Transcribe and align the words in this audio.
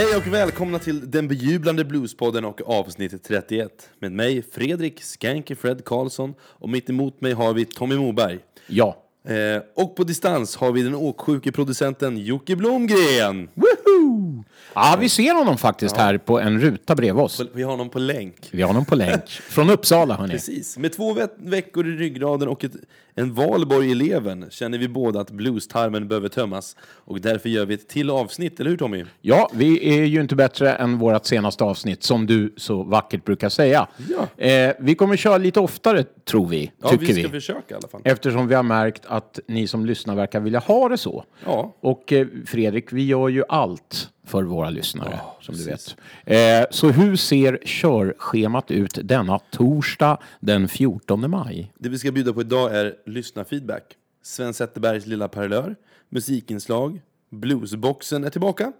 Hej 0.00 0.16
och 0.16 0.26
välkomna 0.26 0.78
till 0.78 1.10
den 1.10 1.28
bejublande 1.28 1.84
Bluespodden 1.84 2.44
och 2.44 2.60
avsnitt 2.70 3.24
31 3.24 3.90
med 3.98 4.12
mig 4.12 4.42
Fredrik 4.42 5.02
Skanky 5.02 5.54
Fred 5.54 5.84
Karlsson 5.84 6.34
och 6.40 6.68
mitt 6.68 6.90
emot 6.90 7.20
mig 7.20 7.32
har 7.32 7.54
vi 7.54 7.64
Tommy 7.64 7.96
Moberg. 7.96 8.38
Ja. 8.66 8.96
Eh, 9.24 9.62
och 9.74 9.96
på 9.96 10.04
distans 10.04 10.56
har 10.56 10.72
vi 10.72 10.82
den 10.82 10.94
åksjuke 10.94 11.52
producenten 11.52 12.18
Jocke 12.18 12.56
Blomgren. 12.56 13.48
Woohoo! 13.54 14.44
Ja, 14.74 14.96
vi 15.00 15.08
ser 15.08 15.34
honom 15.34 15.58
faktiskt 15.58 15.96
här 15.96 16.18
på 16.18 16.40
en 16.40 16.60
ruta 16.60 16.94
bredvid 16.94 17.24
oss. 17.24 17.42
Vi 17.54 17.62
har 17.62 17.70
honom 17.70 17.88
på 17.88 17.98
länk. 17.98 18.48
Vi 18.50 18.62
har 18.62 18.68
honom 18.68 18.84
på 18.84 18.94
länk. 18.94 19.28
Från 19.28 19.70
Uppsala, 19.70 20.14
hörni. 20.14 20.32
Precis. 20.32 20.78
Med 20.78 20.92
två 20.92 21.12
ve 21.12 21.26
veckor 21.36 21.88
i 21.88 21.90
ryggraden 21.90 22.48
och 22.48 22.64
ett, 22.64 22.72
en 23.14 23.34
valborg 23.34 23.90
i 23.90 23.94
levern 23.94 24.46
känner 24.50 24.78
vi 24.78 24.88
båda 24.88 25.20
att 25.20 25.30
bluestarmen 25.30 26.08
behöver 26.08 26.28
tömmas. 26.28 26.76
Och 26.82 27.20
därför 27.20 27.48
gör 27.48 27.66
vi 27.66 27.74
ett 27.74 27.88
till 27.88 28.10
avsnitt, 28.10 28.60
eller 28.60 28.70
hur 28.70 28.76
Tommy? 28.76 29.04
Ja, 29.20 29.50
vi 29.54 29.98
är 29.98 30.04
ju 30.04 30.20
inte 30.20 30.36
bättre 30.36 30.72
än 30.72 30.98
vårt 30.98 31.26
senaste 31.26 31.64
avsnitt, 31.64 32.02
som 32.02 32.26
du 32.26 32.54
så 32.56 32.82
vackert 32.82 33.24
brukar 33.24 33.48
säga. 33.48 33.86
Ja. 34.08 34.44
Eh, 34.44 34.72
vi 34.78 34.94
kommer 34.94 35.16
köra 35.16 35.38
lite 35.38 35.60
oftare, 35.60 36.04
tror 36.24 36.46
vi. 36.46 36.72
Ja, 36.82 36.88
tycker 36.88 37.06
vi 37.06 37.12
ska 37.12 37.22
vi. 37.22 37.28
försöka 37.28 37.74
i 37.74 37.76
alla 37.76 37.88
fall. 37.88 38.00
Eftersom 38.04 38.48
vi 38.48 38.54
har 38.54 38.62
märkt 38.62 39.02
att 39.06 39.38
ni 39.48 39.66
som 39.66 39.86
lyssnar 39.86 40.14
verkar 40.14 40.40
vilja 40.40 40.58
ha 40.58 40.88
det 40.88 40.98
så. 40.98 41.24
Ja. 41.44 41.76
Och 41.80 42.12
eh, 42.12 42.26
Fredrik, 42.46 42.92
vi 42.92 43.06
gör 43.06 43.28
ju 43.28 43.44
allt 43.48 44.10
för 44.26 44.42
våra 44.50 44.70
lyssnare, 44.70 45.20
som 45.40 45.54
du 45.54 45.64
vet. 45.64 45.96
Eh, 46.24 46.66
så 46.70 46.90
hur 46.90 47.16
ser 47.16 47.58
körschemat 47.64 48.70
ut 48.70 48.98
denna 49.02 49.38
torsdag 49.38 50.18
den 50.40 50.68
14 50.68 51.30
maj? 51.30 51.72
Det 51.78 51.88
vi 51.88 51.98
ska 51.98 52.12
bjuda 52.12 52.32
på 52.32 52.40
idag 52.40 52.76
är 52.76 52.94
lyssnarfeedback. 53.06 53.82
Sven 54.22 54.54
Zetterbergs 54.54 55.06
lilla 55.06 55.28
parlör, 55.28 55.76
musikinslag, 56.08 57.00
bluesboxen 57.30 58.24
är 58.24 58.30
tillbaka. 58.30 58.72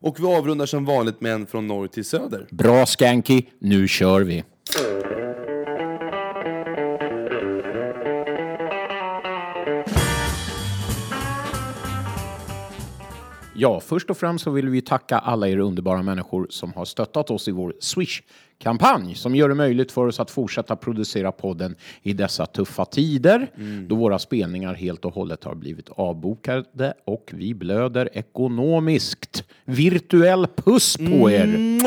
Och 0.00 0.20
vi 0.20 0.26
avrundar 0.26 0.66
som 0.66 0.84
vanligt 0.84 1.20
med 1.20 1.32
en 1.32 1.46
från 1.46 1.66
norr 1.66 1.86
till 1.86 2.04
söder. 2.04 2.46
Bra 2.50 2.86
Skanky, 2.86 3.42
nu 3.58 3.88
kör 3.88 4.20
vi! 4.20 4.44
Ja, 13.60 13.80
först 13.80 14.10
och 14.10 14.16
främst 14.16 14.44
så 14.44 14.50
vill 14.50 14.68
vi 14.68 14.80
tacka 14.80 15.18
alla 15.18 15.48
er 15.48 15.58
underbara 15.58 16.02
människor 16.02 16.46
som 16.50 16.72
har 16.72 16.84
stöttat 16.84 17.30
oss 17.30 17.48
i 17.48 17.50
vår 17.50 17.74
Swish-kampanj 17.80 19.14
som 19.14 19.34
gör 19.34 19.48
det 19.48 19.54
möjligt 19.54 19.92
för 19.92 20.06
oss 20.06 20.20
att 20.20 20.30
fortsätta 20.30 20.76
producera 20.76 21.32
podden 21.32 21.76
i 22.02 22.12
dessa 22.12 22.46
tuffa 22.46 22.84
tider 22.84 23.50
då 23.88 23.94
våra 23.94 24.18
spelningar 24.18 24.74
helt 24.74 25.04
och 25.04 25.14
hållet 25.14 25.44
har 25.44 25.54
blivit 25.54 25.88
avbokade 25.88 26.94
och 27.04 27.30
vi 27.34 27.54
blöder 27.54 28.08
ekonomiskt. 28.12 29.44
Virtuell 29.64 30.46
puss 30.46 30.96
på 30.96 31.30
er! 31.30 31.78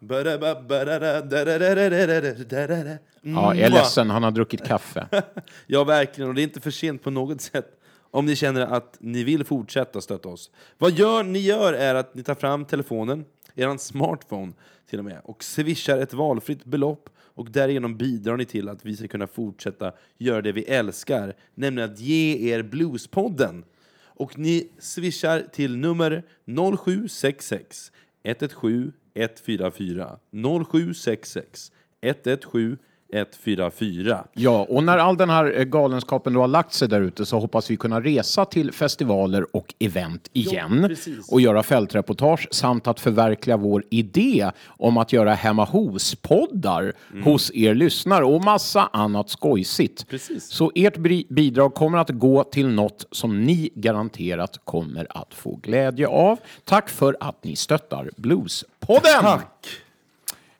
Ba-da-ba, 0.00 0.54
ba-da-da, 0.68 1.20
da-da-da-da-da-da-da-da. 1.20 2.98
Ja, 3.22 3.54
jag 3.54 3.66
är 3.66 3.70
ledsen, 3.70 4.10
han 4.10 4.22
har 4.22 4.30
druckit 4.30 4.66
kaffe. 4.66 5.06
Ja, 5.66 5.84
verkligen. 5.84 6.28
Och 6.28 6.34
det 6.34 6.40
är 6.40 6.44
inte 6.44 6.60
för 6.60 6.70
sent 6.70 7.02
på 7.02 7.10
något 7.10 7.40
sätt 7.40 7.79
om 8.10 8.26
ni 8.26 8.36
känner 8.36 8.60
att 8.60 8.96
ni 9.00 9.24
vill 9.24 9.44
fortsätta 9.44 10.00
stötta 10.00 10.28
oss. 10.28 10.50
Vad 10.78 10.92
gör, 10.92 11.22
ni 11.22 11.38
gör 11.38 11.72
är 11.72 11.94
att 11.94 12.14
ni 12.14 12.22
tar 12.22 12.34
fram 12.34 12.64
telefonen, 12.64 13.24
er 13.54 13.76
smartphone 13.76 14.52
till 14.90 14.98
och 14.98 15.04
med, 15.04 15.20
och 15.24 15.44
swishar 15.44 15.98
ett 15.98 16.12
valfritt 16.12 16.64
belopp 16.64 17.10
och 17.18 17.50
därigenom 17.50 17.96
bidrar 17.96 18.36
ni 18.36 18.44
till 18.44 18.68
att 18.68 18.84
vi 18.84 18.96
ska 18.96 19.08
kunna 19.08 19.26
fortsätta 19.26 19.92
göra 20.18 20.42
det 20.42 20.52
vi 20.52 20.64
älskar, 20.64 21.34
nämligen 21.54 21.90
att 21.90 22.00
ge 22.00 22.52
er 22.52 22.62
Bluespodden. 22.62 23.64
Och 24.02 24.38
ni 24.38 24.68
swishar 24.78 25.40
till 25.52 25.76
nummer 25.76 26.22
0766 26.46 27.92
117 28.22 28.92
144 29.14 30.18
0766 30.64 31.72
117 32.00 32.78
144. 33.12 34.24
Ja, 34.32 34.66
och 34.68 34.84
när 34.84 34.98
all 34.98 35.16
den 35.16 35.30
här 35.30 35.58
eh, 35.58 35.64
galenskapen 35.64 36.32
då 36.32 36.40
har 36.40 36.48
lagt 36.48 36.72
sig 36.72 36.88
där 36.88 37.00
ute 37.00 37.26
så 37.26 37.38
hoppas 37.38 37.70
vi 37.70 37.76
kunna 37.76 38.00
resa 38.00 38.44
till 38.44 38.72
festivaler 38.72 39.56
och 39.56 39.74
event 39.78 40.30
igen 40.32 40.84
precis. 40.88 41.32
och 41.32 41.40
göra 41.40 41.62
fältreportage 41.62 42.48
samt 42.50 42.86
att 42.86 43.00
förverkliga 43.00 43.56
vår 43.56 43.84
idé 43.90 44.50
om 44.66 44.96
att 44.96 45.12
göra 45.12 45.34
hemma 45.34 45.64
hos-poddar 45.64 46.92
hos 47.24 47.50
er 47.54 47.74
lyssnare 47.74 48.24
och 48.24 48.44
massa 48.44 48.88
annat 48.92 49.30
skojsigt. 49.30 50.08
Precis. 50.08 50.50
Så 50.50 50.72
ert 50.74 50.96
bidrag 51.28 51.74
kommer 51.74 51.98
att 51.98 52.10
gå 52.10 52.44
till 52.44 52.68
något 52.68 53.06
som 53.10 53.42
ni 53.42 53.70
garanterat 53.74 54.60
kommer 54.64 55.06
att 55.10 55.34
få 55.34 55.56
glädje 55.62 56.06
av. 56.06 56.38
Tack 56.64 56.88
för 56.88 57.16
att 57.20 57.44
ni 57.44 57.56
stöttar 57.56 58.10
Bluespodden! 58.16 59.20
Tack! 59.20 59.66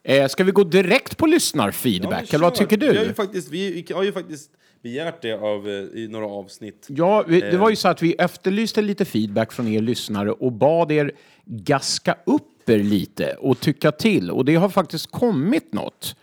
Eh, 0.02 0.28
ska 0.28 0.44
vi 0.44 0.52
gå 0.52 0.64
direkt 0.64 1.16
på 1.16 1.26
lyssnarfeedback, 1.26 2.32
eller 2.32 2.44
vad 2.44 2.54
tycker 2.54 2.76
Vi 2.78 2.86
har 2.86 2.94
ju 2.94 3.08
du? 3.08 3.14
faktiskt, 3.14 3.50
vi 3.50 3.86
har 3.94 4.02
ju 4.02 4.12
faktiskt 4.12 4.50
begärt 4.82 5.22
det 5.22 5.32
av, 5.32 5.68
eh, 5.68 5.74
i 5.74 6.08
några 6.10 6.26
avsnitt. 6.26 6.86
Ja, 6.90 7.24
vi, 7.28 7.42
Eh. 7.42 7.50
det 7.50 7.56
var 7.58 7.70
ju 7.70 7.76
så 7.76 7.88
att 7.88 8.02
vi 8.02 8.12
efterlyste 8.12 8.82
lite 8.82 9.04
feedback 9.04 9.52
från 9.52 9.68
er 9.68 9.80
lyssnare 9.82 10.30
och 10.32 10.52
bad 10.52 10.92
er 10.92 11.12
gaska 11.44 12.16
upp 12.26 12.70
er 12.70 12.78
lite 12.78 13.34
och 13.34 13.60
tycka 13.60 13.92
till. 13.92 14.30
Och 14.30 14.44
det 14.44 14.54
har 14.54 14.68
faktiskt 14.68 15.10
kommit 15.10 15.72
något. 15.72 16.16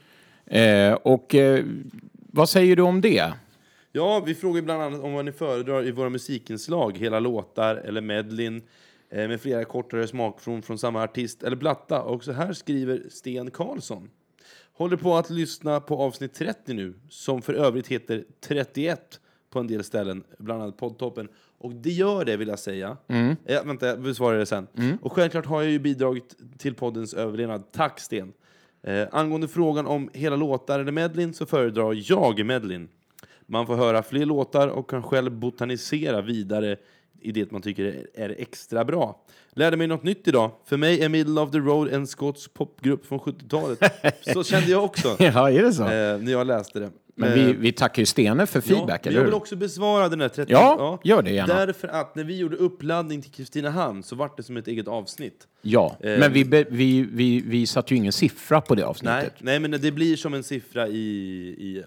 Eh, 0.46 0.94
och 0.94 1.36
eh, 1.36 1.64
vad 2.32 2.50
säger 2.50 2.76
du 2.76 2.82
om 2.82 3.02
det? 3.02 3.32
Ja, 3.92 4.24
vi 4.26 4.36
frågar 4.36 4.62
bland 4.62 4.82
annat 4.82 5.04
om 5.04 5.14
vad 5.14 5.26
ni 5.26 5.32
föredrar 5.32 5.88
i 5.88 5.92
våra 5.92 6.10
musikinslag, 6.10 6.98
hela 6.98 7.20
låtar 7.20 7.76
eller 7.76 8.02
medlin 8.02 8.56
eh, 8.58 8.62
med 9.10 9.42
flera 9.42 9.66
kortare 9.66 10.08
smakprov 10.08 10.62
från 10.62 10.78
samma 10.78 11.04
artist 11.04 11.44
eller 11.44 11.58
platta. 11.58 12.02
Och 12.02 12.24
så 12.24 12.32
här 12.32 12.54
skriver 12.54 13.04
Sten 13.10 13.52
Karlsson. 13.52 14.10
Håller 14.74 14.98
på 14.98 15.16
att 15.16 15.30
lyssna 15.30 15.80
på 15.80 15.98
avsnitt 15.98 16.34
30 16.34 16.74
nu, 16.74 16.94
som 17.10 17.42
för 17.42 17.54
övrigt 17.54 17.88
heter 17.88 18.24
31 18.42 19.20
på 19.50 19.60
en 19.60 19.68
del 19.68 19.84
ställen, 19.84 20.24
bland 20.38 20.62
annat 20.62 20.78
poddtoppen. 20.78 21.28
Och 21.58 21.76
det 21.76 21.90
gör 21.90 22.26
det, 22.26 22.38
vill 22.38 22.48
jag 22.48 22.60
säga. 22.60 22.98
Eh, 23.46 23.66
vänta, 23.66 23.88
jag 23.88 24.02
besvarar 24.02 24.38
det 24.38 24.46
sen. 24.46 24.68
Och 25.02 25.14
självklart 25.14 25.46
har 25.46 25.62
jag 25.62 25.72
ju 25.72 25.80
bidragit 25.80 26.36
till 26.58 26.76
poddens 26.76 27.14
överlevnad. 27.14 27.72
Tack 27.72 28.00
Sten! 28.00 28.34
Eh, 28.84 29.08
angående 29.12 29.48
frågan 29.48 29.88
om 29.88 30.10
hela 30.14 30.36
låtar 30.36 30.80
eller 30.80 30.92
medlin 30.92 31.34
så 31.34 31.46
föredrar 31.46 31.94
jag 32.10 32.46
medlin. 32.46 32.90
Man 33.46 33.68
får 33.68 33.76
höra 33.76 34.04
fler 34.04 34.26
låtar 34.26 34.68
och 34.68 34.90
kan 34.90 35.04
själv 35.04 35.32
botanisera 35.32 36.22
vidare 36.22 36.78
i 37.22 37.32
det 37.32 37.52
man 37.52 37.62
tycker 37.62 38.06
är- 38.14 38.36
extra 38.38 38.86
bra. 38.86 39.22
Lärde 39.54 39.78
mig 39.78 39.88
något 39.88 40.04
nytt 40.04 40.28
idag. 40.28 40.52
För 40.66 40.78
mig 40.78 41.02
är 41.04 41.10
Middle 41.10 41.42
of 41.42 41.52
the 41.52 41.58
Road 41.58 41.94
en 41.94 42.08
skotsk 42.08 42.54
popgrupp 42.54 43.06
från 43.06 43.20
70-talet. 43.20 43.80
Så 44.34 44.44
kände 44.44 44.72
jag 44.72 44.84
också 44.84 45.16
Ja, 45.20 45.52
är 45.52 45.64
det 45.64 45.74
så? 45.74 45.84
eh, 45.84 45.90
när 46.20 46.32
jag 46.32 46.48
läste 46.48 46.80
det. 46.80 46.90
Men 47.20 47.30
Eh, 47.30 47.36
vi, 47.36 47.54
vi 47.54 47.72
tackar 47.72 48.02
ju 48.02 48.06
Stene 48.06 48.46
för 48.46 48.62
feedback, 48.62 49.02
ja, 49.06 49.10
eller 49.10 49.20
jag 49.20 49.26
vill 49.26 49.34
också 49.34 49.56
besvara 49.56 50.10
den 50.10 50.22
här 50.22 50.30
30... 50.30 50.52
Ja, 50.52 51.00
gör 51.04 51.22
det 51.22 51.32
gärna. 51.32 51.54
Därför 51.66 51.88
att 51.88 52.16
när 52.16 52.24
vi 52.24 52.38
gjorde 52.38 52.56
uppladdning 52.56 53.22
till 53.22 53.32
Kristinehamn 53.32 54.04
så 54.04 54.16
vart 54.16 54.38
det 54.38 54.44
som 54.44 54.58
ett 54.58 54.68
eget 54.68 54.88
avsnitt. 54.88 55.48
Ja, 55.62 55.98
Eh, 56.00 56.20
men 56.20 56.34
vi, 56.34 56.46
be, 56.46 56.66
vi, 56.70 57.02
vi, 57.12 57.42
vi 57.46 57.66
satte 57.66 57.94
ju 57.94 57.98
ingen 57.98 58.12
siffra 58.12 58.62
på 58.62 58.76
det 58.76 58.82
Nej, 58.82 58.90
avsnittet. 58.90 59.34
nej, 59.40 59.60
men 59.60 59.72
det 59.72 59.92
blir 59.92 60.16
som 60.16 60.34
en 60.34 60.44
siffra 60.44 60.88
i, 60.88 60.98
i 61.60 61.84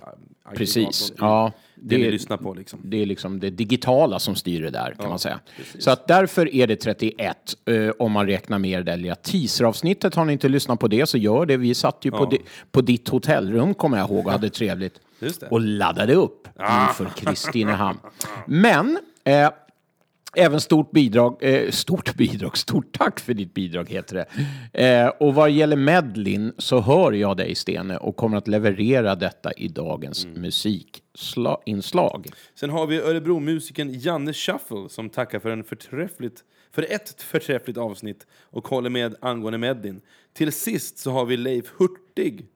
Precis. 0.54 1.12
Ja, 1.18 1.52
det, 1.82 1.96
det- 1.96 2.10
lyssnar 2.10 2.36
på. 2.36 2.54
Liksom. 2.54 2.80
Det 2.82 3.02
är 3.02 3.06
liksom 3.06 3.40
det 3.40 3.50
digitala 3.50 4.18
som 4.18 4.34
styr 4.34 4.62
det 4.62 4.70
där, 4.70 4.94
kan 5.00 5.08
man 5.08 5.18
säga. 5.18 5.40
precis. 5.56 5.84
Så 5.84 5.90
att 5.90 6.08
därför 6.08 6.54
är 6.54 6.66
det 6.66 6.76
31, 6.76 7.36
eh, 7.64 7.90
om 7.98 8.12
man 8.12 8.26
räknar 8.26 8.58
med 8.58 8.84
det 8.86 8.96
lilla 8.96 9.14
teaseravsnittet. 9.14 10.14
Har 10.14 10.24
ni 10.24 10.32
inte 10.32 10.48
lyssnat 10.48 10.80
på 10.80 10.88
det 10.88 11.06
så 11.06 11.18
gör 11.18 11.46
det. 11.46 11.56
Vi 11.56 11.74
satt 11.74 11.98
ju 12.02 12.10
på, 12.10 12.24
di, 12.26 12.38
på 12.72 12.80
ditt 12.80 13.08
hotellrum, 13.08 13.74
kommer 13.74 13.98
jag 13.98 14.10
ihåg, 14.10 14.26
och 14.26 14.32
hade 14.32 14.50
trevligt. 14.50 15.00
Och 15.50 15.60
laddade 15.60 16.14
upp 16.14 16.48
inför 16.88 17.10
Kristinehamn. 17.16 17.98
Men... 18.46 18.98
Eh, 19.24 19.50
Även 20.36 20.60
stort 20.60 20.90
bidrag, 20.90 21.36
eh, 21.40 21.70
stort 21.70 22.14
bidrag, 22.14 22.58
stort 22.58 22.98
tack 22.98 23.20
för 23.20 23.34
ditt 23.34 23.54
bidrag 23.54 23.88
heter 23.90 24.26
det. 24.72 24.84
Eh, 24.86 25.08
och 25.08 25.34
vad 25.34 25.50
gäller 25.50 25.76
medlin 25.76 26.52
så 26.58 26.80
hör 26.80 27.12
jag 27.12 27.36
dig 27.36 27.54
Stene 27.54 27.96
och 27.96 28.16
kommer 28.16 28.36
att 28.36 28.48
leverera 28.48 29.14
detta 29.14 29.52
i 29.52 29.68
dagens 29.68 30.26
musikinslag. 31.14 32.26
Sen 32.54 32.70
har 32.70 32.86
vi 32.86 32.98
Örebromusikern 32.98 33.90
Janne 33.92 34.32
Shuffle 34.32 34.88
som 34.88 35.10
tackar 35.10 35.38
för, 35.38 35.50
en 35.50 35.64
förträffligt, 35.64 36.44
för 36.72 36.86
ett 36.90 37.22
förträffligt 37.22 37.78
avsnitt 37.78 38.26
och 38.42 38.68
håller 38.68 38.90
med 38.90 39.14
angående 39.20 39.58
Medlin. 39.58 40.00
Till 40.32 40.52
sist 40.52 40.98
så 40.98 41.10
har 41.10 41.24
vi 41.24 41.36
Leif 41.36 41.72
Hurtig 41.78 42.46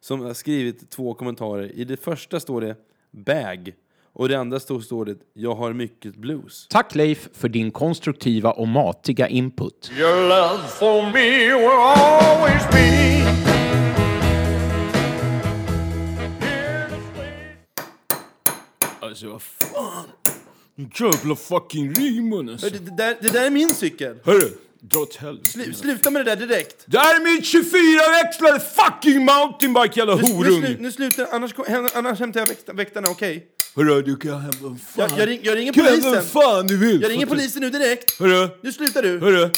som 0.00 0.20
har 0.20 0.34
skrivit 0.34 0.90
två 0.90 1.14
kommentarer. 1.14 1.72
I 1.74 1.84
det 1.84 1.96
första 1.96 2.40
står 2.40 2.60
det 2.60 2.76
bag 3.10 3.72
och 4.12 4.26
i 4.26 4.28
det 4.28 4.38
andra 4.38 4.60
står, 4.60 4.80
står 4.80 5.04
det 5.04 5.16
jag 5.32 5.54
har 5.54 5.72
mycket 5.72 6.16
blues. 6.16 6.66
Tack 6.68 6.94
Leif 6.94 7.28
för 7.32 7.48
din 7.48 7.70
konstruktiva 7.70 8.52
och 8.52 8.68
matiga 8.68 9.28
input. 9.28 9.92
Your 9.98 10.28
love 10.28 10.68
for 10.68 11.02
me 11.02 11.46
will 11.46 11.78
always 11.78 12.70
be. 12.70 13.65
Alltså 19.16 19.28
vad 19.28 19.42
fan. 19.42 20.04
Jävla 21.00 21.36
fucking 21.36 21.92
rimmen 21.94 22.48
alltså. 22.48 22.70
Det, 22.70 22.78
det, 22.78 22.96
där, 22.96 23.16
det 23.20 23.28
där 23.28 23.46
är 23.46 23.50
min 23.50 23.74
cykel! 23.74 24.16
Hörru, 24.24 24.50
Dra 24.80 24.98
åt 25.00 25.16
helvete. 25.16 25.50
Slu, 25.50 25.72
sluta 25.74 26.10
med 26.10 26.24
det 26.24 26.34
där 26.36 26.46
direkt! 26.46 26.84
Det 26.86 26.98
här 26.98 27.14
är 27.16 27.20
min 27.24 27.40
24-växlade 27.40 28.60
fucking 28.60 29.24
mountainbike 29.24 30.00
jävla 30.00 30.14
Nu, 30.16 30.22
nu, 30.22 30.28
horung! 30.28 30.66
slu, 30.66 30.76
nu 30.80 30.92
slutar 30.92 31.28
annars, 31.32 31.54
annars 31.94 32.18
hämtar 32.20 32.40
jag 32.40 32.46
väkt, 32.46 32.68
väktarna, 32.74 33.08
okej? 33.10 33.46
Hörru, 33.76 34.02
du 34.02 34.16
kan 34.16 34.40
hämta 34.40 34.58
vem 34.62 34.78
fan... 34.78 35.08
Jag, 35.10 35.18
jag, 35.20 35.28
ring, 35.28 35.40
jag 35.42 35.56
ringer 35.56 35.72
kan 35.72 35.84
vem 35.84 36.00
polisen! 36.00 36.22
fan 36.26 36.66
du 36.66 36.76
vill! 36.76 37.02
Jag 37.02 37.10
ringer 37.10 37.26
polisen 37.26 37.62
nu 37.62 37.70
direkt! 37.70 38.18
Hörru, 38.18 38.48
Nu 38.62 38.72
slutar 38.72 39.02
du! 39.02 39.18
hörru. 39.18 39.50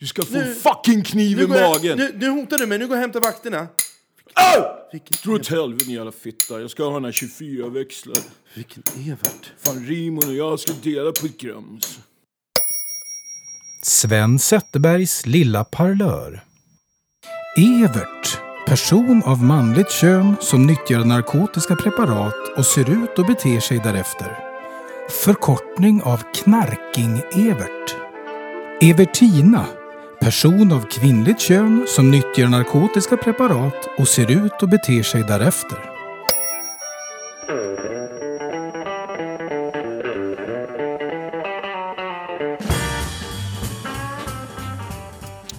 Du 0.00 0.06
ska 0.06 0.22
få 0.22 0.32
Nu- 0.34 0.40
en 0.42 0.54
fucking 0.54 1.04
kniv 1.04 1.36
Nu, 1.36 1.42
i 1.42 1.46
går 1.46 1.56
jag, 1.56 1.70
magen. 1.70 1.98
nu, 1.98 2.12
nu 2.18 2.28
hotar 2.28 2.58
du 2.58 2.66
mig, 2.66 2.78
nu 2.78 2.86
går 2.86 2.96
jag 2.96 2.98
och 2.98 3.02
hämtar 3.14 3.20
vakterna. 3.20 3.66
Au! 4.34 4.62
Vilken, 4.92 5.16
Dra 5.24 5.32
åt 5.34 5.48
helvete 5.48 5.84
din 5.84 5.94
jävla 5.94 6.12
fitta. 6.12 6.60
Jag 6.60 6.70
ska 6.70 6.84
ha 6.84 6.94
den 6.94 7.04
här 7.04 7.12
24-växlad. 7.12 8.22
vilken 8.54 8.82
Evert. 9.08 9.52
Fan, 9.58 9.86
Rimon 9.86 10.28
och 10.28 10.34
jag 10.34 10.60
ska 10.60 10.72
dela 10.82 11.12
på 11.12 11.26
ett 11.26 11.38
grums. 11.38 11.98
Sven 13.82 14.38
Zetterbergs 14.38 15.26
lilla 15.26 15.64
parlör. 15.64 16.44
Evert, 17.56 18.38
person 18.66 19.22
av 19.22 19.42
manligt 19.42 19.90
kön 19.90 20.36
som 20.40 20.66
nyttjar 20.66 21.04
narkotiska 21.04 21.76
preparat 21.76 22.58
och 22.58 22.66
ser 22.66 22.90
ut 22.90 23.18
och 23.18 23.26
beter 23.26 23.60
sig 23.60 23.78
därefter. 23.78 24.38
Förkortning 25.10 26.02
av 26.02 26.22
Knarking-Evert. 26.34 27.94
Evertina, 28.82 29.66
person 30.24 30.72
av 30.72 30.80
kvinnligt 30.80 31.40
kön 31.40 31.84
som 31.88 32.10
nyttjar 32.10 32.48
narkotiska 32.48 33.16
preparat 33.16 33.88
och 33.98 34.08
ser 34.08 34.30
ut 34.30 34.62
och 34.62 34.68
beter 34.68 35.02
sig 35.02 35.22
därefter. 35.22 35.78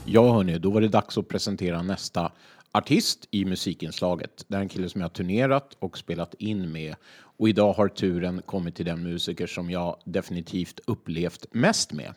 Ja 0.05 0.33
hörni, 0.33 0.59
då 0.59 0.71
var 0.71 0.81
det 0.81 0.87
dags 0.87 1.17
att 1.17 1.27
presentera 1.27 1.81
nästa 1.81 2.31
artist 2.71 3.27
i 3.31 3.45
musikinslaget. 3.45 4.45
Det 4.47 4.55
är 4.55 4.61
en 4.61 4.69
kille 4.69 4.89
som 4.89 5.01
jag 5.01 5.05
har 5.05 5.13
turnerat 5.13 5.77
och 5.79 5.97
spelat 5.97 6.33
in 6.33 6.71
med. 6.71 6.95
Och 7.37 7.49
idag 7.49 7.73
har 7.73 7.87
turen 7.87 8.41
kommit 8.45 8.75
till 8.75 8.85
den 8.85 9.03
musiker 9.03 9.47
som 9.47 9.69
jag 9.69 9.95
definitivt 10.05 10.79
upplevt 10.87 11.45
mest 11.51 11.93
med. 11.93 12.13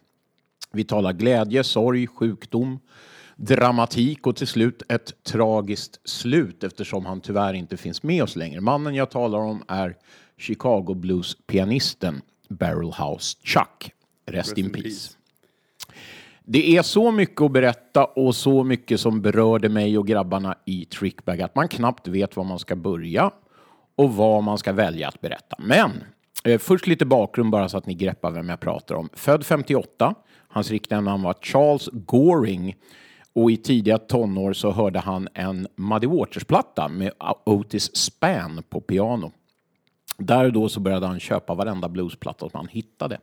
Vi 0.72 0.84
talar 0.84 1.12
glädje, 1.12 1.64
sorg, 1.64 2.06
sjukdom, 2.06 2.78
dramatik 3.36 4.26
och 4.26 4.36
till 4.36 4.46
slut 4.46 4.82
ett 4.88 5.24
tragiskt 5.24 6.08
slut 6.08 6.64
eftersom 6.64 7.06
han 7.06 7.20
tyvärr 7.20 7.54
inte 7.54 7.76
finns 7.76 8.02
med 8.02 8.22
oss 8.22 8.36
längre. 8.36 8.60
Mannen 8.60 8.94
jag 8.94 9.10
talar 9.10 9.38
om 9.38 9.62
är 9.68 9.96
Chicago 10.38 10.94
Blues-pianisten 10.94 12.20
Barrelhouse 12.48 13.38
Chuck. 13.44 13.92
Rest, 14.26 14.58
in 14.58 14.70
peace. 14.70 15.18
Det 16.44 16.76
är 16.76 16.82
så 16.82 17.10
mycket 17.10 17.40
att 17.40 17.52
berätta 17.52 18.04
och 18.04 18.34
så 18.34 18.64
mycket 18.64 19.00
som 19.00 19.22
berörde 19.22 19.68
mig 19.68 19.98
och 19.98 20.06
grabbarna 20.06 20.58
i 20.64 20.84
Trickbag 20.84 21.42
att 21.42 21.54
man 21.54 21.68
knappt 21.68 22.08
vet 22.08 22.36
var 22.36 22.44
man 22.44 22.58
ska 22.58 22.76
börja 22.76 23.30
och 23.96 24.14
vad 24.14 24.42
man 24.42 24.58
ska 24.58 24.72
välja 24.72 25.08
att 25.08 25.20
berätta. 25.20 25.56
Men 25.58 26.04
eh, 26.44 26.58
först 26.58 26.86
lite 26.86 27.06
bakgrund 27.06 27.50
bara 27.50 27.68
så 27.68 27.78
att 27.78 27.86
ni 27.86 27.94
greppar 27.94 28.30
vem 28.30 28.48
jag 28.48 28.60
pratar 28.60 28.94
om. 28.94 29.08
Född 29.12 29.46
58. 29.46 30.14
Hans 30.48 30.70
riktiga 30.70 31.00
namn 31.00 31.22
var 31.22 31.34
Charles 31.42 31.88
Goring 31.92 32.76
och 33.32 33.50
i 33.50 33.56
tidiga 33.56 33.98
tonår 33.98 34.52
så 34.52 34.70
hörde 34.70 34.98
han 34.98 35.28
en 35.34 35.66
Muddy 35.76 36.06
Waters-platta 36.06 36.88
med 36.88 37.12
Otis 37.44 37.96
Spann 37.96 38.62
på 38.68 38.80
piano. 38.80 39.32
Där 40.18 40.44
och 40.44 40.52
då 40.52 40.68
så 40.68 40.80
började 40.80 41.06
han 41.06 41.20
köpa 41.20 41.54
varenda 41.54 41.88
bluesplatta 41.88 42.50
som 42.50 42.58
han 42.58 42.68
hittade. 42.68 43.18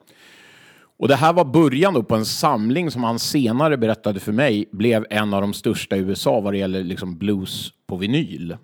Och 0.98 1.07
det 1.07 1.16
här 1.16 1.33
var 1.33 1.45
början 1.45 2.06
på 2.06 2.16
en 2.16 2.25
samling 2.25 2.92
som 2.92 3.04
han 3.04 3.19
senare 3.19 3.77
berättade 3.77 4.19
för 4.19 4.31
mig 4.31 4.66
blev 4.72 5.06
en 5.10 5.33
av 5.33 5.42
de 5.42 5.54
största 5.54 5.98
i 5.98 6.00
USA 6.00 6.39
vad 6.39 6.54
det 6.54 6.57
gäller 6.57 6.83
liksom 6.83 7.18
blues 7.18 7.74
på 7.88 7.98
vinyl. 7.98 8.57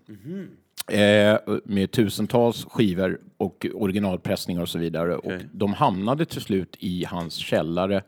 Eh, 0.92 1.38
med 1.66 1.92
tusentals 1.92 2.66
skivor 2.66 3.20
och 3.38 3.66
originalpressningar 3.74 4.62
och 4.62 4.70
så 4.70 4.80
vidare. 4.80 5.16
Och 5.16 5.32
de 5.52 5.74
hamnade 5.74 6.26
till 6.26 6.42
slut 6.42 6.76
i 6.80 7.06
hans 7.06 7.36
källare 7.36 8.04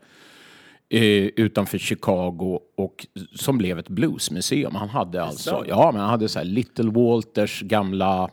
utanför 0.90 1.78
Chicago 1.78 2.60
och 2.76 3.06
som 3.34 3.58
blev 3.58 3.78
ett 3.78 3.88
bluesmuseum. 3.88 4.74
Han 4.74 4.88
hade 4.88 5.22
alltså, 5.22 5.64
ja, 5.68 5.90
men 5.92 6.00
han 6.00 6.10
hade 6.10 6.28
så 6.28 6.38
här 6.38 6.46
Little 6.46 6.90
Walters 6.90 7.62
gamla 7.62 8.30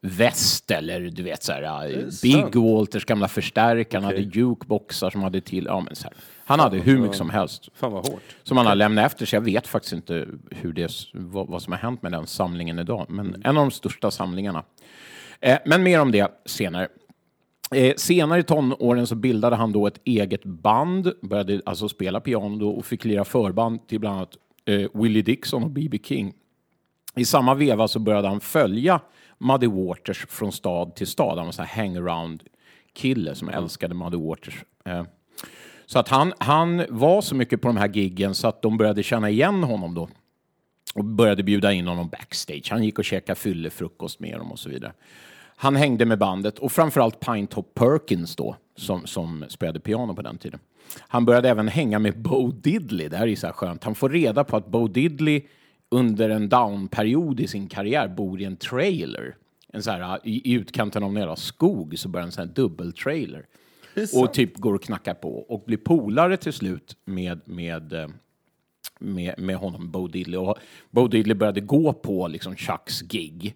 väst 0.00 0.70
eller 0.70 1.00
du 1.00 1.22
vet 1.22 1.42
så 1.42 1.52
här 1.52 1.98
eh, 1.98 2.04
Big? 2.22 2.56
Walters 2.56 3.04
gamla 3.04 3.28
förstärkare. 3.28 4.00
Han 4.00 4.04
hade 4.04 4.20
jukeboxar 4.20 5.10
som 5.10 5.22
hade 5.22 5.40
till, 5.40 5.64
ja 5.64 5.80
men 5.80 5.96
så 5.96 6.04
här. 6.04 6.12
Han 6.44 6.60
hade 6.60 6.78
hur 6.78 6.98
mycket 6.98 7.16
som 7.16 7.30
helst 7.30 7.68
Fan 7.74 7.92
vad 7.92 8.06
hårt. 8.08 8.22
som 8.42 8.56
han 8.56 8.66
har 8.66 8.74
lämnat 8.74 9.06
efter 9.06 9.26
sig. 9.26 9.36
Jag 9.36 9.44
vet 9.44 9.66
faktiskt 9.66 9.92
inte 9.92 10.26
hur 10.50 10.72
det, 10.72 10.92
vad, 11.12 11.48
vad 11.48 11.62
som 11.62 11.72
har 11.72 11.78
hänt 11.78 12.02
med 12.02 12.12
den 12.12 12.26
samlingen 12.26 12.78
idag, 12.78 13.06
men 13.08 13.42
en 13.44 13.56
av 13.56 13.64
de 13.64 13.70
största 13.70 14.10
samlingarna. 14.10 14.64
Eh, 15.40 15.58
men 15.66 15.82
mer 15.82 16.00
om 16.00 16.12
det 16.12 16.32
senare. 16.46 16.88
Eh, 17.74 17.94
senare 17.96 18.40
i 18.40 18.42
tonåren 18.42 19.06
så 19.06 19.14
bildade 19.14 19.56
han 19.56 19.72
då 19.72 19.86
ett 19.86 20.00
eget 20.04 20.44
band, 20.44 21.12
började 21.22 21.60
alltså 21.66 21.88
spela 21.88 22.20
piano 22.20 22.68
och 22.68 22.86
fick 22.86 23.04
lira 23.04 23.24
förband 23.24 23.88
till 23.88 24.00
bland 24.00 24.16
annat 24.16 24.36
eh, 24.64 24.90
Willie 24.94 25.22
Dixon 25.22 25.62
och 25.62 25.70
B.B. 25.70 25.98
King. 26.02 26.34
I 27.16 27.24
samma 27.24 27.54
veva 27.54 27.88
så 27.88 27.98
började 27.98 28.28
han 28.28 28.40
följa 28.40 29.00
Muddy 29.38 29.66
Waters 29.66 30.26
från 30.28 30.52
stad 30.52 30.94
till 30.94 31.06
stad. 31.06 31.38
Han 31.38 31.46
var 31.46 31.64
här 31.64 31.82
hangaround-kille 31.82 33.34
som 33.34 33.48
älskade 33.48 33.94
Muddy 33.94 34.16
Waters. 34.16 34.64
Eh, 34.84 35.04
så 35.86 35.98
att 35.98 36.08
han, 36.08 36.32
han 36.38 36.84
var 36.88 37.20
så 37.20 37.34
mycket 37.34 37.62
på 37.62 37.68
de 37.68 37.76
här 37.76 37.88
giggen 37.88 38.34
så 38.34 38.48
att 38.48 38.62
de 38.62 38.76
började 38.76 39.02
känna 39.02 39.30
igen 39.30 39.62
honom 39.62 39.94
då. 39.94 40.08
Och 40.94 41.04
började 41.04 41.42
bjuda 41.42 41.72
in 41.72 41.86
honom 41.86 42.08
backstage. 42.08 42.68
Han 42.70 42.84
gick 42.84 42.98
och 42.98 43.04
käkade 43.04 43.40
fyllefrukost 43.40 44.20
med 44.20 44.38
dem 44.38 44.52
och 44.52 44.58
så 44.58 44.68
vidare. 44.68 44.92
Han 45.62 45.76
hängde 45.76 46.06
med 46.06 46.18
bandet 46.18 46.58
och 46.58 46.72
framförallt 46.72 47.20
Pinetop 47.20 47.74
Perkins 47.74 48.36
då, 48.36 48.56
som, 48.76 49.06
som 49.06 49.44
spelade 49.48 49.80
piano 49.80 50.14
på 50.14 50.22
den 50.22 50.38
tiden. 50.38 50.60
Han 50.98 51.24
började 51.24 51.48
även 51.48 51.68
hänga 51.68 51.98
med 51.98 52.22
Bo 52.22 52.50
Diddley. 52.50 53.08
Det 53.08 53.16
här 53.16 53.26
är 53.26 53.36
så 53.36 53.46
här 53.46 53.54
skönt. 53.54 53.84
Han 53.84 53.94
får 53.94 54.08
reda 54.08 54.44
på 54.44 54.56
att 54.56 54.66
Bo 54.66 54.88
Diddley 54.88 55.42
under 55.88 56.30
en 56.30 56.48
downperiod 56.48 57.40
i 57.40 57.46
sin 57.46 57.68
karriär 57.68 58.08
bor 58.08 58.40
i 58.40 58.44
en 58.44 58.56
trailer. 58.56 59.36
En 59.72 59.82
så 59.82 59.90
här, 59.90 60.18
i, 60.24 60.50
I 60.50 60.54
utkanten 60.54 61.02
av 61.02 61.10
en 61.10 61.16
jävla 61.16 61.36
skog 61.36 61.98
så 61.98 62.08
börjar 62.08 62.26
en 62.26 62.32
sån 62.32 62.46
här 62.48 62.54
dubbeltrailer. 62.54 63.46
Och 64.14 64.32
typ 64.32 64.56
går 64.56 64.74
och 64.74 64.82
knackar 64.82 65.14
på 65.14 65.38
och 65.38 65.64
blir 65.66 65.76
polare 65.76 66.36
till 66.36 66.52
slut 66.52 66.96
med, 67.04 67.40
med, 67.44 67.92
eh, 67.92 68.08
med, 68.98 69.34
med 69.38 69.56
honom, 69.56 69.90
Bo 69.90 70.08
Diddley. 70.08 70.38
Och 70.38 70.56
Bo 70.90 71.08
Diddley 71.08 71.34
började 71.34 71.60
gå 71.60 71.92
på 71.92 72.28
liksom 72.28 72.56
Chucks 72.56 73.00
gig 73.00 73.54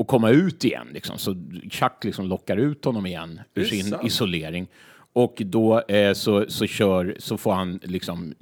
och 0.00 0.06
komma 0.06 0.30
ut 0.30 0.64
igen. 0.64 0.88
Liksom. 0.92 1.18
Så 1.18 1.34
Chuck 1.70 2.04
liksom 2.04 2.26
lockar 2.26 2.56
ut 2.56 2.84
honom 2.84 3.06
igen 3.06 3.40
ur 3.54 3.64
sin 3.64 3.84
sant. 3.84 4.04
isolering. 4.04 4.66
Och 5.12 5.42
då 5.44 5.80
eh, 5.80 6.12
så, 6.12 6.44
så, 6.48 6.66
kör, 6.66 7.16
så 7.18 7.36
får 7.36 7.52
han 7.52 7.80
liksom 7.82 8.34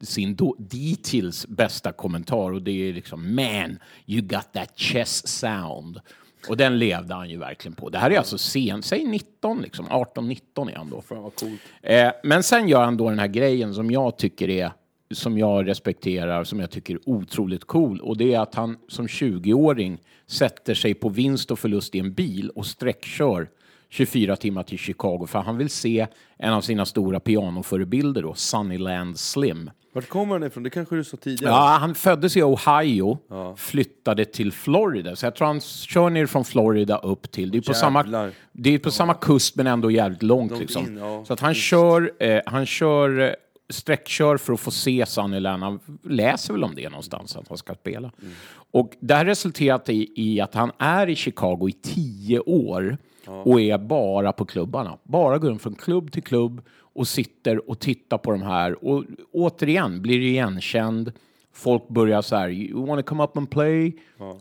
sin 0.00 0.36
dittills 0.58 1.46
bästa 1.46 1.92
kommentar 1.92 2.52
och 2.52 2.62
det 2.62 2.88
är 2.88 2.92
liksom 2.92 3.34
Man, 3.34 3.78
you 4.06 4.22
got 4.22 4.52
that 4.52 4.72
chess 4.76 5.28
sound. 5.28 6.00
Och 6.48 6.56
den 6.56 6.78
levde 6.78 7.14
han 7.14 7.30
ju 7.30 7.38
verkligen 7.38 7.74
på. 7.74 7.88
Det 7.88 7.98
här 7.98 8.10
är 8.10 8.18
alltså 8.18 8.38
sen, 8.38 8.82
säg 8.82 9.04
19 9.04 9.62
liksom, 9.62 9.86
18-19 9.86 10.70
är 10.70 10.76
han 10.76 10.90
då. 10.90 11.02
Fan. 11.02 11.58
Eh, 11.82 12.12
men 12.24 12.42
sen 12.42 12.68
gör 12.68 12.84
han 12.84 12.96
då 12.96 13.08
den 13.08 13.18
här 13.18 13.28
grejen 13.28 13.74
som 13.74 13.90
jag 13.90 14.18
tycker 14.18 14.48
är 14.48 14.72
som 15.14 15.38
jag 15.38 15.68
respekterar, 15.68 16.44
som 16.44 16.60
jag 16.60 16.70
tycker 16.70 16.94
är 16.94 17.00
otroligt 17.06 17.64
cool. 17.64 18.00
Och 18.00 18.16
det 18.16 18.34
är 18.34 18.40
att 18.40 18.54
han 18.54 18.76
som 18.88 19.06
20-åring 19.06 19.98
sätter 20.26 20.74
sig 20.74 20.94
på 20.94 21.08
vinst 21.08 21.50
och 21.50 21.58
förlust 21.58 21.94
i 21.94 21.98
en 21.98 22.12
bil 22.12 22.50
och 22.50 22.66
sträckkör 22.66 23.48
24 23.88 24.36
timmar 24.36 24.62
till 24.62 24.78
Chicago 24.78 25.26
för 25.26 25.38
han 25.38 25.58
vill 25.58 25.70
se 25.70 26.06
en 26.38 26.52
av 26.52 26.60
sina 26.60 26.86
stora 26.86 27.20
pianoförebilder 27.20 28.22
då, 28.22 28.34
Sunnyland 28.34 29.18
Slim. 29.18 29.70
Vart 29.92 30.08
kommer 30.08 30.34
han 30.34 30.42
ifrån? 30.42 30.62
Det 30.62 30.70
kanske 30.70 30.96
du 30.96 31.04
sa 31.04 31.16
tidigare? 31.16 31.52
Ja, 31.52 31.76
han 31.80 31.94
föddes 31.94 32.36
i 32.36 32.42
Ohio, 32.42 33.18
flyttade 33.56 34.24
till 34.24 34.52
Florida. 34.52 35.16
Så 35.16 35.26
jag 35.26 35.34
tror 35.34 35.46
han 35.46 35.60
kör 35.60 36.10
ner 36.10 36.26
från 36.26 36.44
Florida 36.44 36.98
upp 36.98 37.30
till... 37.30 37.50
Det 37.50 37.58
är 37.58 37.62
på, 37.62 37.74
samma, 37.74 38.30
det 38.52 38.74
är 38.74 38.78
på 38.78 38.90
samma 38.90 39.14
kust 39.14 39.56
men 39.56 39.66
ändå 39.66 39.90
jävligt 39.90 40.22
långt. 40.22 40.50
Långt 40.50 40.60
liksom. 40.62 40.86
in, 40.86 40.96
ja. 40.96 41.24
Så 41.24 41.32
att 41.32 41.40
han 41.40 41.54
kör, 41.54 42.12
eh, 42.18 42.40
han 42.46 42.66
kör 42.66 43.20
eh, 43.20 43.30
sträckkör 43.70 44.36
för 44.36 44.52
att 44.52 44.60
få 44.60 44.70
se 44.70 45.06
Sunnyland. 45.06 45.62
Han 45.62 45.80
läser 46.02 46.52
väl 46.52 46.64
om 46.64 46.74
det 46.74 46.88
någonstans, 46.88 47.36
att 47.36 47.48
han 47.48 47.58
ska 47.58 47.74
spela. 47.74 48.12
Mm. 48.22 48.32
Och 48.72 48.92
det 49.00 49.14
här 49.14 49.24
resulterat 49.24 49.88
i, 49.88 50.12
i 50.16 50.40
att 50.40 50.54
han 50.54 50.72
är 50.78 51.08
i 51.08 51.16
Chicago 51.16 51.68
i 51.68 51.72
tio 51.72 52.38
år 52.40 52.98
och 53.44 53.60
är 53.60 53.78
bara 53.78 54.32
på 54.32 54.44
klubbarna. 54.44 54.98
Bara 55.02 55.38
går 55.38 55.48
runt 55.48 55.62
från 55.62 55.74
klubb 55.74 56.12
till 56.12 56.22
klubb 56.22 56.62
och 56.92 57.08
sitter 57.08 57.70
och 57.70 57.78
tittar 57.78 58.18
på 58.18 58.30
de 58.30 58.42
här 58.42 58.84
och 58.84 59.04
återigen 59.32 60.02
blir 60.02 60.20
igenkänd. 60.20 61.12
Folk 61.52 61.88
börjar 61.88 62.22
så 62.22 62.36
här, 62.36 62.50
you 62.50 62.86
wanna 62.86 63.02
come 63.02 63.24
up 63.24 63.36
and 63.36 63.50
play? 63.50 63.96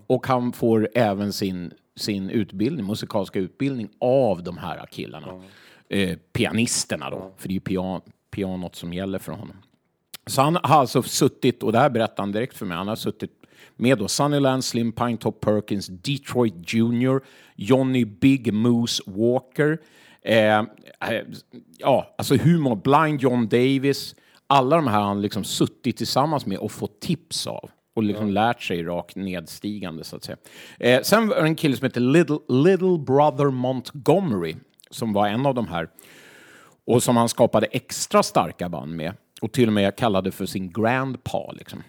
Och 0.08 0.28
han 0.28 0.52
får 0.52 0.90
även 0.96 1.34
sin, 1.34 1.74
sin 1.96 2.30
utbildning, 2.30 2.86
musikaliska 2.86 3.40
utbildning 3.40 3.90
av 4.00 4.44
de 4.44 4.58
här 4.58 4.86
killarna. 4.92 5.44
Eh, 5.90 6.18
pianisterna 6.34 7.10
då, 7.10 7.34
för 7.38 7.48
det 7.48 7.52
är 7.52 7.56
ju 7.56 7.60
pian, 7.60 8.02
pianot 8.32 8.76
som 8.76 8.94
gäller 8.94 9.20
för 9.20 9.32
honom. 9.32 9.58
Så 10.26 10.42
han 10.42 10.56
har 10.56 10.80
alltså 10.80 11.02
suttit, 11.02 11.64
och 11.64 11.72
det 11.72 11.80
här 11.80 11.90
berättar 11.90 12.24
han 12.24 12.32
direkt 12.32 12.58
för 12.58 12.66
mig, 12.66 12.78
han 12.78 12.88
har 12.88 12.96
suttit 12.96 13.32
med 13.76 13.98
då 13.98 14.08
Sunnyland, 14.08 14.64
Slim 14.64 14.92
Pine 14.92 15.18
Top 15.18 15.40
Perkins, 15.40 15.88
Detroit 15.88 16.74
Junior, 16.74 17.24
Johnny 17.56 18.06
Big 18.06 18.54
Moose 18.54 19.04
Walker, 19.06 19.78
eh, 20.22 20.60
eh, 20.60 20.66
ja, 21.78 22.16
alltså 22.18 22.36
humor, 22.36 22.76
Blind 22.76 23.22
John 23.22 23.48
Davis, 23.48 24.16
alla 24.48 24.76
de 24.76 24.88
här 24.88 25.00
har 25.00 25.08
han 25.08 25.22
liksom 25.22 25.44
suttit 25.44 25.98
tillsammans 25.98 26.46
med 26.46 26.58
och 26.58 26.72
fått 26.72 27.00
tips 27.00 27.48
av 27.48 27.70
och 27.96 28.04
liksom 28.04 28.30
lärt 28.30 28.62
sig 28.62 28.84
rakt 28.84 29.16
nedstigande 29.16 30.04
så 30.04 30.16
att 30.16 30.24
säga. 30.24 30.38
Eh, 30.80 31.02
sen 31.02 31.28
var 31.28 31.36
det 31.36 31.42
en 31.42 31.56
kille 31.56 31.78
som 31.78 31.86
heter 31.86 32.02
Little, 32.02 32.38
Little 32.50 32.98
Brother 32.98 33.52
Montgomery 33.52 34.56
som 34.90 35.14
var 35.14 35.28
en 35.28 35.46
av 35.46 35.56
de 35.56 35.68
här 35.68 35.90
och 36.90 37.04
som 37.04 37.18
han 37.18 37.30
skapade 37.30 37.66
extra 37.66 38.24
starka 38.24 38.70
band 38.70 38.96
med 38.96 39.14
och 39.42 39.52
till 39.52 39.68
och 39.68 39.74
med 39.74 39.96
kallade 39.96 40.32
för 40.32 40.46
sin 40.46 40.72
grandpa. 40.72 41.52
Liksom. 41.52 41.84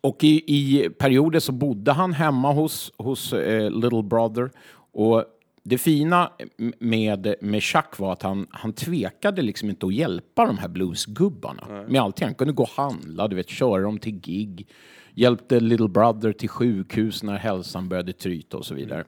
Och 0.00 0.24
i, 0.24 0.44
i 0.46 0.90
perioder 0.90 1.40
så 1.40 1.52
bodde 1.52 1.92
han 1.92 2.12
hemma 2.12 2.52
hos, 2.52 2.92
hos 2.96 3.32
eh, 3.32 3.70
Little 3.70 4.02
Brother. 4.02 4.50
Och 4.92 5.24
det 5.62 5.78
fina 5.78 6.32
med, 6.78 7.34
med 7.40 7.62
Chuck 7.62 7.98
var 7.98 8.12
att 8.12 8.22
han, 8.22 8.46
han 8.50 8.72
tvekade 8.72 9.42
liksom 9.42 9.70
inte 9.70 9.86
att 9.86 9.94
hjälpa 9.94 10.46
de 10.46 10.58
här 10.58 10.68
bluesgubbarna 10.68 11.84
med 11.88 12.00
allting. 12.00 12.26
Han 12.26 12.34
kunde 12.34 12.52
gå 12.52 12.62
och 12.62 12.68
handla, 12.68 13.28
du 13.28 13.36
vet, 13.36 13.48
köra 13.48 13.82
dem 13.82 13.98
till 13.98 14.20
gig, 14.20 14.68
hjälpte 15.14 15.60
Little 15.60 15.88
Brother 15.88 16.32
till 16.32 16.48
sjukhus 16.48 17.22
när 17.22 17.36
hälsan 17.36 17.88
började 17.88 18.12
tryta 18.12 18.56
och 18.56 18.66
så 18.66 18.74
vidare. 18.74 19.04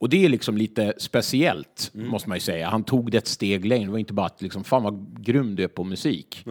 Och 0.00 0.08
det 0.08 0.24
är 0.24 0.28
liksom 0.28 0.56
lite 0.56 0.94
speciellt, 0.98 1.90
måste 1.94 2.28
man 2.28 2.36
ju 2.36 2.40
säga. 2.40 2.68
Han 2.68 2.84
tog 2.84 3.10
det 3.10 3.18
ett 3.18 3.26
steg 3.26 3.64
längre. 3.64 3.86
Det 3.86 3.92
var 3.92 3.98
inte 3.98 4.12
bara 4.12 4.26
att 4.26 4.42
liksom, 4.42 4.64
fan 4.64 4.82
vad 4.82 5.24
grym 5.24 5.56
du 5.56 5.64
är 5.64 5.68
på 5.68 5.84
musik. 5.84 6.44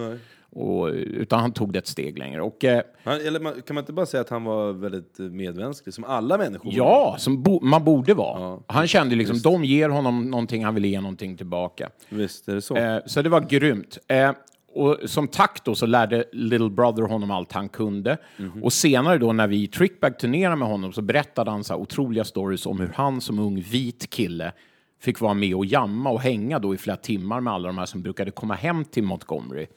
Och, 0.50 0.86
utan 0.94 1.40
han 1.40 1.52
tog 1.52 1.74
det 1.74 1.80
ett 1.80 1.88
steg 1.88 2.18
längre. 2.18 2.42
Och, 2.42 2.64
eh, 2.64 2.82
Han, 3.04 3.14
eller 3.22 3.62
kan 3.62 3.74
man 3.74 3.82
inte 3.82 3.94
bara 3.94 4.06
säga 4.06 4.22
att 4.22 4.30
han 4.30 4.44
var 4.44 4.74
väldigt 4.74 5.20
eh, 5.20 5.26
medmänsklig, 5.26 5.94
som 5.94 6.04
alla 6.04 6.38
människor? 6.38 6.74
ja, 6.74 7.16
som 7.20 7.44
bo, 7.44 7.60
man 7.62 7.84
borde 7.84 8.14
vara. 8.14 8.40
Ja, 8.40 8.64
han 8.68 8.88
kände 8.88 9.16
liksom, 9.16 9.40
de 9.40 9.64
ger 9.64 9.90
honom 9.90 10.32
någonting, 10.32 10.66
han 10.66 10.76
vill 10.76 10.86
ge 10.86 11.02
någonting 11.02 11.38
tillbaka. 11.38 11.90
Visst 12.10 12.48
är 12.50 12.56
det 12.56 12.62
så. 12.62 12.76
Eh, 12.76 13.00
så 13.06 13.22
det 13.22 13.30
var 13.30 13.42
grymt. 13.42 13.98
Eh, 14.08 14.32
och 14.78 15.10
som 15.10 15.28
tack 15.28 15.66
då 15.66 15.76
så 15.76 15.86
lärde 15.86 16.26
Little 16.32 16.70
Brother 16.70 17.04
honom 17.04 17.32
allt 17.32 17.52
han 17.52 17.70
kunde. 17.70 18.18
Och 18.62 18.74
senare 18.74 19.18
då 19.18 19.34
när 19.34 19.48
vi 19.48 19.64
i 19.64 19.68
Trickbag 19.68 20.20
turnerade 20.20 20.56
med 20.56 20.68
honom 20.68 20.94
så 20.94 21.02
berättade 21.02 21.52
han 21.52 21.64
så 21.64 21.74
här 21.74 21.82
otroliga 21.82 22.24
stories 22.24 22.66
om 22.66 22.80
hur 22.80 22.92
han 22.96 23.22
som 23.22 23.40
ung 23.40 23.62
vit 23.62 24.10
kille 24.10 24.52
fick 25.00 25.20
vara 25.20 25.34
med 25.34 25.56
och 25.56 25.66
jamma 25.66 26.10
och 26.10 26.22
hänga 26.22 26.60
då 26.60 26.74
i 26.74 26.78
flera 26.78 26.98
timmar 26.98 27.42
med 27.42 27.54
alla 27.54 27.68
de 27.68 27.78
här 27.78 27.86
som 27.86 28.02
brukade 28.02 28.32
komma 28.32 28.56
hem 28.56 28.86
till 28.86 29.04
Montgomery. 29.04 29.68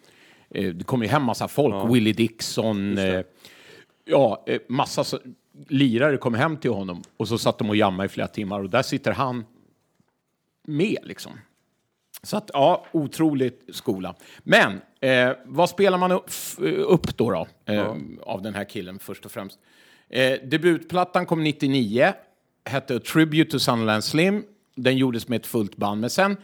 Eh, 0.50 0.74
det 0.74 0.84
kom 0.84 1.02
ju 1.02 1.08
hem 1.08 1.22
massa 1.22 1.48
folk, 1.48 1.94
Willie 1.94 2.12
Dixon, 2.12 2.98
eh, 2.98 3.20
ja, 4.04 4.44
eh, 4.46 4.60
massa 4.68 5.04
så, 5.04 5.18
lirare 5.68 6.16
kom 6.16 6.34
hem 6.34 6.56
till 6.56 6.70
honom 6.70 7.02
och 7.16 7.28
så 7.28 7.38
satt 7.38 7.58
de 7.58 7.68
och 7.68 7.76
jammade 7.76 8.06
i 8.06 8.08
flera 8.08 8.28
timmar 8.28 8.60
och 8.60 8.70
där 8.70 8.82
sitter 8.82 9.12
han 9.12 9.44
med 10.66 10.98
liksom. 11.02 11.32
Så 12.22 12.36
att, 12.36 12.50
ja, 12.52 12.86
otroligt 12.92 13.64
skola. 13.72 14.14
Men 14.38 14.80
eh, 15.00 15.30
vad 15.44 15.70
spelar 15.70 15.98
man 15.98 16.12
upp, 16.12 16.30
upp 16.86 17.16
då, 17.16 17.30
då 17.30 17.46
eh, 17.72 17.94
av 18.22 18.42
den 18.42 18.54
här 18.54 18.64
killen 18.64 18.98
först 18.98 19.24
och 19.24 19.32
främst? 19.32 19.58
Eh, 20.08 20.32
debutplattan 20.44 21.26
kom 21.26 21.44
99, 21.44 22.12
hette 22.64 22.96
A 22.96 23.00
Tribute 23.12 23.50
to 23.50 23.58
Sunderland 23.58 24.04
Slim. 24.04 24.44
Den 24.74 24.96
gjordes 24.96 25.28
med 25.28 25.36
ett 25.36 25.46
fullt 25.46 25.76
band, 25.76 26.00
men 26.00 26.10
sen 26.10 26.36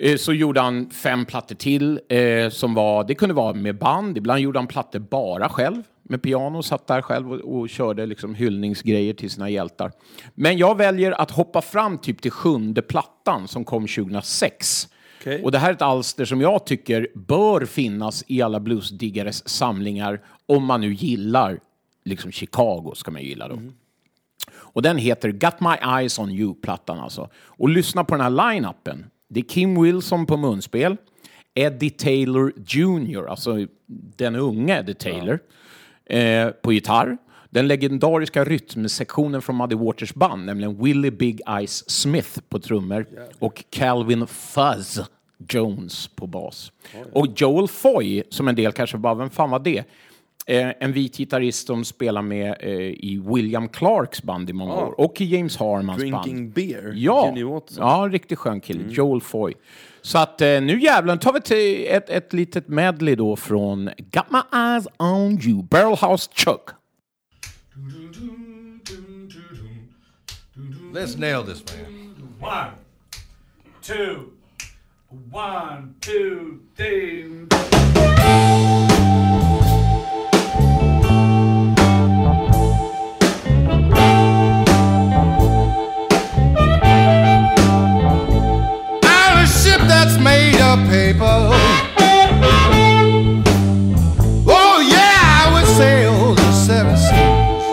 eh, 0.00 0.16
så 0.16 0.32
gjorde 0.32 0.60
han 0.60 0.90
fem 0.90 1.24
plattor 1.24 1.54
till 1.54 2.00
eh, 2.08 2.50
som 2.50 2.74
var, 2.74 3.04
det 3.04 3.14
kunde 3.14 3.34
vara 3.34 3.54
med 3.54 3.78
band, 3.78 4.18
ibland 4.18 4.40
gjorde 4.40 4.58
han 4.58 4.66
plattor 4.66 4.98
bara 4.98 5.48
själv 5.48 5.82
med 6.10 6.22
piano, 6.22 6.62
satt 6.62 6.86
där 6.86 7.02
själv 7.02 7.32
och, 7.32 7.60
och 7.60 7.68
körde 7.68 8.06
liksom 8.06 8.34
hyllningsgrejer 8.34 9.14
till 9.14 9.30
sina 9.30 9.50
hjältar. 9.50 9.92
Men 10.34 10.58
jag 10.58 10.76
väljer 10.76 11.12
att 11.12 11.30
hoppa 11.30 11.62
fram 11.62 11.98
typ 11.98 12.22
till 12.22 12.30
sjunde 12.30 12.82
plattan 12.82 13.48
som 13.48 13.64
kom 13.64 13.86
2006. 13.86 14.88
Okej. 15.20 15.42
Och 15.42 15.52
det 15.52 15.58
här 15.58 15.68
är 15.68 15.74
ett 15.74 15.82
alster 15.82 16.24
som 16.24 16.40
jag 16.40 16.66
tycker 16.66 17.08
bör 17.14 17.64
finnas 17.64 18.24
i 18.26 18.42
alla 18.42 18.60
bluesdiggares 18.60 19.48
samlingar 19.48 20.20
om 20.46 20.64
man 20.64 20.80
nu 20.80 20.92
gillar 20.92 21.60
liksom 22.04 22.32
Chicago 22.32 22.92
ska 22.94 23.10
man 23.10 23.22
gilla 23.22 23.48
då. 23.48 23.58
Och 24.52 24.82
den 24.82 24.98
heter 24.98 25.32
Got 25.32 25.60
My 25.60 25.96
Eyes 25.98 26.18
On 26.18 26.30
You-plattan 26.30 26.98
alltså. 26.98 27.28
Och 27.34 27.68
lyssna 27.68 28.04
på 28.04 28.14
den 28.14 28.20
här 28.20 28.30
line-upen. 28.52 29.04
Det 29.28 29.40
är 29.40 29.44
Kim 29.44 29.82
Wilson 29.82 30.26
på 30.26 30.36
munspel, 30.36 30.96
Eddie 31.54 31.90
Taylor 31.90 32.52
Jr., 32.66 33.26
alltså 33.26 33.66
den 34.16 34.36
unge 34.36 34.78
Eddie 34.78 34.94
Taylor, 34.94 35.38
eh, 36.10 36.48
på 36.48 36.72
gitarr. 36.72 37.16
Den 37.50 37.68
legendariska 37.68 38.44
rytmsektionen 38.44 39.42
från 39.42 39.56
Muddy 39.56 39.76
Waters 39.76 40.14
band, 40.14 40.44
nämligen 40.46 40.84
Willie 40.84 41.10
Big 41.10 41.40
Eyes 41.48 41.90
Smith 41.90 42.40
på 42.48 42.58
trummor 42.58 43.06
och 43.38 43.64
Calvin 43.70 44.26
Fuzz 44.26 45.00
Jones 45.48 46.08
på 46.08 46.26
bas. 46.26 46.72
Och 47.12 47.26
Joel 47.36 47.68
Foy, 47.68 48.22
som 48.28 48.48
en 48.48 48.54
del 48.54 48.72
kanske 48.72 48.96
bara, 48.96 49.14
vem 49.14 49.30
fan 49.30 49.50
var 49.50 49.58
det? 49.58 49.84
Eh, 50.46 50.70
en 50.80 50.92
vit 50.92 51.16
gitarrist 51.16 51.66
som 51.66 51.84
spelar 51.84 52.22
med 52.22 52.56
eh, 52.60 52.70
i 52.80 53.22
William 53.26 53.68
Clarks 53.68 54.22
band 54.22 54.50
i 54.50 54.52
många 54.52 54.72
Ah. 54.72 54.86
år 54.86 55.00
och 55.00 55.20
i 55.20 55.24
James 55.24 55.56
Harmans 55.56 56.02
band. 56.10 56.24
Drinking 56.24 56.50
beer, 56.50 56.92
Ja, 56.96 57.34
ja 57.76 58.04
en 58.04 58.12
riktigt 58.12 58.38
skön 58.38 58.60
kille. 58.60 58.84
Joel 58.88 59.20
Foy. 59.20 59.54
Så 60.02 60.18
att 60.18 60.40
eh, 60.40 60.46
nu 60.60 60.80
jävlar 60.80 61.16
tar 61.16 61.32
vi 61.32 61.40
till 61.40 61.86
ett, 61.88 62.10
ett 62.10 62.32
litet 62.32 62.68
medley 62.68 63.14
då 63.14 63.36
från 63.36 63.90
Got 63.98 64.30
My 64.30 64.58
Eyes 64.58 64.86
On 64.98 65.38
You, 65.42 65.62
Barrelhouse 65.62 66.30
Chuck. 66.34 66.70
Let's 70.94 71.18
nail 71.18 71.42
this, 71.44 71.62
man. 72.40 72.40
One, 72.40 72.70
two, 73.82 74.32
one, 75.32 75.94
two, 76.00 76.58
three. 76.76 77.46
Paper. 90.76 91.50
Oh 94.46 94.80
yeah, 94.88 95.18
I 95.40 95.50
would 95.52 95.66
sail 95.76 96.34
the 96.34 96.52
seven 96.52 96.96
seas. 96.96 97.64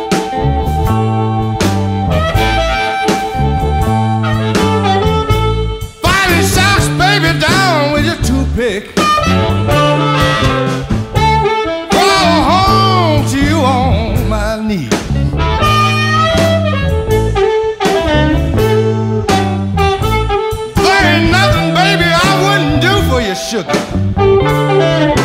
Fighting 6.02 6.46
sharks, 6.48 6.88
baby, 6.98 7.40
down 7.40 7.94
with 7.94 8.06
your 8.06 8.20
toothpick. 8.24 9.87
Sugar. 23.38 25.17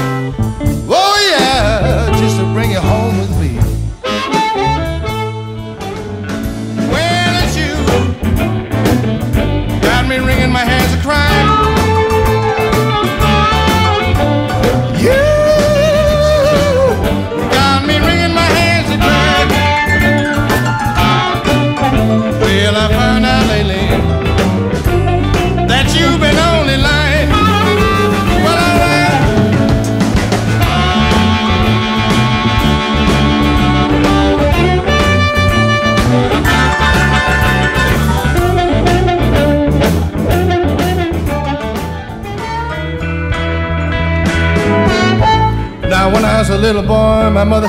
Was 46.43 46.51
a 46.51 46.59
little 46.59 46.83
boy, 46.83 47.31
my 47.31 47.45
mother 47.45 47.69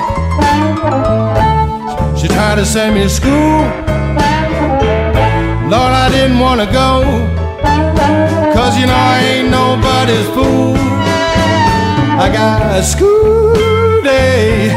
she 2.17 2.27
tried 2.27 2.55
to 2.55 2.65
send 2.65 2.95
me 2.95 3.03
to 3.03 3.09
school. 3.09 3.59
Lord, 5.73 5.93
I 6.03 6.09
didn't 6.09 6.39
want 6.39 6.59
to 6.61 6.67
go. 6.81 7.03
Cause 8.55 8.75
you 8.79 8.87
know 8.87 8.95
I 8.95 9.19
ain't 9.31 9.49
nobody's 9.51 10.27
fool. 10.35 10.75
I 12.25 12.31
got 12.33 12.79
a 12.79 12.81
school 12.81 14.01
day. 14.01 14.69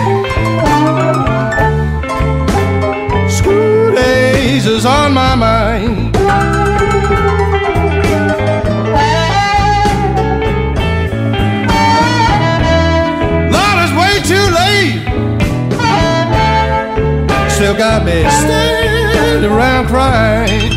School 3.31 3.95
days 3.95 4.67
is 4.67 4.85
on 4.85 5.15
my 5.15 5.35
mind. 5.37 6.06
Still 17.57 17.75
got 17.75 18.05
me 18.05 18.23
standing 18.29 19.51
around 19.51 19.87
crying. 19.87 20.73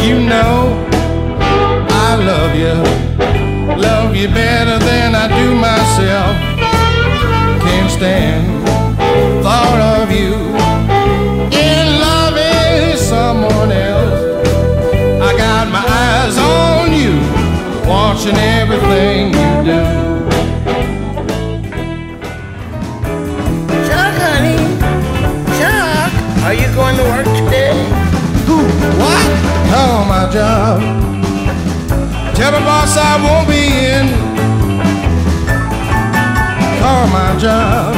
You 0.00 0.20
know 0.28 0.86
I 1.90 2.14
love 2.14 2.54
you, 2.54 3.76
love 3.82 4.14
you 4.14 4.28
better 4.28 4.78
than 4.78 5.16
I 5.16 5.26
do 5.26 5.56
job. 30.34 30.80
Tell 32.34 32.50
my 32.50 32.58
boss 32.66 32.96
I 32.98 33.14
won't 33.22 33.46
be 33.46 33.62
in. 33.94 34.06
Call 36.82 37.06
my 37.06 37.38
job. 37.38 37.94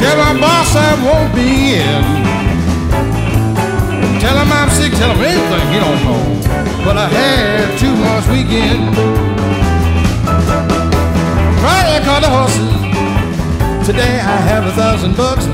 Tell 0.00 0.16
my 0.16 0.32
boss 0.40 0.74
I 0.74 0.92
won't 1.04 1.34
be 1.34 1.76
in. 1.84 2.02
Tell 4.22 4.36
him 4.40 4.50
I'm 4.50 4.70
sick. 4.70 4.92
Tell 4.92 5.12
him 5.12 5.20
anything 5.20 5.66
he 5.68 5.78
don't 5.84 6.00
know. 6.08 6.22
But 6.82 6.96
I 6.96 7.08
had 7.12 7.78
two 7.78 7.94
months 7.94 8.26
weekend. 8.32 8.96
Friday 11.60 11.92
I 11.92 12.02
caught 12.08 12.22
the 12.24 12.32
horses. 12.38 13.86
Today 13.86 14.16
I 14.18 14.36
have 14.48 14.64
a 14.64 14.72
thousand 14.72 15.14
bucks. 15.14 15.53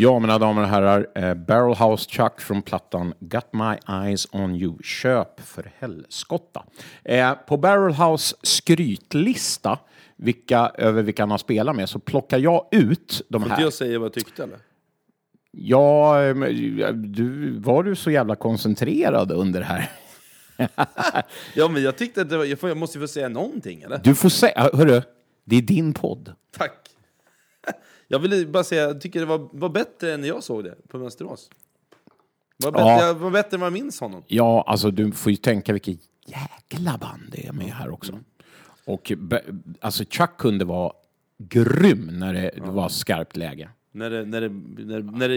Ja, 0.00 0.18
mina 0.18 0.38
damer 0.38 0.62
och 0.62 0.68
herrar, 0.68 1.06
eh, 1.14 1.34
Barrel 1.34 1.74
House 1.74 2.10
Chuck 2.10 2.40
från 2.40 2.62
plattan 2.62 3.14
Got 3.20 3.52
My 3.52 3.94
Eyes 3.94 4.28
On 4.32 4.54
You. 4.54 4.82
Köp 4.82 5.40
för 5.40 5.72
helskotta. 5.78 6.64
Eh, 7.04 7.32
på 7.32 7.56
Barrel 7.56 7.94
House 7.94 8.36
skrytlista 8.42 9.78
vilka, 10.16 10.72
över 10.74 11.02
vilka 11.02 11.22
han 11.22 11.30
har 11.30 11.38
spelat 11.38 11.76
med 11.76 11.88
så 11.88 11.98
plockar 11.98 12.38
jag 12.38 12.68
ut 12.70 13.22
de 13.28 13.42
Får 13.42 13.50
här. 13.50 13.62
jag 13.62 13.72
säga 13.72 13.98
vad 13.98 14.06
jag 14.06 14.12
tyckte 14.12 14.42
eller? 14.42 14.58
Ja, 15.50 16.16
du, 16.94 17.50
var 17.58 17.82
du 17.82 17.96
så 17.96 18.10
jävla 18.10 18.36
koncentrerad 18.36 19.32
under 19.32 19.60
det 19.60 19.66
här? 19.66 19.90
Ja, 21.54 21.68
men 21.68 21.82
jag 21.82 21.98
tyckte 21.98 22.20
att 22.22 22.30
det 22.30 22.36
var, 22.36 22.44
jag, 22.44 22.58
får, 22.58 22.68
jag 22.68 22.78
måste 22.78 22.98
få 22.98 23.08
säga 23.08 23.28
någonting 23.28 23.82
eller? 23.82 24.00
Du 24.04 24.14
får 24.14 24.28
säga, 24.28 24.70
hörru, 24.72 25.02
det 25.44 25.56
är 25.56 25.62
din 25.62 25.94
podd. 25.94 26.32
Tack. 26.56 26.87
Jag 28.08 28.18
ville 28.18 28.46
bara 28.46 28.64
säga, 28.64 28.82
jag 28.82 29.00
tycker 29.00 29.20
det 29.20 29.26
var, 29.26 29.48
var 29.52 29.68
bättre 29.68 30.12
än 30.14 30.24
jag 30.24 30.42
såg 30.42 30.64
det 30.64 30.88
på 30.88 30.98
Mönsterås. 30.98 31.50
Var 32.64 32.72
bättre, 32.72 32.84
Ja. 32.86 33.06
jag 33.06 33.14
var 33.14 33.30
bättre 33.30 33.54
än 33.54 33.60
vad 33.60 33.66
jag 33.66 33.72
minns 33.72 34.00
honom. 34.00 34.22
Ja, 34.26 34.64
alltså 34.66 34.90
du 34.90 35.12
får 35.12 35.30
ju 35.32 35.36
tänka 35.36 35.72
vilket 35.72 35.98
jäkla 36.26 36.98
band 36.98 37.22
det 37.32 37.46
är 37.46 37.52
med 37.52 37.66
här 37.66 37.90
också. 37.90 38.18
Och 38.84 39.12
be- 39.18 39.42
alltså 39.80 40.04
Chuck 40.10 40.36
kunde 40.38 40.64
vara 40.64 40.92
grym 41.38 42.06
när 42.18 42.32
det 42.34 42.50
var 42.56 42.88
skarpt 42.88 43.36
läge. 43.36 43.68
När 43.92 44.10
det, 44.10 44.24
när 44.24 44.40
det, 44.40 44.48
när, 44.84 45.02
när 45.02 45.28
det, 45.28 45.36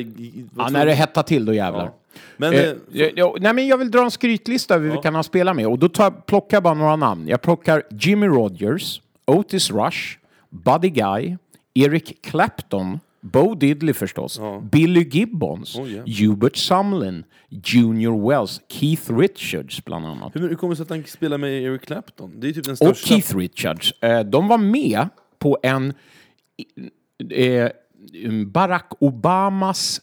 Ja, 0.58 0.70
när 0.70 0.86
det 0.86 0.94
hettar 0.94 1.24
till 1.24 1.46
då 1.46 1.54
jävlar. 1.54 1.86
Ja. 1.86 1.98
Men, 2.38 2.54
Eh, 2.54 2.60
eh, 2.60 2.76
ja, 2.92 3.10
ja, 3.16 3.36
nej, 3.40 3.54
men 3.54 3.68
jag 3.68 3.78
vill 3.78 3.92
dra 3.92 4.04
en 4.04 4.12
skrytlista 4.12 4.76
över 4.76 4.90
vilka 4.90 5.08
han 5.08 5.16
har 5.16 5.24
spelat 5.24 5.56
med 5.56 5.68
och 5.68 5.80
då 5.80 5.90
tar, 5.90 6.12
plockar 6.12 6.58
jag 6.58 6.64
bara 6.64 6.74
några 6.74 6.96
namn. 6.96 7.28
Jag 7.28 7.42
plockar 7.42 7.84
Jimmy 7.92 8.28
Rogers, 8.28 9.02
Otis 9.26 9.72
Rush, 9.72 10.18
Buddy 10.50 10.90
Guy, 10.90 11.38
Eric 11.74 12.22
Clapton, 12.22 13.00
Bo 13.22 13.56
Diddley 13.56 13.94
förstås, 13.94 14.40
Billy 14.72 15.04
Gibbons, 15.12 15.76
Oh, 15.76 15.90
yeah. 15.90 16.06
Hubert 16.08 16.56
Sumlin, 16.56 17.24
Junior 17.50 18.30
Wells, 18.30 18.62
Keith 18.70 19.14
Richards 19.18 19.86
bland 19.86 20.06
annat. 20.06 20.36
hur, 20.36 20.50
hur 20.50 20.56
kommer 20.56 20.72
det 20.72 20.76
sig 20.78 20.84
att 20.84 20.90
han 20.90 21.04
spelar 21.04 21.38
med 21.38 21.64
Eric 21.64 21.82
Clapton? 21.82 22.40
Det 22.40 22.48
är 22.50 22.54
typ 22.54 22.64
den 22.64 22.72
Och 22.72 22.78
största... 22.78 23.08
Keith 23.08 23.38
Richards. 23.38 23.92
Eh, 24.02 24.20
de 24.20 24.48
var 24.48 24.58
med 24.58 25.08
på 25.40 25.58
en 25.64 25.94
eh, 27.34 27.70
Barack 28.46 28.92
Obamas 29.00 30.02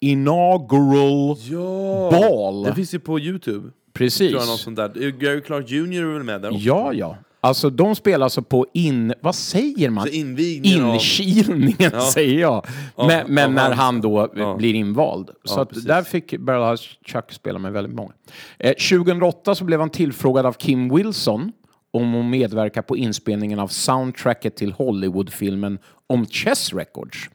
inaugural 0.00 1.36
Ja! 1.50 2.10
ball. 2.10 2.62
Det 2.62 2.74
finns 2.74 2.94
ju 2.94 2.98
på 2.98 3.18
Youtube. 3.20 3.70
Precis. 3.92 4.30
Tror 4.30 4.40
jag, 4.42 4.48
något 4.48 4.60
sånt 4.60 4.76
där. 4.76 5.10
Gary 5.10 5.40
Clark 5.40 5.70
Jr 5.70 6.02
är 6.02 6.12
väl 6.14 6.22
med 6.22 6.42
där 6.42 6.48
också? 6.50 6.60
Ja, 6.62 6.92
ja. 6.92 7.16
Alltså 7.44 7.70
de 7.70 7.94
spelar 7.94 8.24
alltså 8.26 8.42
på 8.42 8.66
in... 8.74 9.14
Vad 9.20 9.34
säger 9.34 9.90
man? 9.90 10.06
Så 10.06 10.12
invigningen 10.12 10.84
av- 10.84 10.94
Inkilningen 10.94 11.74
Ja. 11.92 12.00
säger 12.14 12.40
jag. 12.40 12.66
Av- 12.94 13.06
men 13.06 13.26
men 13.34 13.44
av 13.44 13.52
när 13.52 13.70
han 13.74 14.00
då 14.00 14.28
Ja. 14.36 14.54
blir 14.56 14.74
invald. 14.74 15.30
Så 15.44 15.58
Ja, 15.58 15.62
att 15.62 15.86
där 15.86 16.02
fick 16.02 16.32
House 16.32 16.84
Chuck 17.06 17.32
spela 17.32 17.58
med 17.58 17.72
väldigt 17.72 17.94
många. 17.94 18.12
Eh, 18.58 18.72
2008 18.74 19.54
så 19.54 19.64
blev 19.64 19.80
han 19.80 19.90
tillfrågad 19.90 20.46
av 20.46 20.52
Kim 20.52 20.94
Wilson 20.96 21.52
om 21.90 22.14
att 22.14 22.24
medverka 22.24 22.82
på 22.82 22.96
inspelningen 22.96 23.58
av 23.58 23.68
soundtracket 23.68 24.56
till 24.56 24.72
Hollywoodfilmen 24.72 25.78
om 26.06 26.26
Chess 26.26 26.72
Records 26.72 27.30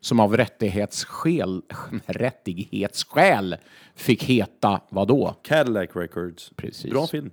som 0.00 0.20
av 0.20 0.36
rättighetsskäl, 0.36 1.62
rättighetsskäl 2.06 3.56
fick 3.96 4.24
heta 4.24 4.80
vadå? 4.90 5.34
Cadillac 5.42 5.88
Records. 5.94 6.50
Precis. 6.56 6.90
Bra 6.90 7.06
film. 7.06 7.30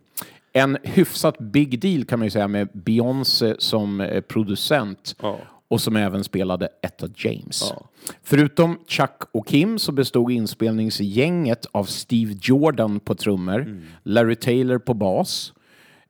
En 0.56 0.78
hyfsat 0.84 1.38
big 1.40 1.80
deal 1.80 2.06
kan 2.06 2.20
man 2.20 2.26
ju 2.26 2.30
säga 2.30 2.48
med 2.48 2.70
Beyoncé 2.74 3.56
som 3.60 4.02
eh, 4.02 4.22
producent 4.22 5.16
Ja. 5.22 5.38
och 5.68 5.82
som 5.82 5.96
även 5.96 6.24
spelade 6.24 6.70
Etta 6.82 7.08
James. 7.16 7.72
Ja. 7.76 7.86
Förutom 8.24 8.80
Chuck 8.88 9.24
och 9.32 9.48
Kim 9.48 9.80
så 9.80 9.92
bestod 9.92 10.32
inspelningsgänget 10.32 11.66
av 11.72 11.84
Steve 11.84 12.36
Jordan 12.42 13.00
på 13.00 13.16
trummor, 13.16 13.62
Mm. 13.62 13.82
Larry 14.04 14.36
Taylor 14.36 14.78
på 14.78 14.94
bas 14.94 15.54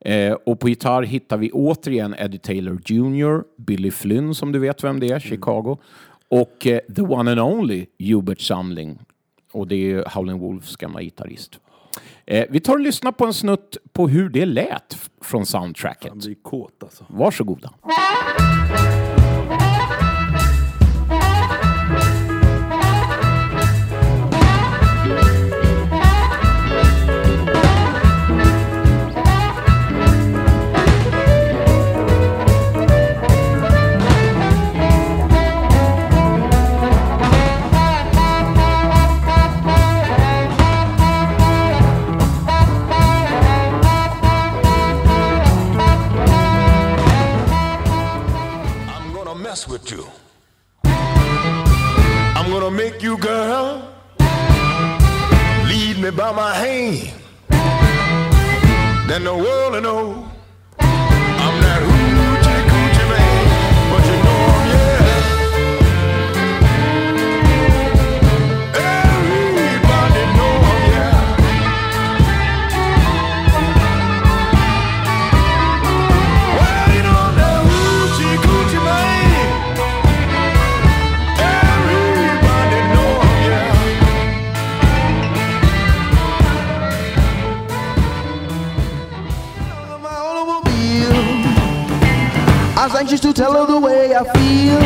eh, 0.00 0.32
och 0.32 0.60
på 0.60 0.68
gitarr 0.68 1.02
hittar 1.02 1.36
vi 1.36 1.50
återigen 1.50 2.14
Eddie 2.18 2.38
Taylor 2.38 2.80
Jr, 2.86 3.42
Billy 3.62 3.90
Flynn 3.90 4.34
som 4.34 4.52
du 4.52 4.58
vet 4.58 4.84
vem 4.84 5.00
det 5.00 5.06
Mm. 5.06 5.16
är, 5.16 5.20
Chicago 5.20 5.78
och 6.28 6.66
eh, 6.66 6.80
the 6.96 7.02
one 7.02 7.30
and 7.32 7.40
only 7.40 7.86
Hubert 7.98 8.40
Sumling 8.40 8.98
och 9.52 9.66
det 9.68 9.92
är 9.92 10.04
Howlin' 10.04 10.38
Wolfs 10.38 10.76
gamla 10.76 11.02
gitarrist. 11.02 11.60
Eh, 12.26 12.44
vi 12.50 12.60
tar 12.60 12.72
och 12.72 12.80
lyssnar 12.80 13.12
på 13.12 13.26
en 13.26 13.34
snutt 13.34 13.76
på 13.92 14.08
hur 14.08 14.28
det 14.28 14.46
lät 14.46 15.10
från 15.22 15.46
soundtracket. 15.46 16.08
Han 16.08 16.18
blir 16.18 16.34
kåt 16.42 16.82
alltså. 16.82 17.04
Varsågoda. 17.08 17.72
Mess 49.56 49.68
with 49.68 49.90
you. 49.90 50.04
I'm 50.84 52.50
gonna 52.50 52.70
make 52.70 53.02
you, 53.02 53.16
girl, 53.16 53.88
lead 55.70 55.96
me 55.98 56.10
by 56.10 56.30
my 56.32 56.52
hand. 56.54 57.10
Then 59.08 59.24
the 59.24 59.34
world 59.34 59.72
will 59.72 59.80
know 59.80 60.35
anxious 93.06 93.20
to 93.20 93.32
tell 93.32 93.52
her 93.52 93.72
the 93.72 93.78
way 93.78 94.16
I 94.16 94.24
feel. 94.34 94.80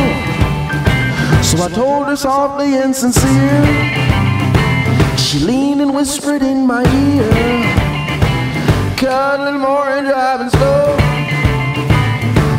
So 1.42 1.64
I 1.64 1.70
told 1.72 2.08
her 2.08 2.16
softly 2.16 2.76
and 2.76 2.94
sincere. 2.94 3.64
She 5.16 5.38
leaned 5.38 5.80
and 5.80 5.94
whispered 5.94 6.42
in 6.42 6.66
my 6.66 6.82
ear, 6.82 7.30
cuddling 8.98 9.60
more 9.62 9.88
and 9.88 10.06
driving 10.06 10.50
slow, 10.50 10.96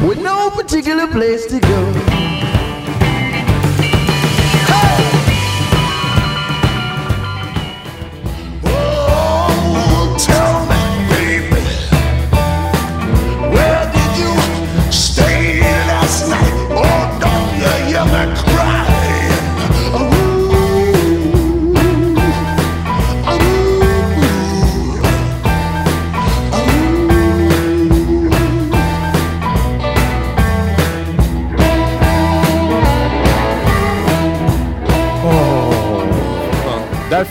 with 0.08 0.20
no 0.20 0.50
particular 0.50 1.06
place 1.06 1.46
to 1.46 1.60
go. 1.60 2.11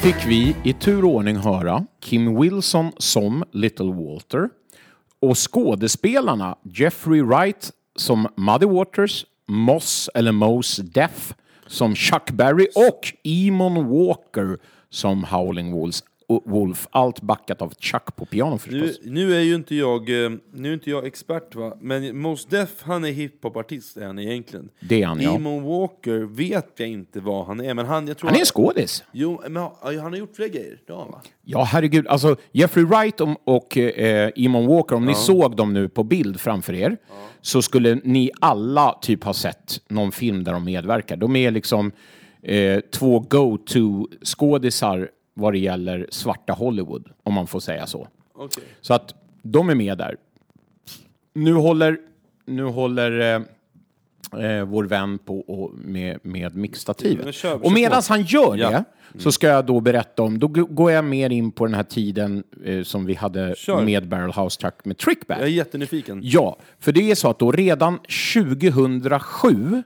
Fick 0.03 0.27
vi 0.27 0.57
i 0.65 0.73
tur 0.73 1.05
och 1.05 1.11
ordning 1.11 1.37
höra 1.37 1.87
Kim 2.01 2.41
Wilson 2.41 2.93
som 2.99 3.45
Little 3.53 3.93
Walter 3.93 4.49
och 5.21 5.53
skådespelarna 5.53 6.57
Jeffrey 6.63 7.23
Wright 7.23 7.71
som 7.97 8.29
Muddy 8.37 8.67
Waters, 8.67 9.27
Moss 9.49 10.11
eller 10.15 10.33
Mose 10.33 10.83
Death 10.83 11.35
som 11.67 11.95
Chuck 11.95 12.31
Berry 12.31 12.67
och 12.75 13.13
Eamon 13.25 13.89
Walker 13.89 14.59
som 14.91 15.25
Howling 15.25 15.73
Wolves, 15.73 16.03
Wolf. 16.39 16.89
Allt 16.91 17.21
backat 17.21 17.63
av 17.63 17.75
Chuck 17.79 18.17
på 18.17 18.27
piano 18.27 18.59
förstås. 18.59 19.01
Nu, 19.03 19.11
nu 19.11 19.37
är 19.37 19.41
ju 19.41 19.55
inte 19.55 19.75
jag, 19.75 20.25
eh, 20.25 20.31
nu 20.53 20.69
är 20.69 20.75
inte 20.75 20.91
jag 20.91 21.07
expert 21.07 21.55
va, 21.55 21.77
men 21.81 22.19
Mos 22.19 22.47
Def 22.47 22.83
han 22.83 23.05
är 23.05 23.11
hiphopartist 23.11 23.97
är 23.97 24.07
han 24.07 24.19
egentligen. 24.19 24.71
Det 24.81 25.03
är 25.03 25.07
han, 25.07 25.21
ja. 25.21 25.33
Demon 25.33 25.63
Walker 25.63 26.19
vet 26.19 26.73
jag 26.77 26.89
inte 26.89 27.21
vad 27.21 27.47
han 27.47 27.61
är, 27.61 27.75
men 27.75 27.87
han, 27.87 28.09
jag 28.09 28.19
tror 28.19 28.29
Han 28.29 28.37
är 28.37 28.41
en 28.41 28.47
skådis. 28.47 29.05
Jo, 29.13 29.41
men 29.49 29.63
han, 29.83 29.99
har 29.99 30.17
gjort 30.17 30.37
fler 30.37 30.49
grejer, 30.49 30.79
det 30.87 30.93
har 30.93 31.01
han 31.01 31.11
va? 31.11 31.21
Ja, 31.45 31.65
herregud. 31.65 32.07
Alltså, 32.07 32.37
Jeffrey 32.53 32.85
Wright 32.85 33.21
och, 33.21 33.29
och 33.45 33.79
eh, 33.79 34.31
Eamon 34.37 34.67
Walker, 34.67 34.97
om 34.97 35.07
ni 35.07 35.15
såg 35.15 35.57
dem 35.57 35.73
nu 35.73 35.89
på 35.89 36.05
bild 36.05 36.41
framför 36.41 36.75
er, 36.75 36.97
så 37.41 37.63
skulle 37.63 38.01
ni 38.05 38.31
alla 38.41 38.99
typ 39.03 39.25
ha 39.25 39.35
sett 39.35 39.81
någon 39.89 40.13
film 40.13 40.45
där 40.45 40.53
de 40.53 40.65
medverkar. 40.65 41.17
De 41.17 41.37
är 41.37 41.51
liksom 41.51 41.93
eh, 42.43 42.81
två 42.81 43.19
go-to-skådisar 43.21 45.09
vad 45.41 45.53
det 45.53 45.59
gäller 45.59 46.07
svarta 46.11 46.53
Hollywood, 46.53 47.09
om 47.23 47.35
man 47.35 47.47
får 47.47 47.61
säga 47.61 47.87
så. 47.87 48.09
Okej. 48.35 48.65
Så 48.81 48.95
att 48.95 49.15
de 49.43 49.69
är 49.71 49.75
med 49.75 49.99
där. 49.99 50.17
Nu 51.35 51.53
håller, 51.55 51.99
nu 52.47 52.65
håller 52.65 53.21
eh, 53.21 54.45
eh, 54.45 54.65
vår 54.65 54.85
vän 54.85 55.19
på 55.19 55.41
och 55.41 55.75
med, 55.75 56.19
med 56.23 56.53
Men 56.53 56.61
mixstativet. 56.61 57.35
kör- 57.35 57.65
och 57.65 57.73
medan 57.73 58.03
han 58.09 58.23
gör 58.23 58.57
Ja. 58.57 58.71
det 58.71 58.85
så 59.21 59.33
ska 59.33 59.47
jag 59.49 59.67
då 59.67 59.81
berätta 59.81 60.23
om, 60.23 60.39
då 60.39 60.49
går 60.49 60.93
jag 60.93 61.05
mer 61.05 61.31
in 61.31 61.51
på 61.53 61.67
den 61.67 61.75
här 61.75 61.83
tiden 61.83 62.45
eh, 62.65 62.83
som 62.83 63.07
vi 63.07 63.15
hade 63.15 63.55
Kör. 63.57 63.85
med 63.85 64.09
Barrel 64.09 64.33
House 64.33 64.61
Track 64.61 64.85
med 64.85 64.99
Trickback. 64.99 65.39
Jag 65.39 65.47
är 65.47 65.51
jättenyfiken. 65.53 66.21
Ja, 66.23 66.57
för 66.79 66.93
det 66.93 67.11
är 67.11 67.15
så 67.15 67.31
att 67.31 67.39
då 67.39 67.53
redan 67.53 67.99
2007, 68.35 69.83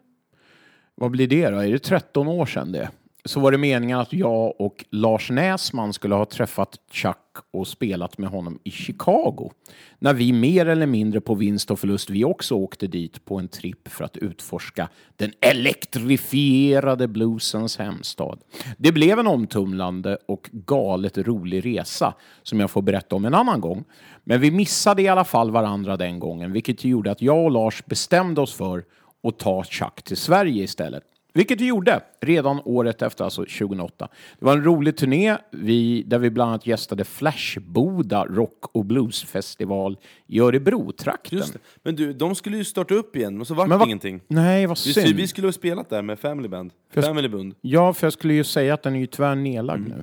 vad 0.95 1.11
blir 1.11 1.29
det 1.29 1.51
då? 1.51 1.59
Är 1.59 1.73
det 1.73 1.79
13 1.79 2.29
år 2.29 2.47
sedan 2.47 2.73
det? 2.73 2.91
Så 3.27 3.41
var 3.41 3.53
det 3.53 3.59
meningen 3.59 3.99
att 3.99 4.13
jag 4.13 4.61
och 4.61 4.85
Lars 4.91 5.31
Näsman 5.31 5.93
skulle 5.93 6.15
ha 6.15 6.25
träffat 6.25 6.79
Chuck 6.91 7.17
och 7.51 7.69
spelat 7.69 8.19
med 8.19 8.31
honom 8.31 8.59
i 8.65 8.71
Chicago. 8.71 9.51
När 9.99 10.15
vi 10.15 10.33
mer 10.33 10.67
eller 10.67 10.87
mindre 10.87 11.21
på 11.21 11.35
vinst 11.35 11.71
och 11.71 11.79
förlust, 11.79 12.11
vi 12.11 12.25
också 12.25 12.55
åkte 12.55 12.87
dit 12.87 13.25
på 13.25 13.39
en 13.39 13.49
tripp 13.49 13.89
för 13.89 14.05
att 14.05 14.17
utforska 14.17 14.89
den 15.17 15.33
elektrifierade 15.41 17.09
bluesens 17.09 17.79
hemstad. 17.79 18.39
Det 18.79 18.93
blev 18.93 19.19
en 19.19 19.27
omtumlande 19.27 20.19
och 20.29 20.51
galet 20.53 21.19
rolig 21.19 21.67
resa 21.67 22.15
som 22.43 22.61
jag 22.61 22.71
får 22.71 22.83
berätta 22.83 23.17
om 23.17 23.25
en 23.25 23.35
annan 23.35 23.61
gång. 23.61 23.85
Men 24.25 24.41
vi 24.41 24.51
missade 24.51 25.03
i 25.03 25.09
alla 25.09 25.25
fall 25.25 25.51
varandra 25.51 25.97
den 25.97 26.19
gången, 26.19 26.53
vilket 26.53 26.85
gjorde 26.85 27.11
att 27.11 27.23
jag 27.23 27.45
och 27.45 27.51
Lars 27.51 27.85
bestämde 27.85 28.41
oss 28.41 28.55
för 28.55 28.85
att 29.23 29.39
ta 29.39 29.65
Chuck 29.65 30.03
till 30.03 30.17
Sverige 30.17 30.63
istället. 30.63 31.05
Vilket 31.37 31.61
vi 31.61 31.67
gjorde 31.67 32.01
redan 32.21 32.61
året 32.65 33.03
efter, 33.03 33.25
alltså 33.25 33.41
2008. 33.45 34.09
Det 34.39 34.45
var 34.45 34.53
en 34.53 34.65
rolig 34.65 34.97
turné 34.97 35.37
vi, 35.51 36.03
där 36.03 36.19
vi 36.19 36.31
bland 36.31 36.49
annat 36.51 36.67
gästade 36.67 37.05
Flashboda 37.05 38.25
Rock 38.25 38.65
och 38.73 38.85
Bluesfestival 38.85 39.99
i 40.27 40.41
Örebro-trakten. 40.41 41.39
Just 41.39 41.53
det. 41.53 41.59
Men 41.83 41.97
du, 41.97 42.13
de 42.13 42.35
skulle 42.35 42.57
ju 42.57 42.65
starta 42.65 42.95
upp 42.95 43.17
igen, 43.17 43.41
och 43.41 43.47
så 43.47 43.55
vart 43.55 43.69
Men 43.69 43.75
det 43.75 43.79
vad- 43.79 43.89
ingenting. 43.89 44.21
Nej, 44.29 44.67
vad 44.67 44.79
Vi, 44.87 44.93
synd. 44.93 45.17
vi 45.17 45.27
skulle 45.27 45.47
ha 45.47 45.53
spelat 45.53 45.91
där 45.91 46.03
med 46.03 46.19
Family 46.19 46.49
Band. 46.49 46.71
Fast- 46.95 47.09
Family 47.09 47.29
Bund. 47.29 47.55
Ja, 47.61 47.93
för 47.93 48.07
jag 48.07 48.13
skulle 48.13 48.35
ju 48.35 48.45
säga 48.45 48.75
att 48.75 48.83
den 48.83 48.95
är 48.97 49.01
ju 49.01 49.07
tyvärr 49.07 49.35
nedlagd 49.35 49.87
Mm. 49.87 50.03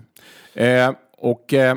nu. 0.54 0.62
Eh, 0.64 0.94
och 1.18 1.54
eh, 1.54 1.76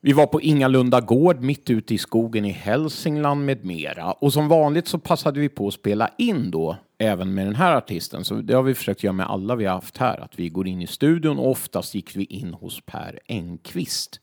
vi 0.00 0.12
var 0.12 0.26
på 0.26 0.40
Ingalunda 0.40 1.00
gård 1.00 1.40
mitt 1.40 1.70
ute 1.70 1.94
i 1.94 1.98
skogen 1.98 2.44
i 2.44 2.50
Hälsingland 2.50 3.44
med 3.44 3.64
mera. 3.64 4.12
Och 4.12 4.32
som 4.32 4.48
vanligt 4.48 4.88
så 4.88 4.98
passade 4.98 5.40
vi 5.40 5.48
på 5.48 5.68
att 5.68 5.74
spela 5.74 6.10
in 6.18 6.50
då, 6.50 6.76
även 7.04 7.34
med 7.34 7.46
den 7.46 7.54
här 7.54 7.76
artisten. 7.76 8.24
Så 8.24 8.34
det 8.34 8.54
har 8.54 8.62
vi 8.62 8.74
försökt 8.74 9.02
göra 9.02 9.12
med 9.12 9.26
alla 9.26 9.56
vi 9.56 9.64
har 9.64 9.74
haft 9.74 9.96
här. 9.96 10.18
Att 10.20 10.38
vi 10.38 10.48
går 10.48 10.66
in 10.68 10.82
i 10.82 10.86
studion 10.86 11.38
och 11.38 11.50
oftast 11.50 11.94
gick 11.94 12.16
vi 12.16 12.24
in 12.24 12.54
hos 12.54 12.80
Per 12.86 13.20
Engqvist 13.28 14.20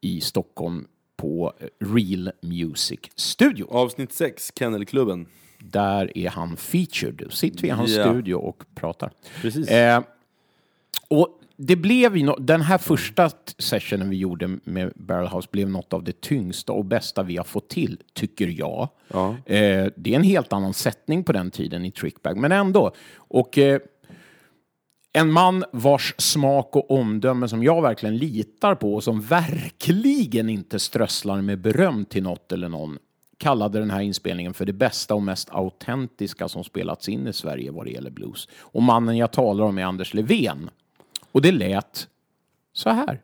i 0.00 0.20
Stockholm 0.20 0.86
på 1.16 1.52
eh, 1.60 1.66
Real 1.86 2.30
Music 2.42 3.00
Studio. 3.16 3.66
Avsnitt 3.70 4.12
6, 4.12 4.52
Kennelklubben. 4.58 5.26
Där 5.58 6.18
är 6.18 6.28
han 6.28 6.56
featured. 6.56 7.26
Sitter 7.32 7.62
vi 7.62 7.68
i 7.68 7.70
hans 7.70 7.90
Ja. 7.96 8.04
studio 8.04 8.34
och 8.34 8.62
pratar. 8.74 9.10
Precis. 9.42 9.68
Eh, 9.68 10.02
och 11.08 11.28
det 11.60 11.76
blev 11.76 12.16
ju 12.16 12.24
no 12.24 12.36
den 12.38 12.60
här 12.60 12.78
första 12.78 13.30
sessionen 13.58 14.10
vi 14.10 14.16
gjorde 14.16 14.58
med 14.64 14.92
Barrel 14.96 15.28
House 15.28 15.48
blev 15.50 15.68
något 15.68 15.92
av 15.92 16.04
det 16.04 16.20
tyngsta 16.20 16.72
och 16.72 16.84
bästa 16.84 17.22
vi 17.22 17.36
har 17.36 17.44
fått 17.44 17.68
till, 17.68 18.02
tycker 18.12 18.46
jag. 18.46 18.88
Ja. 19.08 19.28
Eh, 19.30 19.86
det 19.96 20.12
är 20.12 20.16
en 20.16 20.22
helt 20.22 20.52
annan 20.52 20.74
sättning 20.74 21.24
på 21.24 21.32
den 21.32 21.50
tiden 21.50 21.84
i 21.84 21.90
Trickbag, 21.90 22.36
men 22.36 22.52
ändå. 22.52 22.92
Och 23.16 23.58
eh, 23.58 23.80
en 25.12 25.32
man 25.32 25.64
vars 25.72 26.14
smak 26.18 26.76
och 26.76 26.90
omdöme 26.90 27.48
som 27.48 27.62
jag 27.62 27.82
verkligen 27.82 28.16
litar 28.16 28.74
på 28.74 28.94
och 28.94 29.04
som 29.04 29.20
verkligen 29.20 30.48
inte 30.48 30.78
strösslar 30.78 31.42
med 31.42 31.60
beröm 31.60 32.04
till 32.04 32.22
något 32.22 32.52
eller 32.52 32.68
någon 32.68 32.98
kallade 33.38 33.78
den 33.78 33.90
här 33.90 34.00
inspelningen 34.00 34.54
för 34.54 34.66
det 34.66 34.72
bästa 34.72 35.14
och 35.14 35.22
mest 35.22 35.50
autentiska 35.50 36.48
som 36.48 36.64
spelats 36.64 37.08
in 37.08 37.26
i 37.26 37.32
Sverige 37.32 37.70
vad 37.70 37.86
det 37.86 37.90
gäller 37.90 38.10
blues. 38.10 38.48
Och 38.60 38.82
mannen 38.82 39.16
jag 39.16 39.32
talar 39.32 39.64
om 39.64 39.78
är 39.78 39.84
Anders 39.84 40.14
Levén. 40.14 40.70
Och 41.32 41.42
det 41.42 41.52
lät 41.52 42.06
så 42.74 42.90
här. 42.90 43.20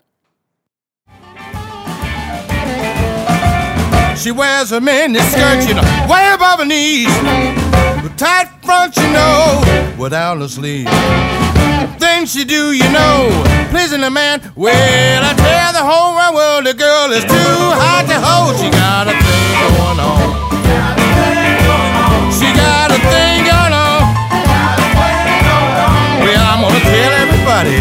She 4.17 4.33
wears 4.33 4.73
a 4.73 4.81
mini 4.81 5.19
skirt, 5.19 5.69
you 5.69 5.75
know, 5.75 5.85
way 6.09 6.33
above 6.33 6.59
her 6.59 6.65
knees. 6.65 7.09
With 8.03 8.17
tight 8.17 8.49
front, 8.63 8.97
you 8.97 9.09
know, 9.13 9.63
without 9.99 10.41
a 10.43 10.49
sleeve. 10.49 10.89
Things 11.99 12.33
she 12.33 12.45
do, 12.45 12.73
you 12.73 12.89
know, 12.91 13.29
pleasing 13.71 14.03
a 14.05 14.11
man. 14.11 14.41
Well, 14.55 15.25
I 15.25 15.35
tell 15.35 15.73
the 15.73 15.83
whole 15.83 16.15
wide 16.15 16.35
world 16.35 16.65
the 16.67 16.75
girl 16.75 17.13
is 17.13 17.25
too 17.25 17.57
hot 17.83 18.07
to 18.09 18.21
hold. 18.21 18.57
She 18.57 18.71
got 18.71 19.09
a 19.09 19.13
thing 19.13 19.55
going 19.77 20.01
on. 20.01 20.31
She 22.33 22.49
got 22.55 22.91
a 22.91 22.99
thing 23.11 23.45
going 23.45 23.75
on. 23.75 24.03
Well, 26.25 26.45
I'm 26.53 26.61
gonna 26.63 26.81
tell 26.81 27.13
everybody, 27.25 27.77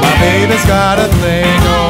my 0.00 0.14
baby's 0.20 0.64
got 0.66 0.98
a 0.98 1.08
thing 1.20 1.62
on. 1.68 1.89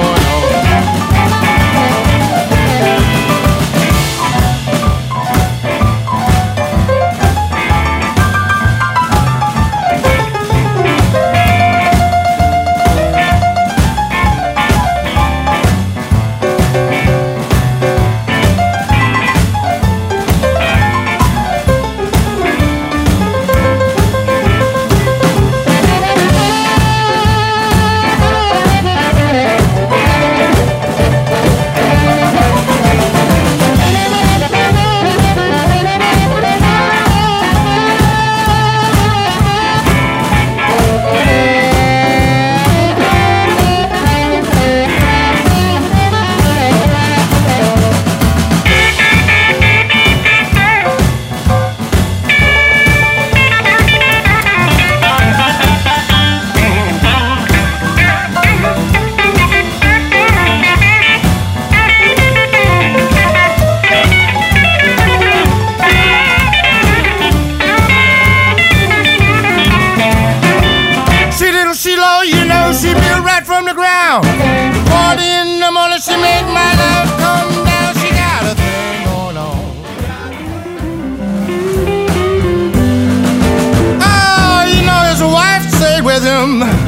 freedom. 86.41 86.80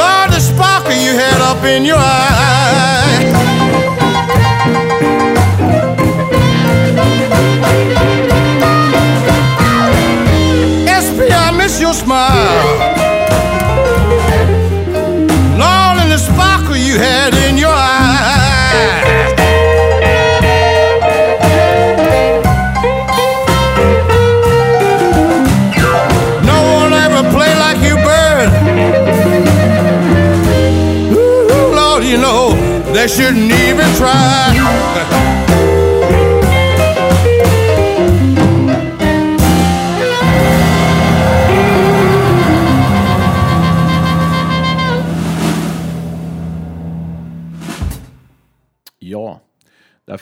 Lord, 0.00 0.30
the 0.30 0.40
sparkle 0.40 0.92
you 0.92 1.12
had 1.12 1.40
up 1.42 1.62
in 1.64 1.84
your 1.84 1.98
eye. 1.98 2.55
Shouldn't 33.16 33.50
even 33.50 33.88
try. 33.94 34.95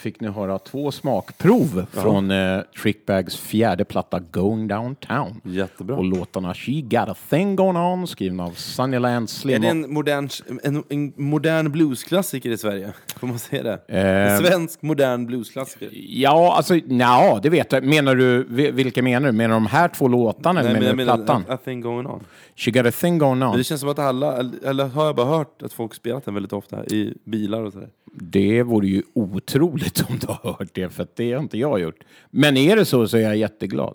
Fick 0.04 0.20
ni 0.20 0.28
höra 0.28 0.58
två 0.58 0.90
smakprov 0.92 1.86
från 1.92 2.30
eh, 2.30 2.60
Trickbags 2.82 3.36
fjärde 3.36 3.84
platta 3.84 4.20
Going 4.20 4.68
Downtown. 4.68 5.40
Jättebra. 5.44 5.96
Och 5.96 6.04
låtarna 6.04 6.54
She 6.54 6.72
Got 6.80 7.08
A 7.08 7.14
Thing 7.30 7.56
Going 7.56 7.76
On 7.76 8.06
skrivna 8.06 8.44
av 8.44 8.50
Sunnyland 8.50 9.22
Är 9.24 9.26
Slim. 9.26 9.62
det 9.62 9.68
en 9.68 9.92
modern, 9.92 10.28
en, 10.62 10.84
en 10.88 11.12
modern 11.16 11.72
bluesklassiker 11.72 12.50
i 12.50 12.58
Sverige? 12.58 12.92
Får 13.16 13.26
man 13.26 13.38
säga 13.38 13.62
det? 13.62 13.80
Eh. 13.88 14.32
En 14.32 14.38
svensk 14.42 14.82
modern 14.82 15.26
bluesklassiker? 15.26 15.88
Ja, 15.92 16.54
alltså, 16.56 16.74
ja, 16.76 17.40
det 17.42 17.50
vet 17.50 17.72
jag. 17.72 17.84
Menar 17.84 18.14
du, 18.14 18.46
vi- 18.50 18.70
vilka 18.70 19.02
menar 19.02 19.26
du? 19.26 19.32
Menar 19.32 19.48
du 19.54 19.60
de 19.60 19.66
här 19.66 19.88
två 19.88 20.08
låtarna 20.08 20.60
eller 20.60 20.72
Nej, 20.72 20.82
men 20.82 20.96
menar 20.96 21.16
du 21.16 21.24
plattan? 21.24 21.44
a, 21.48 21.54
a 21.54 21.58
thing 21.64 21.80
going 21.80 22.06
on. 22.06 22.24
She 22.56 22.70
Got 22.70 22.86
A 22.86 22.90
Thing 23.00 23.18
Going 23.18 23.38
Men 23.38 23.48
On. 23.48 23.56
det 23.58 23.64
känns 23.64 23.80
som 23.80 23.90
att 23.90 23.98
alla, 23.98 24.36
eller- 24.36 24.64
eller 24.68 24.86
har 24.88 25.06
jag 25.06 25.16
bara 25.16 25.26
hört 25.26 25.62
att 25.62 25.72
folk 25.72 25.94
spelat 25.94 26.24
den 26.24 26.34
väldigt 26.34 26.52
ofta 26.52 26.84
i 26.86 27.14
bilar 27.24 27.62
och 27.62 27.72
sådär. 27.72 27.88
Det 28.16 28.62
vore 28.62 28.86
ju 28.88 29.02
otroligt 29.14 29.93
om 30.08 30.18
du 30.18 30.26
har 30.26 30.56
hört 30.58 30.74
det, 30.74 30.88
för 30.88 31.06
det 31.16 31.32
har 31.32 31.40
inte 31.40 31.58
jag 31.58 31.80
gjort. 31.80 32.04
Men 32.30 32.56
är 32.56 32.76
det 32.76 32.84
så 32.84 33.08
så 33.08 33.16
är 33.16 33.20
jag 33.20 33.36
jätteglad. 33.36 33.94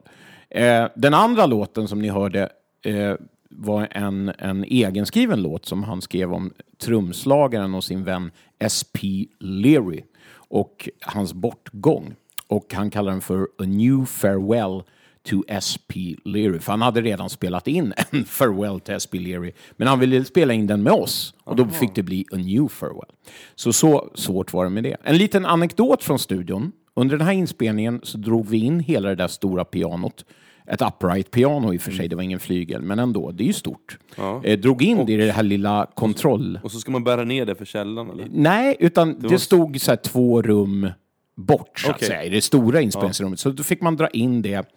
Eh, 0.50 0.86
den 0.96 1.14
andra 1.14 1.46
låten 1.46 1.88
som 1.88 2.02
ni 2.02 2.10
hörde 2.10 2.50
eh, 2.86 3.14
var 3.50 3.88
en, 3.92 4.32
en 4.38 4.64
egenskriven 4.64 5.42
låt 5.42 5.66
som 5.66 5.84
han 5.84 6.02
skrev 6.02 6.34
om 6.34 6.54
trumslagaren 6.82 7.76
och 7.76 7.84
sin 7.84 8.04
vän 8.04 8.32
S.P. 8.60 9.26
Leary 9.40 10.04
och 10.32 10.90
hans 11.02 11.34
bortgång. 11.34 12.16
Och 12.48 12.74
han 12.74 12.90
kallar 12.90 13.12
den 13.12 13.22
för 13.22 13.42
A 13.42 13.66
New 13.66 14.06
Farewell 14.06 14.84
to 15.30 15.44
S.P. 15.48 16.16
Leary. 16.26 16.60
För 16.60 16.72
han 16.72 16.82
hade 16.82 17.02
redan 17.02 17.30
spelat 17.30 17.68
in 17.68 17.94
en 18.12 18.26
Farewell 18.26 18.80
to 18.80 18.92
S.P. 18.92 19.20
Leary. 19.20 19.52
Men 19.78 19.88
han 19.88 20.00
ville 20.00 20.26
spela 20.26 20.54
in 20.54 20.68
den 20.68 20.84
med 20.84 20.94
oss. 20.94 21.34
Och 21.44 21.56
då 21.56 21.68
fick 21.68 21.96
det 21.96 22.04
bli 22.04 22.26
A 22.32 22.36
New 22.36 22.68
Farewell. 22.68 23.10
Så 23.56 23.74
så 23.74 24.12
svårt 24.16 24.54
var 24.54 24.64
det 24.64 24.70
med 24.70 24.84
det. 24.84 24.98
En 25.04 25.18
liten 25.18 25.46
anekdot 25.46 26.04
från 26.04 26.20
studion. 26.20 26.72
Under 26.96 27.18
den 27.18 27.28
här 27.28 27.34
inspelningen 27.34 28.00
så 28.04 28.18
drog 28.18 28.48
vi 28.50 28.58
in 28.58 28.80
hela 28.80 29.10
det 29.10 29.16
där 29.16 29.28
stora 29.28 29.66
pianot. 29.66 30.26
Ett 30.68 30.82
upright 30.82 31.32
piano 31.32 31.74
i 31.74 31.78
och 31.78 31.82
för 31.82 31.92
sig, 31.92 32.08
det 32.08 32.16
var 32.16 32.24
ingen 32.24 32.40
flygel, 32.40 32.82
men 32.82 33.00
ändå, 33.00 33.32
det 33.32 33.44
är 33.44 33.48
ju 33.48 33.54
stort. 33.54 33.98
Eh, 34.44 34.60
drog 34.60 34.84
in 34.84 35.06
det 35.06 35.14
i 35.14 35.18
det 35.18 35.32
här 35.32 35.44
lilla 35.44 35.88
kontroll... 35.96 36.60
Och 36.64 36.72
så 36.72 36.80
ska 36.80 36.92
man 36.92 37.04
bära 37.04 37.24
ner 37.24 37.46
det 37.46 37.56
för 37.56 37.66
källaren 37.66 38.10
eller? 38.10 38.28
Nej, 38.32 38.76
utan 38.80 39.20
det, 39.20 39.28
var- 39.28 39.38
stod 39.38 39.82
så 39.82 39.92
här 39.92 39.96
två 39.96 40.42
rum 40.42 40.90
bort, 41.36 41.80
så 41.80 41.90
att 41.90 41.96
Okej. 41.96 42.08
säga, 42.08 42.24
i 42.24 42.30
det 42.30 42.42
stora 42.42 42.82
inspelningsrummet. 42.82 43.40
Så 43.40 43.52
då 43.52 43.64
fick 43.64 43.82
man 43.82 43.96
dra 43.96 44.08
in 44.08 44.42
det 44.42 44.70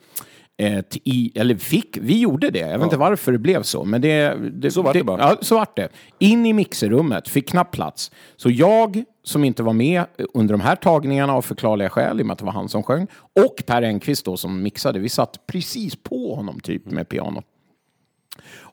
eh, 0.59 0.81
till 0.81 1.01
i, 1.05 1.33
eller 1.35 1.55
fick, 1.55 1.99
vi 2.01 2.21
gjorde 2.21 2.51
det. 2.51 2.59
Jag 2.59 2.79
vet 2.79 2.85
inte 2.85 2.97
varför 2.97 3.33
det 3.33 3.39
blev 3.39 3.63
så, 3.63 3.85
men 3.85 4.01
det... 4.01 4.37
det 4.53 4.71
Så 4.71 4.83
vart 4.83 4.93
det 4.93 5.05
bara. 5.05 5.21
Ja, 5.21 5.37
så 5.41 5.55
vart 5.55 5.77
det. 5.77 5.89
In 6.19 6.47
i 6.47 6.53
mixerrummet, 6.53 7.29
fick 7.29 7.49
knappt 7.49 7.75
plats. 7.75 8.11
Så 8.37 8.51
jag, 8.51 9.05
som 9.23 9.45
inte 9.45 9.63
var 9.63 9.73
med 9.73 10.05
under 10.35 10.55
de 10.55 10.61
här 10.61 10.77
tagningarna 10.77 11.33
av 11.33 11.43
förklarliga 11.43 11.91
skäl, 11.91 12.21
i 12.21 12.23
och 12.23 12.27
med 12.27 12.33
att 12.33 12.39
det 12.39 12.45
var 12.45 12.53
han 12.53 12.69
som 12.69 12.83
sjöng, 12.83 13.07
och 13.47 13.63
Per 13.67 13.83
Engqvist 13.83 14.25
då 14.25 14.37
som 14.37 14.63
mixade, 14.63 14.99
vi 14.99 15.09
satt 15.09 15.47
precis 15.47 15.97
på 15.97 16.35
honom 16.35 16.61
typ 16.61 16.87
med 16.87 17.09
piano. 17.09 17.43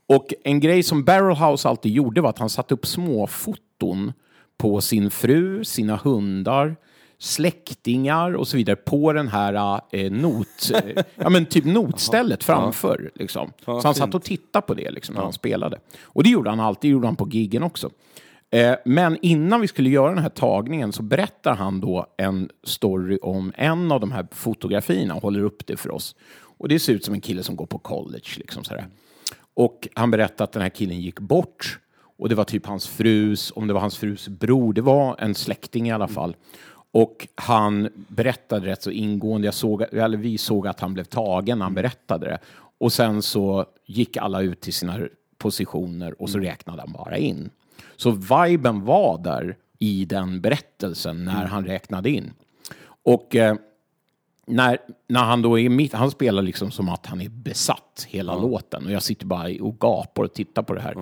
Och 0.07 0.33
en 0.43 0.59
grej 0.59 0.83
som 0.83 1.03
Barrelhouse 1.03 1.69
alltid 1.69 1.91
gjorde 1.91 2.21
var 2.21 2.29
att 2.29 2.39
han 2.39 2.49
satte 2.49 2.73
upp 2.73 2.85
småfoton 2.85 4.13
på 4.57 4.81
sin 4.81 5.11
fru, 5.11 5.63
sina 5.63 5.95
hundar, 5.95 6.75
släktingar 7.19 8.33
och 8.33 8.47
så 8.47 8.57
vidare 8.57 8.75
på 8.75 9.13
den 9.13 9.27
här 9.27 9.81
eh, 9.91 10.11
not, 10.11 10.71
eh, 10.73 11.03
ja, 11.15 11.29
men 11.29 11.45
typ 11.45 11.65
notstället 11.65 12.43
framför. 12.43 13.11
Liksom. 13.15 13.51
Så 13.65 13.81
han 13.83 13.95
satt 13.95 14.15
och 14.15 14.23
tittade 14.23 14.67
på 14.67 14.73
det 14.73 14.91
liksom, 14.91 15.15
när 15.15 15.21
han 15.21 15.33
spelade. 15.33 15.79
Och 16.03 16.23
det 16.23 16.29
gjorde 16.29 16.49
han 16.49 16.59
alltid, 16.59 16.89
det 16.89 16.93
gjorde 16.93 17.07
han 17.07 17.15
på 17.15 17.29
giggen 17.29 17.63
också. 17.63 17.89
Eh, 18.51 18.75
men 18.85 19.17
innan 19.21 19.61
vi 19.61 19.67
skulle 19.67 19.89
göra 19.89 20.09
den 20.09 20.23
här 20.23 20.29
tagningen 20.29 20.91
så 20.91 21.03
berättar 21.03 21.55
han 21.55 21.79
då 21.79 22.05
en 22.17 22.49
story 22.63 23.17
om 23.21 23.53
en 23.55 23.91
av 23.91 23.99
de 23.99 24.11
här 24.11 24.27
fotografierna 24.31 25.15
och 25.15 25.21
håller 25.21 25.43
upp 25.43 25.67
det 25.67 25.77
för 25.77 25.91
oss. 25.91 26.15
Och 26.57 26.67
det 26.67 26.79
ser 26.79 26.93
ut 26.93 27.05
som 27.05 27.13
en 27.13 27.21
kille 27.21 27.43
som 27.43 27.55
går 27.55 27.65
på 27.65 27.77
college. 27.77 28.29
Liksom 28.37 28.63
sådär. 28.63 28.87
Och 29.53 29.87
han 29.93 30.11
berättade 30.11 30.43
att 30.43 30.51
den 30.51 30.61
här 30.61 30.69
killen 30.69 31.01
gick 31.01 31.19
bort. 31.19 31.79
Och 32.17 32.29
det 32.29 32.35
var 32.35 32.43
typ 32.43 32.65
hans 32.65 32.87
frus, 32.87 33.51
om 33.55 33.67
det 33.67 33.73
var 33.73 33.81
hans 33.81 33.97
frus 33.97 34.27
bror, 34.27 34.73
det 34.73 34.81
var 34.81 35.15
en 35.19 35.35
släkting 35.35 35.87
i 35.87 35.91
alla 35.91 36.07
fall. 36.07 36.35
Och 36.91 37.27
han 37.35 37.89
berättade 37.93 38.67
rätt 38.67 38.83
så 38.83 38.91
ingående, 38.91 39.47
jag 39.47 39.53
såg, 39.53 39.81
eller 39.81 40.17
vi 40.17 40.37
såg 40.37 40.67
att 40.67 40.79
han 40.79 40.93
blev 40.93 41.03
tagen 41.03 41.57
när 41.57 41.65
han 41.65 41.73
berättade 41.73 42.25
det. 42.25 42.39
Och 42.77 42.93
sen 42.93 43.21
så 43.21 43.65
gick 43.85 44.17
alla 44.17 44.41
ut 44.41 44.61
till 44.61 44.73
sina 44.73 44.99
positioner 45.37 46.21
och 46.21 46.29
så 46.29 46.39
räknade 46.39 46.81
han 46.81 46.91
bara 46.91 47.17
in. 47.17 47.49
Så 47.95 48.11
viben 48.11 48.85
var 48.85 49.17
där 49.17 49.57
i 49.79 50.05
den 50.05 50.41
berättelsen 50.41 51.25
när 51.25 51.45
han 51.45 51.65
räknade 51.65 52.09
in. 52.09 52.33
Och 53.03 53.35
eh, 53.35 53.55
när, 54.45 54.77
när 55.07 55.23
han 55.23 55.41
då 55.41 55.59
är 55.59 55.69
mitt, 55.69 55.93
han 55.93 56.11
spelar 56.11 56.41
liksom 56.41 56.71
som 56.71 56.89
att 56.89 57.05
han 57.05 57.21
är 57.21 57.29
besatt 57.29 58.07
hela 58.09 58.35
låten 58.35 58.85
och 58.85 58.91
jag 58.91 59.03
sitter 59.03 59.25
bara 59.25 59.63
och 59.63 59.79
gapar 59.79 60.23
och 60.23 60.33
tittar 60.33 60.63
på 60.63 60.73
det 60.73 60.81
här. 60.81 60.95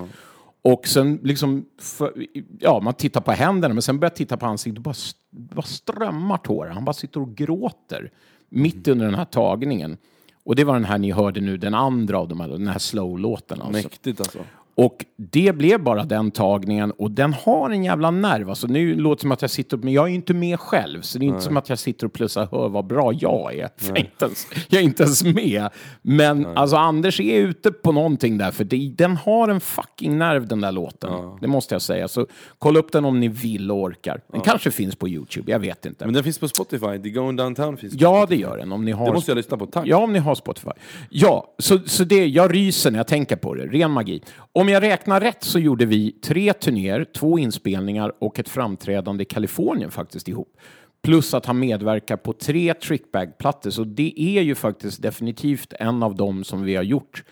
Och 0.62 0.88
sen 0.88 1.20
liksom, 1.24 1.66
för, 1.80 2.14
ja, 2.60 2.80
man 2.80 2.94
tittar 2.94 3.22
på 3.22 3.32
händerna 3.32 3.74
men 3.74 3.82
sen 3.82 4.00
börjar 4.00 4.12
jag 4.12 4.16
titta 4.16 4.38
på 4.38 4.46
ansiktet 4.46 4.78
och 4.78 4.84
bara, 4.84 4.96
bara 5.38 5.62
strömmar 5.62 6.38
tårar. 6.38 6.72
Han 6.72 6.86
bara 6.86 6.94
sitter 6.94 7.22
och 7.22 7.36
gråter 7.36 8.12
mitt 8.50 8.88
under 8.88 9.06
den 9.06 9.16
här 9.16 9.26
tagningen. 9.26 9.98
Och 10.44 10.56
det 10.56 10.64
var 10.64 10.74
den 10.74 10.86
här 10.86 10.98
ni 10.98 11.12
hörde 11.12 11.42
nu, 11.42 11.58
den 11.58 11.74
andra 11.74 12.20
av 12.20 12.28
de 12.28 12.40
här, 12.40 12.48
den 12.48 12.68
här 12.68 12.80
slow-låten. 12.80 13.62
Alltså. 13.62 13.72
Mäktigt 13.72 14.20
alltså. 14.20 14.40
Och 14.78 15.06
det 15.18 15.56
blev 15.56 15.84
bara 15.84 16.04
den 16.04 16.32
tagningen 16.32 16.92
och 16.92 17.12
den 17.12 17.34
har 17.34 17.70
en 17.70 17.84
jävla 17.84 18.12
nerv. 18.12 18.50
Alltså 18.50 18.68
nu 18.68 18.96
låter 18.96 19.16
det 19.18 19.22
som 19.22 19.32
att 19.32 19.42
jag 19.42 19.52
sitter, 19.52 19.78
men 19.78 19.94
jag 19.94 20.04
är 20.04 20.10
ju 20.10 20.16
inte 20.16 20.34
med 20.34 20.60
själv. 20.60 21.02
Så 21.02 21.20
det 21.20 21.26
är 21.26 21.28
inte 21.28 21.42
som 21.42 21.58
att 21.58 21.70
jag 21.70 21.80
sitter 21.80 22.06
och 22.06 22.14
plussar, 22.14 22.48
hör 22.52 22.70
vad 22.70 22.88
bra 22.88 23.14
jag 23.14 23.54
är. 23.54 23.70
Jag, 23.88 23.98
är 23.98 24.00
inte 24.00 24.26
ens, 24.26 24.48
jag 24.70 24.80
är 24.82 24.84
inte 24.86 25.04
ens 25.04 25.24
med. 25.24 25.70
Men 26.02 26.46
alltså 26.46 26.76
Anders 26.76 27.20
är 27.20 27.40
ute 27.40 27.72
på 27.72 27.92
någonting 27.92 28.38
där, 28.38 28.52
för 28.52 28.64
det, 28.64 28.94
den 28.98 29.18
har 29.18 29.48
en 29.50 29.60
fucking 29.62 30.18
nerv 30.18 30.48
den 30.48 30.62
där 30.62 30.72
låten. 30.72 31.12
Det 31.42 31.48
måste 31.48 31.76
jag 31.76 31.82
säga. 31.82 32.08
Så 32.08 32.28
kolla 32.60 32.80
upp 32.80 32.92
den 32.92 33.06
om 33.06 33.20
ni 33.20 33.28
vill 33.28 33.72
och 33.72 33.78
orkar. 33.78 34.22
Den 34.32 34.42
kanske 34.42 34.72
finns 34.72 34.96
på 34.96 35.10
YouTube, 35.10 35.52
jag 35.52 35.60
vet 35.60 35.86
inte. 35.86 36.06
Men 36.06 36.14
den 36.14 36.24
finns 36.24 36.40
på 36.40 36.48
Spotify, 36.48 37.00
The 37.04 37.10
Going 37.10 37.36
Downtown 37.36 37.78
finns 37.78 37.94
på 37.98 38.04
Ja, 38.04 38.18
Spotify. 38.18 38.36
det 38.36 38.50
gör 38.50 38.58
den. 38.58 38.72
Om 38.72 38.86
ni 38.86 38.92
har 38.92 39.06
Det 39.06 39.14
måste 39.14 39.32
jag 39.32 39.36
lyssna 39.36 39.58
på, 39.58 39.66
tack. 39.66 39.88
Ja, 39.88 39.98
om 39.98 40.14
ni 40.14 40.20
har 40.20 40.36
Spotify. 40.36 40.72
Ja, 41.10 41.54
så, 41.58 41.80
så 41.86 42.04
det, 42.04 42.26
jag 42.28 42.54
ryser 42.54 42.92
när 42.92 43.00
jag 43.00 43.08
tänker 43.08 43.36
på 43.36 43.54
det. 43.56 43.66
Ren 43.66 43.92
magi. 43.92 44.22
Om 44.54 44.67
jag 44.74 44.84
räknar 44.84 45.22
rätt 45.22 45.44
så 45.44 45.60
gjorde 45.60 45.86
vi 45.86 46.12
tre 46.12 46.54
turnéer, 46.54 47.06
två 47.16 47.40
inspelningar 47.40 48.14
och 48.20 48.40
ett 48.40 48.50
framträdande 48.50 49.22
i 49.22 49.26
Kalifornien 49.26 49.92
faktiskt 49.92 50.28
ihop. 50.28 50.58
Plus 51.02 51.34
att 51.34 51.46
han 51.46 51.60
medverkar 51.60 52.18
på 52.18 52.34
tre 52.34 52.74
trickbag-plattor. 52.74 53.70
Så 53.70 53.84
det 53.84 54.14
är 54.22 54.42
ju 54.42 54.56
faktiskt 54.56 55.02
definitivt 55.02 55.74
en 55.80 56.04
av 56.04 56.16
dem 56.16 56.44
som 56.44 56.64
vi 56.64 56.76
har 56.76 56.84
gjort 56.84 57.24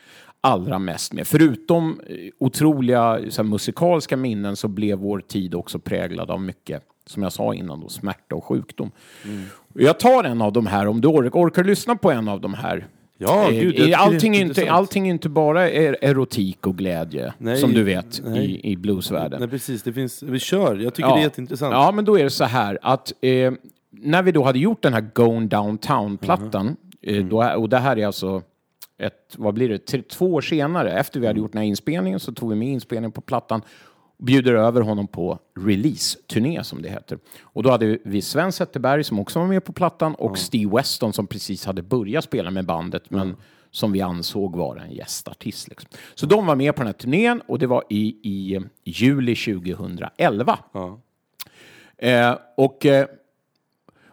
allra 0.41 0.79
mest 0.79 1.13
med. 1.13 1.27
Förutom 1.27 1.99
eh, 2.07 2.15
otroliga 2.37 3.01
här, 3.01 3.43
musikaliska 3.43 4.17
minnen 4.17 4.55
så 4.55 4.67
blev 4.67 4.97
vår 4.97 5.19
tid 5.19 5.55
också 5.55 5.79
präglad 5.79 6.31
av 6.31 6.41
mycket, 6.41 6.83
som 7.05 7.23
jag 7.23 7.33
sa 7.33 7.53
innan, 7.53 7.81
då, 7.81 7.89
smärta 7.89 8.35
och 8.35 8.45
sjukdom. 8.45 8.91
Och 9.73 9.81
Jag 9.81 9.99
tar 9.99 10.23
en 10.23 10.41
av 10.41 10.53
de 10.53 10.67
här, 10.67 10.87
om 10.87 11.01
du 11.01 11.07
orkar, 11.07 11.39
orkar 11.39 11.63
lyssna 11.63 11.95
på 11.95 12.11
en 12.11 12.27
av 12.27 12.41
de 12.41 12.53
här? 12.53 12.87
Ja, 13.17 13.51
Eh, 13.51 13.59
gud, 13.59 13.93
allting, 13.93 14.35
är 14.35 14.41
inte, 14.41 14.71
allting 14.71 15.07
är 15.07 15.11
inte 15.11 15.29
bara 15.29 15.71
er, 15.71 15.97
erotik 16.01 16.67
och 16.67 16.77
glädje, 16.77 17.33
Nej, 17.37 17.57
som 17.57 17.73
du 17.73 17.83
vet, 17.83 18.21
nej. 18.25 18.45
i, 18.45 18.71
i 18.71 18.75
bluesvärlden. 18.77 19.39
Nej 19.39 19.49
precis, 19.49 19.83
det 19.83 19.93
finns, 19.93 20.23
vi 20.23 20.39
kör. 20.39 20.75
Jag 20.75 20.93
tycker 20.93 21.09
det 21.09 21.19
är 21.19 21.23
jätteintressant. 21.23 21.73
Ja, 21.73 21.91
men 21.91 22.05
då 22.05 22.19
är 22.19 22.23
det 22.23 22.29
så 22.29 22.43
här 22.43 22.79
att 22.81 23.13
eh, 23.21 23.53
när 23.91 24.23
vi 24.23 24.31
då 24.31 24.43
hade 24.43 24.59
gjort 24.59 24.81
den 24.83 24.93
här 24.93 25.09
Going 25.13 25.47
Downtown-plattan, 25.47 26.75
eh, 27.01 27.15
Mm. 27.17 27.29
då, 27.29 27.43
och 27.43 27.69
det 27.69 27.77
här 27.77 27.97
är 27.99 28.05
alltså 28.05 28.41
ett, 28.99 29.35
vad 29.37 29.53
blir 29.53 29.69
det, 29.69 29.77
Tre- 29.85 30.01
två 30.01 30.33
år 30.33 30.41
senare, 30.41 30.91
efter 30.99 31.19
vi 31.19 31.27
hade 31.27 31.39
gjort 31.39 31.51
den 31.51 31.59
här 31.61 31.67
inspelningen, 31.67 32.19
så 32.19 32.31
tog 32.33 32.49
vi 32.49 32.55
med 32.55 32.67
inspelningen 32.67 33.11
på 33.11 33.21
plattan 33.21 33.61
bjuder 34.17 34.53
över 34.53 34.81
honom 34.81 35.07
på 35.07 35.39
release-turné 35.59 36.63
som 36.63 36.81
det 36.81 36.89
heter. 36.89 37.19
Och 37.41 37.63
då 37.63 37.71
hade 37.71 37.97
vi 38.03 38.21
Sven 38.21 38.51
Zetterberg 38.51 39.03
som 39.03 39.19
också 39.19 39.39
var 39.39 39.47
med 39.47 39.63
på 39.63 39.73
plattan 39.73 40.15
och 40.15 40.37
Steve 40.37 40.75
Weston 40.75 41.13
som 41.13 41.27
precis 41.27 41.65
hade 41.65 41.81
börjat 41.81 42.23
spela 42.23 42.51
med 42.51 42.65
bandet 42.65 43.09
men 43.09 43.35
som 43.71 43.91
vi 43.91 44.01
ansåg 44.01 44.55
vara 44.55 44.81
en 44.81 44.91
gästartist. 44.91 45.67
Liksom. 45.67 45.89
Så 46.15 46.25
de 46.25 46.45
var 46.45 46.55
med 46.55 46.75
på 46.75 46.79
den 46.81 46.87
här 46.87 46.93
turnén 46.93 47.41
och 47.47 47.59
det 47.59 47.67
var 47.67 47.83
i, 47.89 48.05
i 48.23 48.59
juli 48.83 49.35
2011. 49.35 50.59
Eh, 51.97 52.37
och 52.57 52.85
eh, 52.85 53.07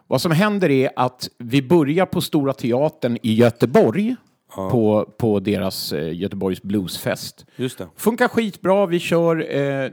vad 0.07 0.21
som 0.21 0.31
händer 0.31 0.69
är 0.71 0.89
att 0.95 1.29
vi 1.37 1.61
börjar 1.61 2.05
på 2.05 2.21
Stora 2.21 2.53
Teatern 2.53 3.17
i 3.21 3.33
Göteborg 3.33 4.15
på, 4.55 5.13
på 5.17 5.39
deras 5.39 5.93
eh, 5.93 6.13
Göteborgs 6.13 6.61
Bluesfest. 6.61 7.45
Just 7.55 7.77
det. 7.77 7.87
Funkar 7.95 8.27
skitbra. 8.27 8.85
Vi 8.85 8.99
kör 8.99 9.55
eh, 9.57 9.91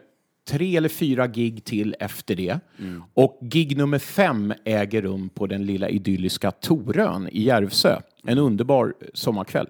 tre 0.49 0.77
eller 0.77 0.89
fyra 0.89 1.27
gig 1.27 1.65
till 1.65 1.97
efter 2.01 2.37
det. 2.37 2.61
Och 3.15 3.39
gig 3.43 3.77
nummer 3.77 3.99
fem 3.99 4.55
äger 4.65 5.03
rum 5.03 5.29
på 5.29 5.47
den 5.47 5.67
lilla 5.67 5.89
idylliska 5.89 6.51
Torön 6.51 7.29
i 7.33 7.43
Järvsö. 7.43 8.01
En 8.25 8.39
underbar 8.39 8.95
sommarkväll. 9.15 9.67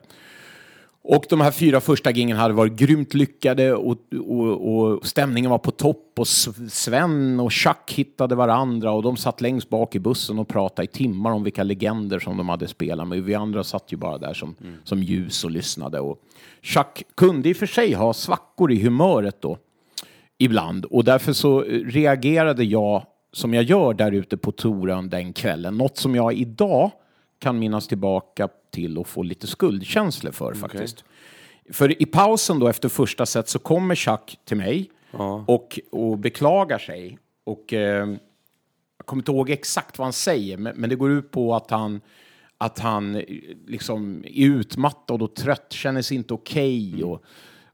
Och 1.03 1.25
de 1.29 1.41
här 1.41 1.51
fyra 1.51 1.81
första 1.81 2.11
gingen 2.11 2.37
hade 2.37 2.55
varit 2.55 2.73
grymt 2.73 3.15
lyckade 3.15 3.75
och, 3.75 3.97
och, 4.29 4.77
och 4.77 5.07
stämningen 5.07 5.51
var 5.51 5.59
på 5.59 5.71
topp 5.71 6.13
och 6.19 6.29
Sven 6.69 7.41
och 7.41 7.53
Chuck 7.53 7.93
hittade 7.93 8.35
varandra 8.35 8.93
och 8.93 9.03
de 9.03 9.17
satt 9.17 9.41
längst 9.41 9.69
bak 9.69 9.95
i 9.95 9.99
bussen 9.99 10.39
och 10.39 10.49
pratade 10.49 10.85
i 10.85 10.89
timmar 10.89 11.31
om 11.31 11.45
vilka 11.45 11.63
legender 11.63 12.19
som 12.19 12.37
de 12.37 12.49
hade 12.49 12.69
spelat 12.69 13.09
med. 13.09 13.23
Vi 13.23 13.35
andra 13.35 13.65
satt 13.65 13.93
ju 13.93 13.97
bara 13.97 14.19
där 14.19 14.35
som, 14.35 14.55
som 14.85 15.03
ljus 15.03 15.45
och 15.45 15.51
lyssnade. 15.51 16.01
Och 16.01 16.19
Chuck 16.63 17.03
kunde 17.15 17.49
i 17.49 17.53
och 17.53 17.57
för 17.57 17.67
sig 17.67 17.93
ha 17.93 18.13
svackor 18.13 18.73
i 18.73 18.83
humöret 18.83 19.43
då 19.43 19.59
ibland 20.39 20.85
och 20.85 21.05
därför 21.05 21.33
så 21.33 21.61
reagerade 21.85 22.65
jag 22.65 23.07
som 23.33 23.55
jag 23.55 23.65
gör 23.65 23.95
där 23.95 24.13
ute 24.13 24.37
på 24.37 24.53
touren 24.53 25.09
den 25.09 25.33
kvällen. 25.33 25.79
Något 25.79 25.97
som 25.97 26.15
jag 26.15 26.35
idag 26.35 26.91
kan 27.41 27.59
minnas 27.59 27.89
tillbaka 27.89 28.49
till 28.71 28.99
och 28.99 29.07
få 29.07 29.23
lite 29.23 29.47
skuldkänslor 29.47 30.33
för 30.33 30.55
faktiskt. 30.55 31.05
För 31.73 32.03
i 32.03 32.07
pausen 32.07 32.59
då 32.59 32.69
efter 32.69 32.89
första 32.89 33.27
set 33.27 33.49
så 33.49 33.59
kommer 33.59 33.95
Chuck 33.95 34.39
till 34.45 34.57
mig 34.57 34.91
och, 35.47 35.81
och 35.91 36.19
beklagar 36.19 36.79
sig. 36.79 37.19
Och 37.45 37.73
eh, 37.73 38.09
jag 38.97 39.07
kommer 39.07 39.21
inte 39.21 39.33
ihåg 39.33 39.51
exakt 39.51 39.99
vad 39.99 40.07
han 40.07 40.13
säger, 40.13 40.57
men, 40.57 40.77
men 40.77 40.91
det 40.91 40.97
går 40.97 41.11
ut 41.11 41.31
på 41.31 41.55
att 41.55 41.71
han 41.71 42.01
att 42.59 42.79
han 42.79 43.17
eh, 43.17 43.23
liksom 43.67 44.25
är 44.25 44.47
utmattad 44.47 45.23
och 45.23 45.35
trött, 45.35 45.73
känner 45.73 46.03
sig 46.03 46.17
inte 46.17 46.35
okej 46.35 47.05
och 47.05 47.25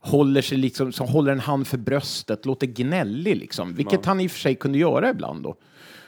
håller 0.00 0.42
sig 0.42 0.58
liksom, 0.58 0.92
så 0.92 1.04
håller 1.04 1.32
en 1.32 1.40
hand 1.40 1.66
för 1.66 1.78
bröstet, 1.78 2.46
låter 2.46 2.66
gnällig 2.66 3.36
liksom, 3.36 3.74
vilket 3.74 4.06
han 4.06 4.20
i 4.20 4.26
och 4.26 4.30
för 4.30 4.38
sig 4.38 4.54
kunde 4.54 4.78
göra 4.78 5.10
ibland 5.10 5.42
då. 5.42 5.56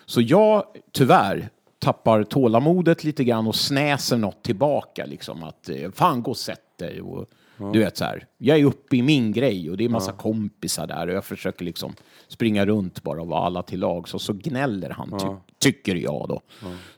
Så 0.07 0.21
jag, 0.21 0.65
tyvärr, 0.93 1.51
tappar 1.79 2.23
tålamodet 2.23 3.05
lite 3.05 3.25
grann 3.25 3.47
och 3.47 3.57
snäser 3.57 4.17
något 4.17 4.43
tillbaka 4.43 5.07
liksom 5.07 5.43
att 5.43 5.69
eh, 5.69 5.91
fan 5.91 6.23
gå 6.23 6.31
och 6.31 6.37
sätt 6.37 6.79
dig 6.79 7.01
och 7.01 7.27
du 7.73 7.79
vet 7.79 7.97
så 7.97 8.05
här. 8.05 8.27
Jag 8.39 8.59
är 8.59 8.65
uppe 8.65 8.97
i 8.97 9.03
min 9.03 9.33
grej 9.33 9.71
och 9.71 9.77
det 9.77 9.85
är 9.85 9.89
massa 9.89 10.13
kompisar 10.13 10.87
där 10.87 11.07
och 11.07 11.15
jag 11.15 11.25
försöker 11.25 11.65
liksom 11.65 11.95
springa 12.29 12.67
runt 12.67 13.03
bara 13.03 13.21
och 13.21 13.27
vara 13.27 13.47
alla 13.47 13.63
till 13.63 13.81
lag 13.81 14.09
så 14.09 14.19
så 14.19 14.33
gnäller 14.33 14.91
han 14.91 15.19
ty 15.19 15.27
tycker 15.59 15.95
jag 15.95 16.29
då. 16.29 16.41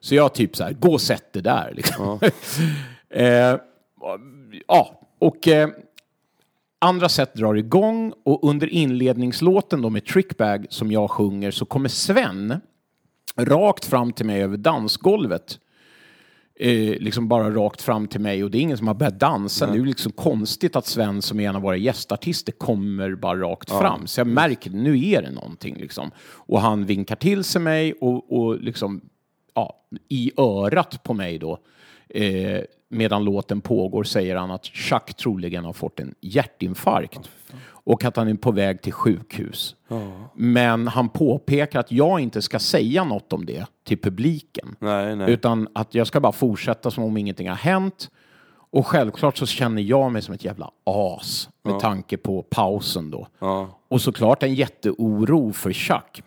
Så 0.00 0.14
jag 0.14 0.34
typ 0.34 0.56
så 0.56 0.64
här, 0.64 0.72
gå 0.72 0.92
och 0.92 1.00
sätt 1.00 1.32
dig 1.32 1.42
där 1.42 1.72
liksom. 1.76 2.18
eh, 3.10 3.56
ja, 4.66 5.00
och 5.18 5.48
eh, 5.48 5.68
andra 6.78 7.08
set 7.08 7.34
drar 7.34 7.54
igång 7.54 8.12
och 8.24 8.48
under 8.48 8.66
inledningslåten 8.66 9.82
då 9.82 9.90
med 9.90 10.06
Trickbag 10.06 10.66
som 10.70 10.92
jag 10.92 11.10
sjunger 11.10 11.50
så 11.50 11.64
kommer 11.64 11.88
Sven 11.88 12.60
rakt 13.36 13.84
fram 13.84 14.12
till 14.12 14.26
mig 14.26 14.42
över 14.42 14.56
dansgolvet. 14.56 15.58
Eh, 16.62 16.98
liksom 16.98 17.28
bara 17.28 17.50
rakt 17.50 17.82
fram 17.82 18.08
till 18.08 18.20
mig 18.20 18.44
och 18.44 18.50
det 18.50 18.58
är 18.58 18.60
ingen 18.60 18.78
som 18.78 18.86
har 18.86 18.94
börjat 18.94 19.20
dansa. 19.20 19.66
Det 19.66 19.72
är 19.72 19.76
ju 19.76 19.84
liksom 19.84 20.12
konstigt 20.12 20.76
att 20.76 20.86
Sven 20.86 21.22
som 21.22 21.40
är 21.40 21.48
en 21.48 21.56
av 21.56 21.62
våra 21.62 21.76
gästartister 21.76 22.52
kommer 22.52 23.14
bara 23.14 23.40
rakt 23.40 23.70
fram. 23.70 24.06
Så 24.06 24.20
jag 24.20 24.26
märker 24.26 24.70
nu 24.70 25.08
är 25.08 25.22
det 25.22 25.30
någonting 25.30 25.76
liksom. 25.76 26.10
Och 26.20 26.60
han 26.60 26.86
vinkar 26.86 27.16
till 27.16 27.44
sig 27.44 27.60
mig 27.60 27.92
och, 27.92 28.32
och 28.32 28.60
liksom 28.60 29.00
ja, 29.54 29.86
i 30.08 30.32
örat 30.36 31.02
på 31.02 31.14
mig 31.14 31.38
då 31.38 31.58
eh, 32.08 32.60
medan 32.90 33.24
låten 33.24 33.60
pågår 33.60 34.04
säger 34.04 34.36
han 34.36 34.50
att 34.50 34.64
Chuck 34.64 35.14
troligen 35.14 35.64
har 35.64 35.72
fått 35.72 36.00
en 36.00 36.14
hjärtinfarkt 36.20 37.30
och 37.68 38.04
att 38.04 38.16
han 38.16 38.28
är 38.28 38.34
på 38.34 38.50
väg 38.50 38.82
till 38.82 38.92
sjukhus. 38.92 39.76
Men 40.34 40.88
han 40.88 41.08
påpekar 41.08 41.80
att 41.80 41.92
jag 41.92 42.20
inte 42.20 42.42
ska 42.42 42.58
säga 42.58 43.04
något 43.04 43.32
om 43.32 43.46
det 43.46 43.66
till 43.84 43.98
publiken. 43.98 44.76
Nej, 44.78 45.16
nej. 45.16 45.30
Utan 45.32 45.68
att 45.72 45.94
jag 45.94 46.06
ska 46.06 46.20
bara 46.20 46.32
fortsätta 46.32 46.90
som 46.90 47.04
om 47.04 47.16
ingenting 47.16 47.48
har 47.48 47.56
hänt. 47.56 48.10
Och 48.72 48.86
självklart 48.86 49.36
så 49.36 49.46
känner 49.46 49.82
jag 49.82 50.12
mig 50.12 50.22
som 50.22 50.34
ett 50.34 50.44
jävla 50.44 50.70
as 50.84 51.48
med 51.62 51.80
tanke 51.80 52.16
på 52.16 52.42
pausen 52.42 53.10
då. 53.10 53.26
Och 53.88 54.00
såklart 54.00 54.42
en 54.42 54.54
jätteoro 54.54 55.52
för 55.52 55.72
Chuck. 55.72 56.22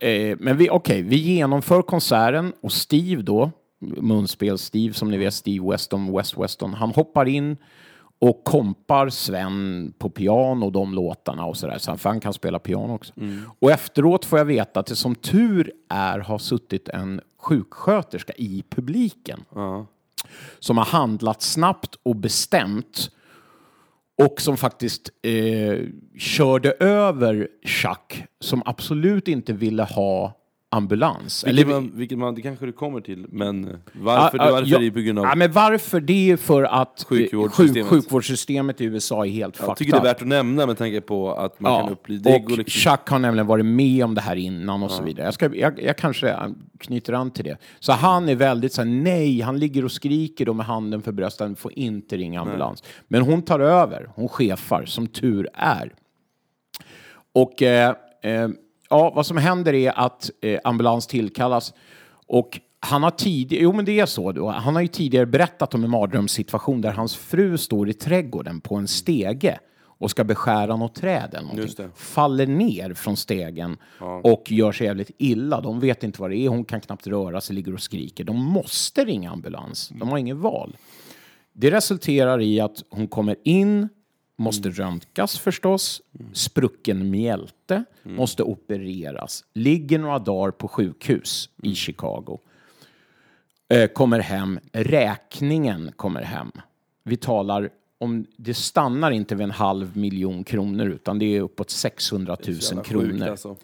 Eh, 0.00 0.36
men 0.40 0.56
vi, 0.56 0.70
okej, 0.70 1.02
vi 1.02 1.16
genomför 1.16 1.82
konserten 1.82 2.52
och 2.62 2.72
Steve 2.72 3.22
då, 3.22 3.50
munspel 3.96 4.58
Steve 4.58 4.94
som 4.94 5.10
ni 5.10 5.16
vet, 5.16 5.34
Steve 5.34 5.70
Weston, 5.70 6.16
West 6.16 6.38
Weston, 6.38 6.74
han 6.74 6.90
hoppar 6.90 7.28
in 7.28 7.56
och 8.18 8.44
kompar 8.44 9.08
Sven 9.08 9.92
på 9.98 10.10
piano 10.10 10.66
och 10.66 10.72
de 10.72 10.94
låtarna 10.94 11.44
och 11.44 11.56
sådär. 11.56 11.78
Så 11.78 11.96
han, 12.02 12.20
kan 12.20 12.32
spela 12.32 12.58
piano 12.58 12.94
också. 12.94 13.12
Och 13.58 13.70
efteråt 13.70 14.24
får 14.24 14.38
jag 14.38 14.46
veta 14.46 14.80
att 14.80 14.86
det 14.86 14.96
som 14.96 15.14
tur 15.14 15.72
är 15.88 16.18
har 16.18 16.38
suttit 16.38 16.88
en 16.88 17.20
sjuksköterska 17.38 18.32
i 18.36 18.64
publiken 18.70 19.44
som 20.58 20.78
har 20.78 20.84
handlat 20.84 21.42
snabbt 21.42 21.98
och 22.02 22.16
bestämt 22.16 23.10
och 24.22 24.40
som 24.40 24.56
faktiskt 24.56 25.10
eh, 25.22 25.78
körde 26.18 26.72
över 26.80 27.48
Chuck 27.64 28.24
som 28.40 28.62
absolut 28.64 29.28
inte 29.28 29.52
ville 29.52 29.82
ha 29.82 30.32
ambulans. 30.70 31.44
Vilket 31.46 31.68
man, 31.68 31.92
vilket 31.94 32.18
man, 32.18 32.34
det 32.34 32.42
kanske 32.42 32.66
du 32.66 32.72
kommer 32.72 33.00
till, 33.00 33.26
men 33.28 33.78
varför, 33.92 34.38
Ja, 34.38 34.46
ja, 34.46 34.52
varför 34.52 34.66
ja, 34.66 34.78
är 34.78 34.82
det 34.82 34.90
på 34.90 35.00
grund 35.00 35.18
av... 35.18 35.24
Ja, 35.24 35.34
men 35.34 35.52
varför? 35.52 36.00
Det 36.00 36.30
är 36.30 36.36
för 36.36 36.62
att 36.62 37.00
eh, 37.02 37.06
Sjukvårdssystemet. 37.06 37.74
sjuk, 37.74 38.02
sjukvårdssystemet 38.02 38.80
i 38.80 38.84
USA 38.84 39.26
är 39.26 39.30
helt 39.30 39.58
jag 39.58 39.66
fucked 39.66 39.76
tycker 39.76 39.92
det 39.92 39.98
är 39.98 40.02
värt 40.02 40.22
att 40.22 40.28
nämna 40.28 40.66
med 40.66 40.78
tanke 40.78 41.00
på 41.00 41.32
att 41.32 41.60
man 41.60 41.80
kan 41.80 41.86
Ja, 41.86 41.92
uppleva... 41.92 42.22
Det 42.22 42.44
och 42.44 42.50
liksom... 42.50 42.90
Chuck 42.90 43.08
har 43.08 43.18
nämligen 43.18 43.46
varit 43.46 43.66
med 43.66 44.04
om 44.04 44.14
det 44.14 44.20
här 44.20 44.36
innan 44.36 44.82
och 44.82 44.90
så 44.90 45.02
vidare. 45.02 45.26
Jag, 45.26 45.34
ska, 45.34 45.54
jag, 45.54 45.82
jag 45.82 45.96
kanske 45.96 46.30
äh, 46.30 46.46
knyter 46.78 47.12
an 47.12 47.30
till 47.30 47.44
det. 47.44 47.56
Så 47.80 47.92
han 47.92 48.28
är 48.28 48.34
väldigt 48.34 48.72
så 48.72 48.82
här, 48.82 48.88
nej, 48.88 49.40
han 49.40 49.58
ligger 49.58 49.84
och 49.84 49.92
skriker 49.92 50.46
då 50.46 50.54
med 50.54 50.66
handen 50.66 51.02
för 51.02 51.12
bröstet, 51.12 51.58
får 51.58 51.72
inte 51.78 52.16
ringa 52.16 52.40
ambulans. 52.40 52.82
Men 53.08 53.22
hon 53.22 53.42
tar 53.42 53.60
över, 53.60 54.08
hon 54.14 54.28
chefar, 54.28 54.84
som 54.84 55.06
tur 55.06 55.48
är. 55.54 55.94
Och 57.32 57.62
eh, 57.62 57.94
eh, 58.22 58.48
ja, 58.90 59.12
vad 59.14 59.26
som 59.26 59.36
händer 59.36 59.74
är 59.74 59.98
att 59.98 60.30
eh, 60.42 60.60
ambulans 60.64 61.06
tillkallas 61.06 61.74
och 62.26 62.60
han 62.80 63.02
har 63.02 63.10
tidigare, 63.10 63.62
jo 63.62 63.72
men 63.72 63.84
det 63.84 64.00
är 64.00 64.06
så 64.06 64.32
då, 64.32 64.48
han 64.48 64.74
har 64.74 64.82
ju 64.82 64.88
tidigare 64.88 65.26
berättat 65.26 65.74
om 65.74 65.84
en 65.84 65.90
mardrömssituation 65.90 66.80
där 66.80 66.92
hans 66.92 67.16
fru 67.16 67.58
står 67.58 67.88
i 67.88 67.92
trädgården 67.92 68.60
på 68.60 68.74
en 68.74 68.88
stege 68.88 69.58
och 69.98 70.10
ska 70.10 70.24
beskära 70.24 70.76
något 70.76 70.94
träd 70.94 71.28
eller 71.34 71.42
någonting. 71.42 71.66
Faller 71.94 72.46
ner 72.46 72.94
från 72.94 73.16
stegen 73.16 73.76
och 74.22 74.52
gör 74.52 74.72
sig 74.72 74.86
jävligt 74.86 75.10
illa. 75.18 75.60
De 75.60 75.80
vet 75.80 76.04
inte 76.04 76.20
vad 76.20 76.30
det 76.30 76.36
är, 76.36 76.48
hon 76.48 76.64
kan 76.64 76.80
knappt 76.80 77.06
röra 77.06 77.40
sig, 77.40 77.56
ligger 77.56 77.74
och 77.74 77.80
skriker. 77.80 78.24
De 78.24 78.36
måste 78.44 79.04
ringa 79.04 79.30
ambulans, 79.30 79.88
de 79.88 80.08
har 80.08 80.18
inget 80.18 80.36
val. 80.36 80.76
Det 81.52 81.70
resulterar 81.70 82.40
i 82.40 82.60
att 82.60 82.82
hon 82.90 83.08
kommer 83.08 83.36
in, 83.44 83.88
måste 84.36 84.70
röntgas 84.70 85.38
förstås, 85.38 86.02
sprucken 86.32 87.10
mjälte, 87.10 87.84
måste 88.02 88.42
opereras, 88.42 89.44
ligger 89.52 89.98
några 89.98 90.18
dagar 90.18 90.50
på 90.50 90.68
sjukhus 90.68 91.50
i 91.62 91.74
Chicago. 91.74 92.38
Eh, 93.68 93.86
kommer 93.86 94.18
hem, 94.20 94.58
räkningen 94.72 95.92
kommer 95.96 96.22
hem. 96.22 96.52
Vi 97.02 97.16
talar 97.16 97.70
om, 97.98 98.26
det 98.36 98.54
stannar 98.54 99.10
inte 99.10 99.34
vid 99.34 99.44
en 99.44 99.50
halv 99.50 99.96
miljon 99.96 100.44
kronor 100.44 100.86
utan 100.86 101.18
det 101.18 101.36
är 101.36 101.40
uppåt 101.40 101.70
600 101.70 102.36
000 102.46 102.56
Jävla 102.56 102.76
sjukt, 102.84 102.88
kronor. 102.88 103.28
alltså. 103.28 103.56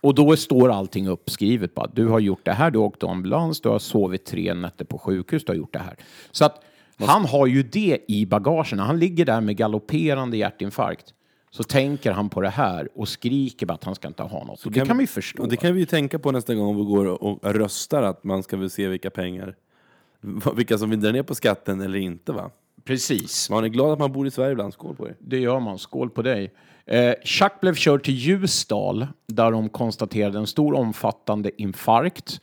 Och 0.00 0.14
då 0.14 0.36
står 0.36 0.72
allting 0.72 1.08
uppskrivet. 1.08 1.74
Bara. 1.74 1.90
Du 1.94 2.06
har 2.06 2.20
gjort 2.20 2.44
det 2.44 2.52
här, 2.52 2.70
du 2.70 2.78
har 2.78 2.86
åkt 2.86 3.04
ambulans, 3.04 3.60
du 3.60 3.68
har 3.68 3.78
sovit 3.78 4.24
tre 4.24 4.54
nätter 4.54 4.84
på 4.84 4.98
sjukhus, 4.98 5.44
du 5.44 5.52
har 5.52 5.56
gjort 5.56 5.72
det 5.72 5.78
här. 5.78 5.96
Så 6.30 6.44
att 6.44 6.64
han 6.98 7.24
har 7.24 7.46
ju 7.46 7.62
det 7.62 7.98
i 8.08 8.26
bagagen. 8.26 8.76
När 8.78 8.84
han 8.84 8.98
ligger 8.98 9.24
där 9.24 9.40
med 9.40 9.56
galopperande 9.56 10.36
hjärtinfarkt 10.36 11.14
så 11.50 11.62
tänker 11.62 12.12
han 12.12 12.28
på 12.28 12.40
det 12.40 12.48
här 12.48 12.88
och 12.94 13.08
skriker 13.08 13.66
bara 13.66 13.74
att 13.74 13.84
han 13.84 13.94
ska 13.94 14.08
inte 14.08 14.22
ha 14.22 14.44
något. 14.44 14.66
Och 14.66 14.72
det 14.72 14.86
kan 14.86 14.98
vi 14.98 15.06
förstå. 15.06 15.42
Och 15.42 15.48
det 15.48 15.56
kan 15.56 15.74
vi 15.74 15.80
ju 15.80 15.86
tänka 15.86 16.18
på 16.18 16.32
nästa 16.32 16.54
gång 16.54 16.76
vi 16.76 16.84
går 16.84 17.06
och 17.06 17.22
och 17.22 17.54
röstar, 17.54 18.02
att 18.02 18.24
man 18.24 18.42
ska 18.42 18.56
väl 18.56 18.70
se 18.70 18.88
vilka 18.88 19.10
pengar, 19.10 19.56
vilka 20.56 20.78
som 20.78 20.90
vill 20.90 21.00
dra 21.00 21.12
ner 21.12 21.22
på 21.22 21.34
skatten 21.34 21.80
eller 21.80 21.98
inte 21.98 22.32
va? 22.32 22.50
Precis. 22.84 23.50
Man 23.50 23.64
är 23.64 23.68
glad 23.68 23.92
att 23.92 23.98
man 23.98 24.12
bor 24.12 24.26
i 24.26 24.30
Sverige 24.30 24.52
ibland, 24.52 24.72
skål 24.72 24.96
på 24.96 25.08
er. 25.08 25.16
Det 25.18 25.38
gör 25.38 25.60
man. 25.60 25.78
Skål 25.78 26.10
på 26.10 26.22
dig. 26.22 26.52
Eh, 26.86 27.14
Chuck 27.24 27.60
blev 27.60 27.74
körd 27.74 28.04
till 28.04 28.14
Ljusdal 28.14 29.06
där 29.26 29.50
de 29.50 29.68
konstaterade 29.68 30.38
en 30.38 30.46
stor 30.46 30.74
omfattande 30.74 31.50
infarkt. 31.62 32.40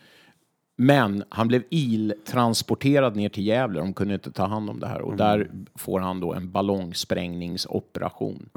Men 0.81 1.23
han 1.29 1.47
blev 1.47 1.63
iltransporterad 1.69 3.15
ner 3.15 3.29
till 3.29 3.47
Gävle. 3.47 3.79
De 3.79 3.93
kunde 3.93 4.13
inte 4.13 4.31
ta 4.31 4.45
hand 4.45 4.69
om 4.69 4.79
det 4.79 4.87
här. 4.87 5.01
Och 5.01 5.15
där 5.17 5.51
får 5.75 5.99
han 5.99 6.19
då 6.19 6.33
en 6.33 6.51
ballongsprängningsoperation. 6.51 8.49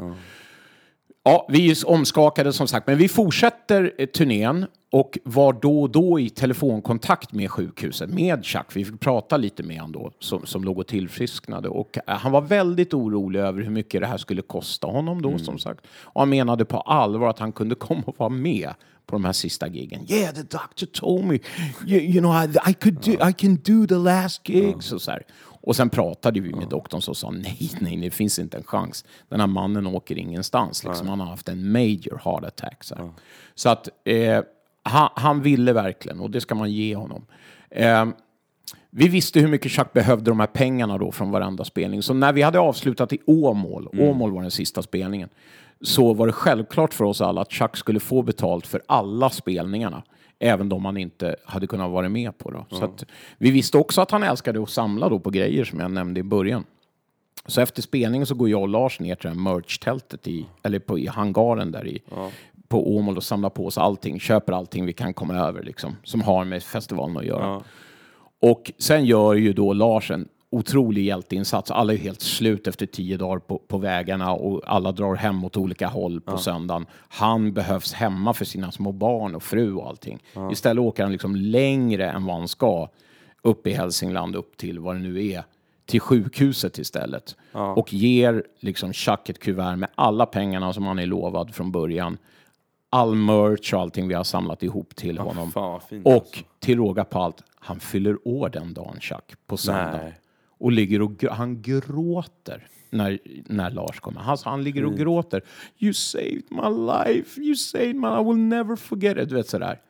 Ja, 1.25 1.47
vi 1.49 1.71
är 1.71 1.89
omskakade 1.89 2.53
som 2.53 2.69
sagt, 2.69 2.87
men 2.87 2.99
vi 2.99 3.09
fortsätter 3.09 3.95
eh, 3.99 4.07
turnén 4.07 4.67
och 4.93 5.19
var 5.25 5.53
då 5.53 5.83
och 5.83 5.91
då 5.91 6.21
i 6.21 6.31
telefonkontakt 6.31 7.33
med 7.33 7.51
sjukhuset, 7.51 8.11
med 8.11 8.45
Chuck. 8.45 8.67
Vi 8.77 8.85
fick 8.85 9.01
prata 9.01 9.37
lite 9.37 9.63
med 9.63 9.81
honom 9.81 9.93
då, 9.93 10.13
som, 10.19 10.47
som 10.47 10.65
låg 10.65 10.79
och 10.79 10.87
tillfrisknade. 10.87 11.69
Och 11.69 11.99
eh, 12.07 12.15
han 12.17 12.33
var 12.33 12.41
väldigt 12.41 12.95
orolig 12.95 13.41
över 13.41 13.63
hur 13.63 13.71
mycket 13.71 14.01
det 14.01 14.07
här 14.07 14.17
skulle 14.17 14.43
kosta 14.43 14.87
honom 14.87 15.23
då, 15.23 15.39
som 15.39 15.59
sagt. 15.59 15.87
Och 16.03 16.21
han 16.21 16.29
menade 16.29 16.65
på 16.65 16.81
allvar 16.81 17.29
att 17.29 17.39
han 17.39 17.53
kunde 17.53 17.75
komma 17.75 18.03
och 18.07 18.19
vara 18.19 18.31
med 18.31 18.71
på 19.07 19.17
de 19.17 19.25
här 19.25 19.33
sista 19.33 19.69
giggen. 19.69 20.07
Yeah, 20.09 20.35
the 20.35 20.43
doctor 20.43 20.87
told 20.87 21.25
me, 21.25 21.39
you, 21.87 22.01
you 22.01 22.21
know, 22.21 22.45
I, 22.45 22.71
I, 22.71 22.75
could 22.75 22.95
do, 22.95 23.29
I 23.29 23.33
can 23.33 23.55
do 23.57 23.87
the 23.87 23.95
last 23.95 24.49
gigs. 24.49 24.93
Och, 24.93 25.03
så 25.03 25.11
här. 25.11 25.23
och 25.63 25.77
sen 25.77 25.91
pratade 25.91 26.41
vi 26.41 26.55
med 26.55 26.69
doktorn 26.69 27.03
som 27.03 27.15
sa 27.15 27.31
nej, 27.31 27.71
nej, 27.81 27.97
det 27.97 28.11
finns 28.11 28.39
inte 28.39 28.57
en 28.57 28.65
chans. 28.65 29.05
Den 29.29 29.41
här 29.41 29.47
mannen 29.47 29.87
åker 29.87 30.19
ingenstans. 30.19 30.85
Liksom. 30.85 31.09
Han 31.09 31.21
har 31.21 31.27
haft 31.27 31.49
en 31.49 31.73
major 31.73 32.21
heart 32.25 32.45
attack. 32.45 32.85
Så, 32.85 33.15
så 33.55 33.69
att 33.69 33.89
eh, 34.05 34.41
han, 34.83 35.09
han 35.15 35.43
ville 35.43 35.73
verkligen 35.73 36.21
och 36.21 36.31
det 36.31 36.41
ska 36.41 36.55
man 36.55 36.73
ge 36.73 36.97
honom. 36.97 37.27
Eh, 37.71 38.07
vi 38.91 39.09
visste 39.09 39.41
hur 39.41 39.49
mycket 39.49 39.73
Chuck 39.73 39.93
behövde 39.93 40.31
de 40.31 40.41
här 40.41 40.47
pengarna 40.47 40.99
då 40.99 41.13
från 41.13 41.31
varenda 41.31 41.65
spelning. 41.65 42.03
Så 42.03 42.15
när 42.15 42.33
vi 42.33 42.43
hade 42.43 42.59
avslutat 42.59 43.13
i 43.13 43.19
Åmål, 43.27 43.89
Åmål 43.99 44.33
var 44.33 44.43
den 44.43 44.51
sista 44.51 44.83
spelningen, 44.83 45.29
så 45.83 46.15
var 46.15 46.27
det 46.27 46.33
självklart 46.33 46.95
för 46.95 47.05
oss 47.05 47.21
alla 47.21 47.41
att 47.41 47.53
Chuck 47.53 47.77
skulle 47.77 48.01
få 48.01 48.23
betalt 48.23 48.67
för 48.67 48.83
alla 48.87 49.31
spelningarna. 49.31 50.03
Även 50.39 50.69
de 50.69 50.85
han 50.85 50.97
inte 50.97 51.37
hade 51.45 51.67
kunnat 51.67 51.91
vara 51.91 52.09
med 52.09 52.39
på. 52.39 52.51
Då. 52.51 52.67
Så 52.71 52.85
att, 52.85 53.05
vi 53.39 53.51
visste 53.51 53.79
också 53.79 54.01
att 54.01 54.11
han 54.11 54.23
älskade 54.23 54.63
att 54.63 54.71
samla 54.71 55.09
då 55.09 55.19
på 55.19 55.31
grejer 55.31 55.65
som 55.65 55.81
jag 55.81 55.91
nämnde 55.91 56.21
i 56.21 56.23
början. 56.23 56.65
Så 57.47 57.61
efter 57.61 57.83
spelningen 57.83 58.27
så 58.27 58.35
går 58.35 58.49
jag 58.49 58.63
och 58.63 58.69
Lars 58.69 59.01
ner 59.01 59.15
till 59.15 59.31
merch-tältet 59.31 60.29
i, 60.29 60.47
eller 60.63 60.79
på, 60.79 60.99
i 60.99 61.07
hangaren 61.07 61.73
där 61.73 61.87
i, 61.87 62.03
på 62.69 62.97
Åmål 62.97 63.17
och 63.17 63.25
samlar 63.25 63.51
på 63.51 63.67
oss 63.67 63.79
allting, 63.79 64.21
köper 64.21 64.53
allting 64.53 64.87
vi 64.87 64.93
kan 64.93 65.15
komma 65.15 65.35
över 65.35 65.63
liksom, 65.63 65.97
som 66.05 66.23
har 66.23 66.45
med 66.45 66.63
festivalen 66.63 67.17
att 67.17 67.25
göra. 67.25 67.63
Och 68.41 68.73
sen 68.79 69.05
gör 69.05 69.35
ju 69.35 69.53
då 69.53 69.73
Lars 69.73 70.11
en 70.11 70.29
otrolig 70.53 71.05
hjälteinsats. 71.05 71.71
Alla 71.71 71.93
är 71.93 71.97
helt 71.97 72.21
slut 72.21 72.67
efter 72.67 72.87
tio 72.87 73.17
dagar 73.17 73.39
på, 73.39 73.59
på 73.59 73.79
vägarna 73.79 74.33
och 74.33 74.63
alla 74.67 74.93
drar 74.93 75.15
hem 75.15 75.45
åt 75.45 75.57
olika 75.57 75.89
håll 75.89 76.21
på 76.21 76.39
söndagen. 76.39 76.87
Han 77.09 77.53
behövs 77.53 77.93
hemma 77.93 78.35
för 78.35 78.45
sina 78.45 78.73
små 78.73 78.93
barn 78.93 79.35
och 79.35 79.43
fru 79.43 79.75
och 79.75 79.89
allting. 79.89 80.23
Istället 80.53 80.83
åker 80.83 81.03
han 81.03 81.13
liksom 81.13 81.37
längre 81.37 82.11
än 82.11 82.25
vad 82.25 82.37
han 82.37 82.49
ska 82.49 82.89
upp 83.43 83.67
i 83.67 83.73
Hälsingland, 83.73 84.37
upp 84.37 84.57
till 84.57 84.79
vad 84.79 84.95
det 84.95 84.99
nu 84.99 85.27
är, 85.27 85.45
till 85.87 86.01
sjukhuset 86.01 86.79
istället. 86.79 87.37
Och 87.53 87.93
ger 87.93 88.45
liksom 88.61 88.93
Chuck 88.93 89.29
ett 89.29 89.39
kuvert 89.39 89.77
med 89.77 89.89
alla 89.95 90.27
pengarna 90.27 90.73
som 90.73 90.87
han 90.87 90.99
är 90.99 91.07
lovad 91.07 91.55
från 91.55 91.73
början. 91.73 92.19
All 92.91 93.15
merch 93.15 93.75
och 93.75 93.81
allting 93.81 94.09
vi 94.09 94.15
har 94.15 94.25
samlat 94.25 94.63
ihop 94.63 94.97
till 94.97 95.19
honom. 95.19 95.53
fan 95.53 95.81
och 96.05 96.13
alltså. 96.13 96.45
till 96.59 96.79
råga 96.79 97.05
på 97.05 97.19
allt, 97.19 97.43
han 97.55 97.81
fyller 97.81 98.29
år 98.29 98.49
den 98.49 98.75
dagen, 98.75 99.01
Chuck, 99.01 99.35
på 99.47 99.57
söndag. 99.57 100.03
Nej. 100.03 100.19
Och 100.63 100.73
ligger 100.73 101.03
och 101.03 101.25
han 101.31 101.63
gråter 101.63 102.69
när, 102.91 103.19
när 103.47 103.71
Lars 103.71 104.01
kommer. 104.01 104.21
Han, 104.21 104.37
han 104.45 104.65
ligger 104.65 104.85
och 104.85 104.97
gråter. 104.97 105.43
You 105.79 105.93
saved 105.93 106.43
my 106.51 106.87
life, 106.87 107.41
you 107.41 107.55
saved 107.55 107.97
my 107.97 108.09
I 108.09 108.25
will 108.25 108.37
never 108.37 108.77
forget 108.77 109.19
it. 109.19 109.29
Du 109.29 109.35
vet 109.35 109.49
sådär. 109.49 109.81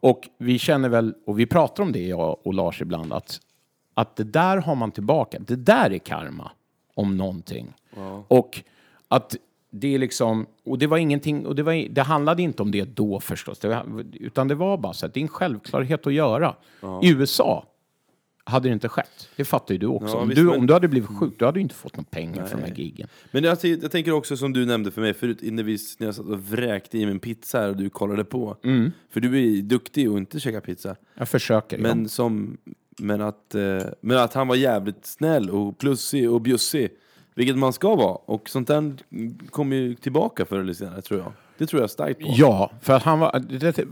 Och 0.00 0.28
vi 0.38 0.58
känner 0.58 0.88
väl, 0.88 1.14
och 1.26 1.38
vi 1.38 1.46
pratar 1.46 1.82
om 1.82 1.92
det 1.92 2.06
jag 2.06 2.36
och 2.42 2.54
Lars 2.54 2.82
ibland, 2.82 3.12
att, 3.12 3.40
att 3.94 4.16
det 4.16 4.24
där 4.24 4.56
har 4.56 4.74
man 4.74 4.90
tillbaka. 4.90 5.38
Det 5.38 5.56
där 5.56 5.92
är 5.92 5.98
karma, 5.98 6.50
om 6.94 7.16
någonting. 7.16 7.74
Och 8.28 8.62
att 9.08 9.36
det 9.70 9.94
är 9.94 9.98
liksom, 9.98 10.46
och 10.64 10.78
det 10.78 10.86
var 10.86 10.98
ingenting, 10.98 11.46
och 11.46 11.54
det, 11.54 11.62
var, 11.62 11.88
det 11.88 12.02
handlade 12.02 12.42
inte 12.42 12.62
om 12.62 12.70
det 12.70 12.84
då 12.84 13.20
förstås, 13.20 13.58
det 13.58 13.68
var, 13.68 14.04
utan 14.12 14.48
det 14.48 14.54
var 14.54 14.78
bara 14.78 14.92
så 14.92 15.06
att 15.06 15.14
det 15.14 15.20
är 15.20 15.22
en 15.22 15.28
självklarhet 15.28 16.06
att 16.06 16.12
göra. 16.12 16.54
I 17.02 17.10
USA 17.10 17.66
hade 18.50 18.68
det 18.68 18.72
inte 18.72 18.88
skett. 18.88 19.28
Det 19.36 19.44
fattar 19.44 19.74
ju 19.74 19.78
du 19.78 19.86
också. 19.86 20.14
Ja, 20.14 20.20
om, 20.20 20.28
visst, 20.28 20.36
du, 20.36 20.44
men- 20.44 20.58
om 20.58 20.66
du 20.66 20.72
hade 20.72 20.88
blivit 20.88 21.08
sjuk, 21.08 21.34
du 21.38 21.44
hade 21.44 21.58
ju 21.58 21.62
inte 21.62 21.74
fått 21.74 21.96
några 21.96 22.08
pengar 22.10 22.44
för 22.46 22.56
de 22.58 22.62
här 22.62 22.74
giggen. 22.74 23.08
Men 23.30 23.44
jag, 23.44 23.58
jag 23.64 23.90
tänker 23.90 24.12
också 24.12 24.36
som 24.36 24.52
du 24.52 24.66
nämnde 24.66 24.90
för 24.90 25.00
mig 25.00 25.14
förut, 25.14 25.38
när, 25.42 25.62
vi, 25.62 25.78
när 25.98 26.06
jag 26.06 26.14
satt 26.14 26.26
och 26.26 26.40
vräkte 26.44 26.98
i 26.98 27.04
mig 27.04 27.12
en 27.12 27.20
pizza 27.20 27.58
här 27.60 27.68
och 27.68 27.76
du 27.76 27.90
kollade 27.90 28.24
på. 28.24 28.56
För 29.10 29.20
du 29.20 29.58
är 29.58 29.62
duktig 29.62 30.10
och 30.10 30.18
inte 30.18 30.40
käka 30.40 30.60
pizza. 30.60 30.96
Jag 31.14 31.28
försöker. 31.28 31.78
Men, 31.78 32.08
som, 32.08 32.56
men, 32.98 33.20
att, 33.20 33.54
eh, 33.54 33.78
men 34.00 34.18
att 34.18 34.34
han 34.34 34.48
var 34.48 34.56
jävligt 34.56 35.06
snäll 35.06 35.50
och 35.50 35.78
plussig 35.78 36.30
och 36.30 36.40
bjussig. 36.40 36.90
Vilket 37.34 37.58
man 37.58 37.72
ska 37.72 37.94
vara. 37.94 38.14
Och 38.14 38.48
sånt 38.48 38.68
där 38.68 38.94
kommer 39.50 39.76
ju 39.76 39.94
tillbaka 39.94 40.44
förr 40.44 40.58
eller 40.60 40.72
senare 40.72 41.02
tror 41.02 41.20
jag. 41.20 41.32
Det 41.58 41.66
tror 41.66 41.82
jag 41.82 41.90
starkt 41.90 42.20
på. 42.20 42.26
Ja, 42.36 42.72
för 42.82 42.92
att 42.92 43.02
han 43.02 43.18
var... 43.18 43.38
Det, 43.48 43.58
det, 43.76 43.84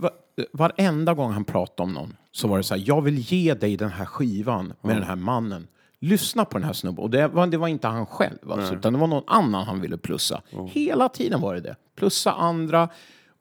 varenda 0.52 1.14
gång 1.14 1.32
han 1.32 1.44
pratade 1.44 1.82
om 1.82 1.94
någon 1.94 2.16
så 2.32 2.48
var 2.48 2.56
det 2.56 2.62
så 2.62 2.74
här, 2.74 2.82
jag 2.86 3.02
vill 3.02 3.18
ge 3.18 3.54
dig 3.54 3.76
den 3.76 3.90
här 3.90 4.04
skivan 4.04 4.72
med 4.82 4.96
den 4.96 5.02
här 5.04 5.16
mannen. 5.16 5.66
Lyssna 6.00 6.44
på 6.44 6.58
den 6.58 6.66
här 6.66 6.72
snubben. 6.72 7.04
Och 7.04 7.10
det 7.10 7.28
var, 7.28 7.46
det 7.46 7.56
var 7.56 7.68
inte 7.68 7.88
han 7.88 8.06
själv, 8.06 8.52
alltså, 8.52 8.74
utan 8.74 8.92
det 8.92 8.98
var 8.98 9.06
någon 9.06 9.24
annan 9.26 9.66
han 9.66 9.80
ville 9.80 9.98
plussa. 9.98 10.42
Hela 10.66 11.08
tiden 11.08 11.40
var 11.40 11.54
det 11.54 11.60
det. 11.60 11.76
Plussa 11.96 12.32
andra. 12.32 12.88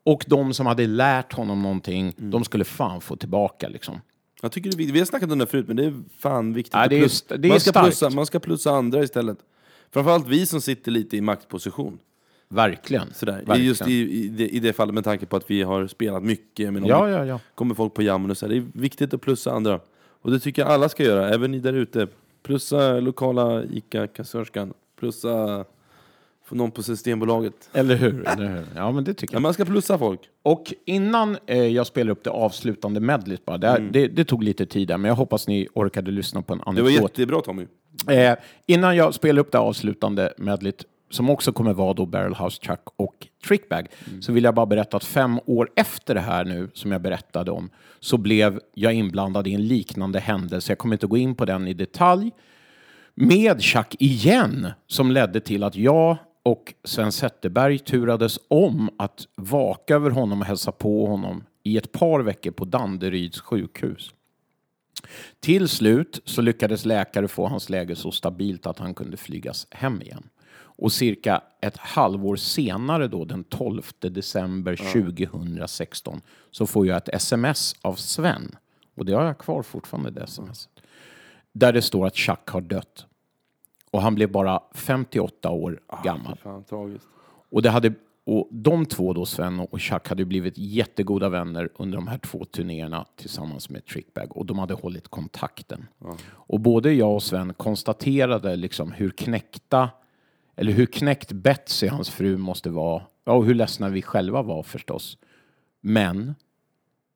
Och 0.06 0.26
de 0.28 0.54
som 0.54 0.66
hade 0.66 0.88
lärt 0.88 1.34
honom 1.34 1.62
någonting, 1.64 2.14
Mm. 2.18 2.32
de 2.32 2.44
skulle 2.44 2.64
fan 2.66 3.02
få 3.02 3.16
tillbaka 3.16 3.68
liksom. 3.68 4.02
Jag 4.42 4.52
tycker 4.52 4.72
det 4.72 4.84
är. 4.84 4.92
Vi 4.92 5.00
har 5.00 5.06
snackat 5.06 5.32
om 5.32 5.38
det 5.38 5.46
förut, 5.48 5.68
men 5.68 5.76
det 5.76 5.86
är 5.86 5.94
fan 6.20 6.54
viktigt. 6.54 6.74
Ja, 6.74 6.88
det 6.88 6.96
är- 7.00 7.38
det 7.38 7.48
är 7.48 7.50
man, 7.50 7.60
ska 7.60 7.70
starkt. 7.70 7.86
plussa, 7.86 8.10
man 8.10 8.26
ska 8.26 8.40
plussa 8.40 8.72
andra 8.72 9.04
istället. 9.04 9.38
Framförallt 9.92 10.28
vi 10.28 10.46
som 10.46 10.62
sitter 10.62 10.92
lite 10.92 11.18
i 11.18 11.22
maktposition. 11.22 12.00
Verkligen. 12.50 13.14
Sådär. 13.14 13.34
Verkligen. 13.34 13.64
Just 13.66 13.88
i, 13.88 13.94
i, 13.94 14.28
det, 14.28 14.48
I 14.50 14.60
det 14.60 14.74
fallet 14.74 14.96
med 14.96 15.04
tanke 15.04 15.26
på 15.26 15.36
att 15.38 15.52
vi 15.52 15.62
har 15.64 15.88
spelat 15.88 16.24
mycket. 16.24 16.74
Men 16.74 16.86
Ja, 16.86 17.10
ja, 17.10 17.26
ja. 17.26 17.40
kommer 17.56 17.76
folk 17.76 17.94
på 17.94 18.02
jammen 18.02 18.32
och 18.32 18.38
så 18.38 18.46
här, 18.46 18.54
Det 18.54 18.60
är 18.60 18.66
viktigt 18.74 19.14
att 19.14 19.22
plussa 19.22 19.52
andra. 19.52 19.80
Och 20.22 20.32
det 20.32 20.40
tycker 20.40 20.62
jag 20.62 20.72
alla 20.72 20.90
ska 20.90 21.04
göra, 21.04 21.30
även 21.30 21.52
ni 21.52 21.60
där 21.60 21.74
ute. 21.74 22.08
Plussa 22.44 23.00
lokala 23.00 23.64
ICA-kassörskan. 23.64 24.74
Plussa 25.00 25.66
för 26.46 26.56
någon 26.56 26.72
på 26.72 26.84
Systembolaget. 26.84 27.70
Eller 27.74 27.96
hur? 27.96 28.28
Eller 28.28 28.48
hur? 28.50 28.64
Ja, 28.76 28.92
men 28.92 29.04
det 29.04 29.14
tycker 29.14 29.34
Ja, 29.34 29.36
jag. 29.36 29.42
man 29.42 29.54
ska 29.54 29.66
plussa 29.66 29.98
folk. 29.98 30.20
Och 30.44 30.74
innan 30.86 31.38
eh, 31.46 31.58
jag 31.68 31.88
spelar 31.88 32.12
upp 32.12 32.24
det 32.24 32.30
avslutande 32.30 33.00
medlet 33.00 33.46
bara, 33.46 33.58
det, 33.58 33.68
här, 33.68 33.80
det, 33.92 34.08
det 34.08 34.26
tog 34.26 34.44
lite 34.44 34.66
tid 34.66 34.88
där, 34.88 34.98
men 34.98 35.10
jag 35.10 35.16
hoppas 35.16 35.48
ni 35.48 35.68
orkade 35.74 36.12
lyssna 36.12 36.42
på 36.42 36.54
en 36.54 36.62
Mm. 36.62 36.76
Det 36.76 36.82
var 36.82 36.90
anekdot. 36.90 37.18
jättebra 37.18 37.42
Tommy. 37.42 37.66
Eh, 38.10 38.36
innan 38.66 38.96
jag 38.96 39.14
spelar 39.14 39.40
upp 39.42 39.52
det 39.52 39.60
avslutande 39.60 40.34
medlet, 40.38 40.86
som 41.10 41.30
också 41.30 41.52
kommer 41.52 41.74
vara 41.74 41.94
då 41.94 42.06
Barrelhouse 42.06 42.62
Chuck 42.62 42.82
och 42.96 43.28
Trickbag, 43.48 43.88
så 44.22 44.32
vill 44.32 44.44
jag 44.44 44.56
bara 44.56 44.66
berätta 44.66 44.98
att 44.98 45.04
fem 45.04 45.40
år 45.46 45.70
efter 45.76 46.16
det 46.16 46.22
här 46.22 46.46
nu, 46.46 46.70
som 46.74 46.92
jag 46.92 47.02
berättade 47.02 47.52
om, 47.52 47.70
så 48.00 48.18
blev 48.18 48.60
jag 48.74 48.94
inblandad 48.94 49.48
i 49.48 49.54
en 49.54 49.68
liknande 49.68 50.20
händelse. 50.20 50.72
Jag 50.72 50.78
kommer 50.78 50.96
inte 50.96 51.08
gå 51.08 51.18
in 51.18 51.36
på 51.36 51.46
den 51.46 51.68
i 51.68 51.74
detalj. 51.74 52.32
Med 53.16 53.62
Chuck 53.62 53.96
igen, 54.00 54.72
som 54.88 55.12
ledde 55.12 55.40
till 55.40 55.64
att 55.64 55.76
jag 55.76 56.18
och 56.44 56.74
Sven 56.84 57.12
Zetterberg 57.12 57.80
turades 57.80 58.40
om 58.48 58.90
att 58.98 59.28
vaka 59.36 59.96
över 59.96 60.10
honom 60.10 60.42
och 60.42 60.48
hälsa 60.48 60.72
på 60.72 61.08
honom 61.08 61.44
i 61.64 61.78
ett 61.78 61.92
par 61.92 62.20
veckor 62.20 62.52
på 62.52 62.66
Danderyds 62.66 63.42
sjukhus. 63.42 64.14
Till 65.40 65.68
slut 65.68 66.22
så 66.26 66.42
lyckades 66.42 66.86
läkare 66.86 67.28
få 67.28 67.48
hans 67.48 67.70
läge 67.70 67.96
så 67.96 68.12
stabilt 68.12 68.68
att 68.68 68.80
han 68.80 68.94
kunde 68.94 69.18
flygas 69.18 69.68
hem 69.72 70.02
igen. 70.02 70.24
Och 70.78 70.92
cirka 70.92 71.42
ett 71.62 71.78
halvår 71.78 72.36
senare 72.36 73.08
då, 73.08 73.26
den 73.26 73.44
12 73.44 73.82
december 74.00 74.76
2016, 74.76 76.22
så 76.52 76.68
får 76.68 76.88
jag 76.88 76.98
ett 76.98 77.10
sms 77.10 77.76
av 77.82 77.94
Sven. 77.94 78.56
Och 78.96 79.06
det 79.06 79.14
har 79.14 79.24
jag 79.24 79.38
kvar 79.38 79.64
fortfarande, 79.64 80.12
det 80.12 80.24
sms. 80.24 80.70
Där 81.52 81.74
det 81.74 81.82
står 81.82 82.08
att 82.08 82.16
Chuck 82.16 82.50
har 82.50 82.62
dött. 82.62 83.06
Och 83.92 84.02
han 84.02 84.16
blev 84.16 84.32
bara 84.32 84.62
58 84.76 85.50
år 85.50 85.80
gammal. 86.04 86.38
Fan. 86.44 87.00
Och, 87.50 87.62
det 87.62 87.70
hade, 87.70 87.94
och 88.24 88.48
de 88.52 88.86
två 88.86 89.14
då, 89.14 89.26
Sven 89.26 89.60
och 89.60 89.82
Chuck, 89.82 90.08
hade 90.10 90.26
blivit 90.26 90.58
jättegoda 90.58 91.30
vänner 91.30 91.70
under 91.76 91.98
de 91.98 92.08
här 92.08 92.18
två 92.18 92.46
turnéerna 92.46 93.06
tillsammans 93.16 93.70
med 93.70 93.86
Trickbag 93.86 94.38
och 94.38 94.46
de 94.46 94.60
hade 94.60 94.74
hållit 94.74 95.08
kontakten. 95.08 95.88
Och 96.30 96.60
både 96.60 96.94
jag 96.94 97.14
och 97.14 97.24
Sven 97.24 97.54
konstaterade 97.54 98.56
liksom 98.56 98.92
hur 98.92 99.10
knäckta, 99.10 99.90
eller 100.58 100.72
hur 100.72 100.86
knäckt 100.86 101.32
Betsy, 101.32 101.88
hans 101.88 102.10
fru, 102.10 102.38
måste 102.38 102.70
vara. 102.70 103.04
Ja, 103.26 103.34
och 103.34 103.46
hur 103.46 103.56
ledsna 103.56 103.90
vi 103.90 104.02
själva 104.02 104.42
var 104.42 104.64
förstås. 104.64 105.18
Men 105.82 106.36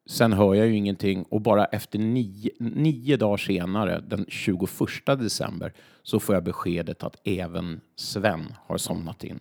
sen 0.09 0.33
hör 0.33 0.55
jag 0.55 0.67
ju 0.67 0.75
ingenting 0.75 1.23
och 1.23 1.41
bara 1.41 1.65
efter 1.65 1.99
nio, 1.99 2.51
nio 2.59 3.17
dagar 3.17 3.37
senare, 3.37 3.99
den 3.99 4.25
21 4.27 4.69
december, 5.05 5.73
så 6.03 6.19
får 6.19 6.35
jag 6.35 6.43
beskedet 6.43 7.03
att 7.03 7.15
även 7.23 7.81
Sven 7.95 8.53
har 8.65 8.77
somnat 8.77 9.23
in. 9.23 9.39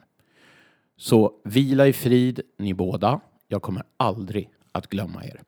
Så 0.97 1.33
vila 1.45 1.87
i 1.87 1.93
frid, 1.93 2.41
ni 2.59 2.75
båda. 2.75 3.21
Jag 3.49 3.63
kommer 3.63 3.83
aldrig 3.97 4.51
att 4.73 4.87
glömma 4.87 5.25
er. 5.25 5.41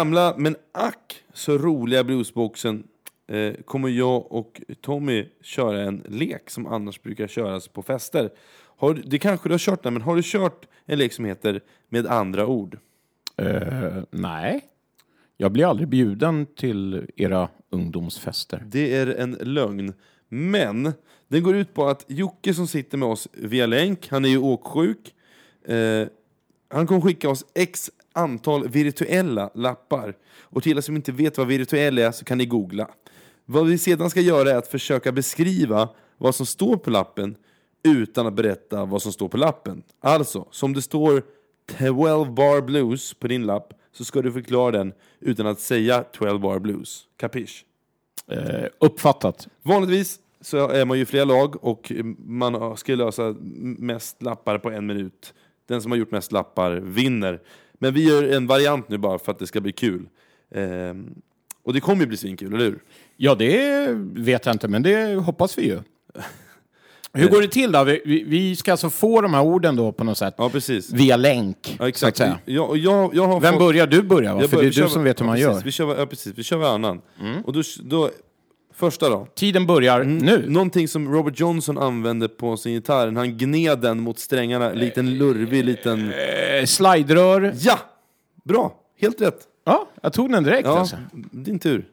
Gamla 0.00 0.34
men 0.36 0.56
ack 0.72 1.22
så 1.32 1.58
roliga 1.58 2.04
bluesboxen 2.04 2.84
eh, 3.28 3.54
kommer 3.64 3.88
jag 3.88 4.32
och 4.32 4.60
Tommy 4.80 5.26
köra 5.42 5.82
en 5.82 6.02
lek 6.08 6.50
som 6.50 6.66
annars 6.66 7.02
brukar 7.02 7.26
köras 7.26 7.68
på 7.68 7.82
fester. 7.82 8.30
Har, 8.76 9.02
det 9.04 9.18
kanske 9.18 9.48
du 9.48 9.52
har 9.52 9.58
kört 9.58 9.82
den, 9.82 9.92
men 9.92 10.02
har 10.02 10.16
du 10.16 10.22
kört 10.24 10.66
en 10.86 10.98
lek 10.98 11.12
som 11.12 11.24
heter 11.24 11.60
Med 11.88 12.06
andra 12.06 12.46
ord? 12.46 12.78
Eh, 13.36 14.02
nej. 14.10 14.60
Jag 15.36 15.52
blir 15.52 15.66
aldrig 15.66 15.88
bjuden 15.88 16.46
till 16.46 17.06
era 17.16 17.48
ungdomsfester. 17.70 18.62
Det 18.66 18.96
är 18.96 19.06
en 19.06 19.32
lögn. 19.40 19.92
Men 20.28 20.92
den 21.28 21.42
går 21.42 21.56
ut 21.56 21.74
på 21.74 21.88
att 21.88 22.04
Jocke 22.08 22.54
som 22.54 22.66
sitter 22.66 22.98
med 22.98 23.08
oss 23.08 23.28
via 23.32 23.66
länk, 23.66 24.08
han 24.08 24.24
är 24.24 24.28
ju 24.28 24.38
åksjuk. 24.38 25.14
Eh, 25.64 26.06
han 26.68 26.86
kommer 26.86 27.00
skicka 27.00 27.30
oss 27.30 27.46
x 27.54 27.90
antal 28.12 28.68
virtuella 28.68 29.50
lappar. 29.54 30.16
Och 30.40 30.62
till 30.62 30.76
er 30.76 30.80
som 30.80 30.96
inte 30.96 31.12
vet 31.12 31.38
vad 31.38 31.46
virtuell 31.46 31.98
är 31.98 32.12
så 32.12 32.24
kan 32.24 32.38
ni 32.38 32.46
googla. 32.46 32.88
Vad 33.44 33.66
vi 33.66 33.78
sedan 33.78 34.10
ska 34.10 34.20
göra 34.20 34.50
är 34.50 34.56
att 34.56 34.68
försöka 34.68 35.12
beskriva 35.12 35.88
vad 36.18 36.34
som 36.34 36.46
står 36.46 36.76
på 36.76 36.90
lappen 36.90 37.36
utan 37.82 38.26
att 38.26 38.34
berätta 38.34 38.84
vad 38.84 39.02
som 39.02 39.12
står 39.12 39.28
på 39.28 39.36
lappen. 39.36 39.82
Alltså, 40.00 40.48
som 40.50 40.72
det 40.72 40.82
står 40.82 41.22
12 41.78 42.32
bar 42.34 42.60
blues 42.60 43.14
på 43.14 43.28
din 43.28 43.46
lapp 43.46 43.72
så 43.92 44.04
ska 44.04 44.22
du 44.22 44.32
förklara 44.32 44.70
den 44.70 44.92
utan 45.20 45.46
att 45.46 45.60
säga 45.60 46.04
12 46.12 46.40
bar 46.40 46.58
blues. 46.58 47.04
Capiche? 47.16 47.64
Eh, 48.26 48.66
uppfattat. 48.78 49.48
Vanligtvis 49.62 50.20
så 50.40 50.68
är 50.68 50.84
man 50.84 50.98
ju 50.98 51.06
flera 51.06 51.24
lag 51.24 51.64
och 51.64 51.92
man 52.18 52.76
ska 52.76 52.94
lösa 52.94 53.36
mest 53.78 54.22
lappar 54.22 54.58
på 54.58 54.70
en 54.70 54.86
minut. 54.86 55.34
Den 55.66 55.82
som 55.82 55.90
har 55.90 55.98
gjort 55.98 56.10
mest 56.10 56.32
lappar 56.32 56.70
vinner. 56.70 57.40
Men 57.82 57.94
vi 57.94 58.08
gör 58.08 58.22
en 58.32 58.46
variant 58.46 58.88
nu 58.88 58.98
bara 58.98 59.18
för 59.18 59.32
att 59.32 59.38
det 59.38 59.46
ska 59.46 59.60
bli 59.60 59.72
kul. 59.72 60.08
Ehm, 60.54 61.14
och 61.64 61.72
det 61.72 61.80
kommer 61.80 62.00
ju 62.02 62.06
bli 62.06 62.16
svinkul, 62.16 62.54
eller 62.54 62.64
hur? 62.64 62.78
Ja, 63.16 63.34
det 63.34 63.86
vet 64.14 64.46
jag 64.46 64.54
inte, 64.54 64.68
men 64.68 64.82
det 64.82 65.14
hoppas 65.14 65.58
vi 65.58 65.66
ju. 65.66 65.78
Hur 67.12 67.28
går 67.28 67.42
det 67.42 67.48
till 67.48 67.72
då? 67.72 67.84
Vi, 67.84 68.02
vi, 68.04 68.24
vi 68.24 68.56
ska 68.56 68.70
alltså 68.72 68.90
få 68.90 69.20
de 69.20 69.34
här 69.34 69.42
orden 69.42 69.76
då 69.76 69.92
på 69.92 70.04
något 70.04 70.18
sätt 70.18 70.34
Ja, 70.38 70.48
precis. 70.48 70.92
via 70.92 71.16
länk. 71.16 71.56
Ja, 71.70 71.76
så 71.76 71.82
att 71.82 71.88
exakt. 71.88 72.16
säga. 72.16 72.38
Jag, 72.44 72.76
jag, 72.76 73.14
jag 73.14 73.26
har 73.26 73.40
Vem 73.40 73.52
fått- 73.52 73.60
börjar? 73.62 73.86
Du 73.86 74.02
börjar 74.02 74.34
va? 74.34 74.40
Jag 74.40 74.50
För 74.50 74.56
börjar- 74.56 74.62
det 74.62 74.66
är 74.66 74.70
vi 74.70 74.74
kör- 74.76 74.84
du 74.84 74.90
som 74.90 75.04
vet 75.04 75.20
hur 75.20 75.24
ja, 75.24 75.26
man 75.26 75.34
precis. 75.36 75.44
gör. 75.44 75.52
Mm. 75.52 75.62
Vi 75.64 75.70
kör, 75.72 75.98
ja, 75.98 76.06
precis. 76.06 76.32
Vi 76.38 76.42
kör 76.42 76.56
varannan. 76.56 77.00
Och 77.44 77.52
då, 77.52 77.62
då, 77.82 78.10
första 78.80 79.08
då. 79.08 79.26
Tiden 79.34 79.66
börjar 79.66 80.04
nu. 80.04 80.44
Någonting 80.48 80.88
som 80.88 81.12
Robert 81.12 81.40
Johnson 81.40 81.78
använde 81.78 82.28
på 82.28 82.56
sin 82.56 82.72
gitarr, 82.72 83.10
när 83.10 83.20
han 83.20 83.38
gned 83.38 83.78
den 83.78 84.00
mot 84.00 84.18
strängarna, 84.18 84.72
liten 84.72 85.18
lurvig 85.18 85.64
liten... 85.64 86.12
Eh, 86.12 86.64
Sliderör. 86.66 87.54
Ja! 87.58 87.78
Bra! 88.44 88.74
Helt 89.00 89.20
rätt. 89.20 89.38
Ja, 89.64 89.88
jag 90.02 90.12
tog 90.12 90.32
den 90.32 90.44
direkt 90.44 90.66
Ja, 90.68 90.78
alltså. 90.78 90.96
din 91.30 91.58
tur. 91.58 91.84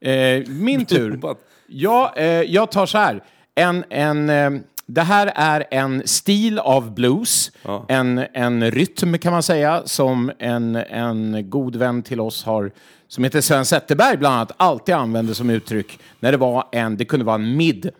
Eh, 0.00 0.42
min 0.48 0.84
tur. 0.86 1.20
Ja, 1.66 2.14
eh, 2.16 2.24
jag 2.26 2.70
tar 2.70 2.86
så 2.86 2.98
här. 2.98 3.22
En, 3.54 3.84
en, 3.90 4.30
eh, 4.30 4.50
det 4.86 5.02
här 5.02 5.32
är 5.36 5.64
en 5.70 6.02
stil 6.08 6.58
av 6.58 6.94
blues, 6.94 7.52
Ja. 7.62 7.84
en, 7.88 8.24
en 8.32 8.70
rytm 8.70 9.18
kan 9.18 9.32
man 9.32 9.42
säga, 9.42 9.82
som 9.84 10.32
en, 10.38 10.76
en 10.76 11.50
god 11.50 11.76
vän 11.76 12.02
till 12.02 12.20
oss 12.20 12.44
har, 12.44 12.70
som 13.08 13.24
heter 13.24 13.40
Sven 13.40 13.64
Zetterberg 13.66 14.16
bland 14.16 14.34
annat, 14.34 14.52
alltid 14.56 14.94
använde 14.94 15.34
som 15.34 15.50
uttryck 15.50 15.98
när 16.20 16.32
det 16.32 16.38
var 16.38 16.68
en, 16.72 16.96
det 16.96 17.04
kunde 17.04 17.24
vara 17.26 17.34
en 17.34 17.56
mid, 17.56 17.90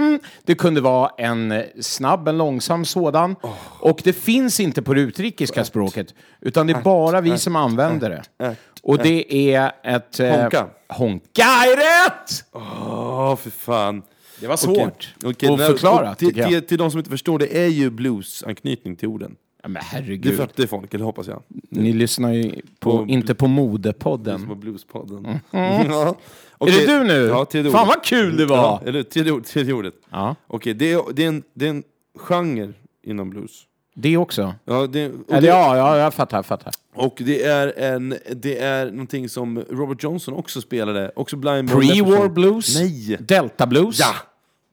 det 0.44 0.54
kunde 0.54 0.80
vara 0.80 1.10
en 1.18 1.62
snabb, 1.80 2.28
en 2.28 2.38
långsam 2.38 2.84
sådan, 2.84 3.36
och 3.80 4.00
det 4.04 4.12
finns 4.12 4.60
inte 4.60 4.82
på 4.82 4.94
det 4.94 5.00
utrikiska 5.00 5.64
språket, 5.64 6.14
utan 6.40 6.66
det 6.66 6.72
är 6.72 6.82
bara 6.82 7.20
vi 7.20 7.38
som 7.38 7.56
använder 7.56 8.10
det. 8.38 8.54
Och 8.82 8.98
det 8.98 9.34
är 9.54 9.72
ett... 9.84 10.20
eh, 10.20 10.30
Honka. 10.40 10.66
Honka 10.88 11.42
är 11.42 11.76
rätt! 11.76 12.44
Åh, 12.52 13.36
för 13.36 13.50
fan. 13.50 14.02
Det 14.40 14.46
var 14.46 14.56
svårt 14.56 15.14
Okej, 15.24 15.48
att 15.52 15.58
nej, 15.58 15.66
förklara, 15.66 16.10
och 16.10 16.18
till, 16.18 16.34
till, 16.34 16.62
till 16.62 16.78
de 16.78 16.90
som 16.90 16.98
inte 16.98 17.10
förstår, 17.10 17.38
det 17.38 17.58
är 17.58 17.66
ju 17.68 17.90
blues-anknytning 17.90 18.96
till 18.96 19.08
orden. 19.08 19.36
Ja, 19.62 19.68
men 19.68 19.74
Det 19.74 19.80
herregud. 19.86 20.36
fattar 20.36 20.66
folk, 20.66 20.94
eller 20.94 21.04
hoppas 21.04 21.26
jag. 21.26 21.42
Ni 21.48 21.92
lyssnar 21.92 22.32
ju 22.32 22.52
på, 22.80 22.98
På- 22.98 23.06
inte 23.08 23.34
på 23.34 23.46
modepodden. 23.46 24.46
På 24.46 24.54
Bluespodden. 24.54 25.38
Ja. 25.50 25.58
Är 25.58 26.14
Okej. 26.58 26.86
det 26.86 26.98
du 26.98 27.04
nu? 27.04 27.14
Ja, 27.26 27.44
tredje 27.44 27.70
Fan 27.72 27.86
vad 27.88 28.04
kul 28.04 28.36
det 28.36 28.46
var! 28.46 28.56
Ja, 28.56 28.82
eller 28.86 29.02
tredje, 29.02 29.32
ord, 29.32 29.44
tredje 29.44 29.72
ordet. 29.72 29.94
Ja. 30.10 30.36
Okej, 30.46 30.74
det, 30.74 30.92
är, 30.92 31.02
det, 31.14 31.24
är 31.24 31.28
en, 31.28 31.42
det 31.54 31.66
är 31.66 31.70
en 31.70 31.82
genre 32.18 32.72
inom 33.02 33.30
blues. 33.30 33.62
Det 33.98 34.16
också. 34.16 34.54
Ja, 34.64 34.86
det, 34.86 35.00
Eller 35.00 35.40
det, 35.40 35.46
ja, 35.46 35.76
ja, 35.76 35.96
jag 35.98 36.14
fattar, 36.14 36.38
jag 36.38 36.46
fattar. 36.46 36.72
och 36.94 37.14
det 37.24 37.42
är 37.44 37.78
en, 37.78 38.16
det 38.32 38.58
är 38.58 38.86
någonting 38.90 39.28
som 39.28 39.64
Robert 39.70 40.02
Johnson 40.02 40.34
också 40.34 40.60
spelade. 40.60 41.12
Också 41.16 41.36
Blind 41.36 41.70
Pre-war 41.70 42.28
blues? 42.28 42.74
Nej! 42.80 43.16
Delta 43.20 43.66
blues? 43.66 43.98
Ja! 44.00 44.14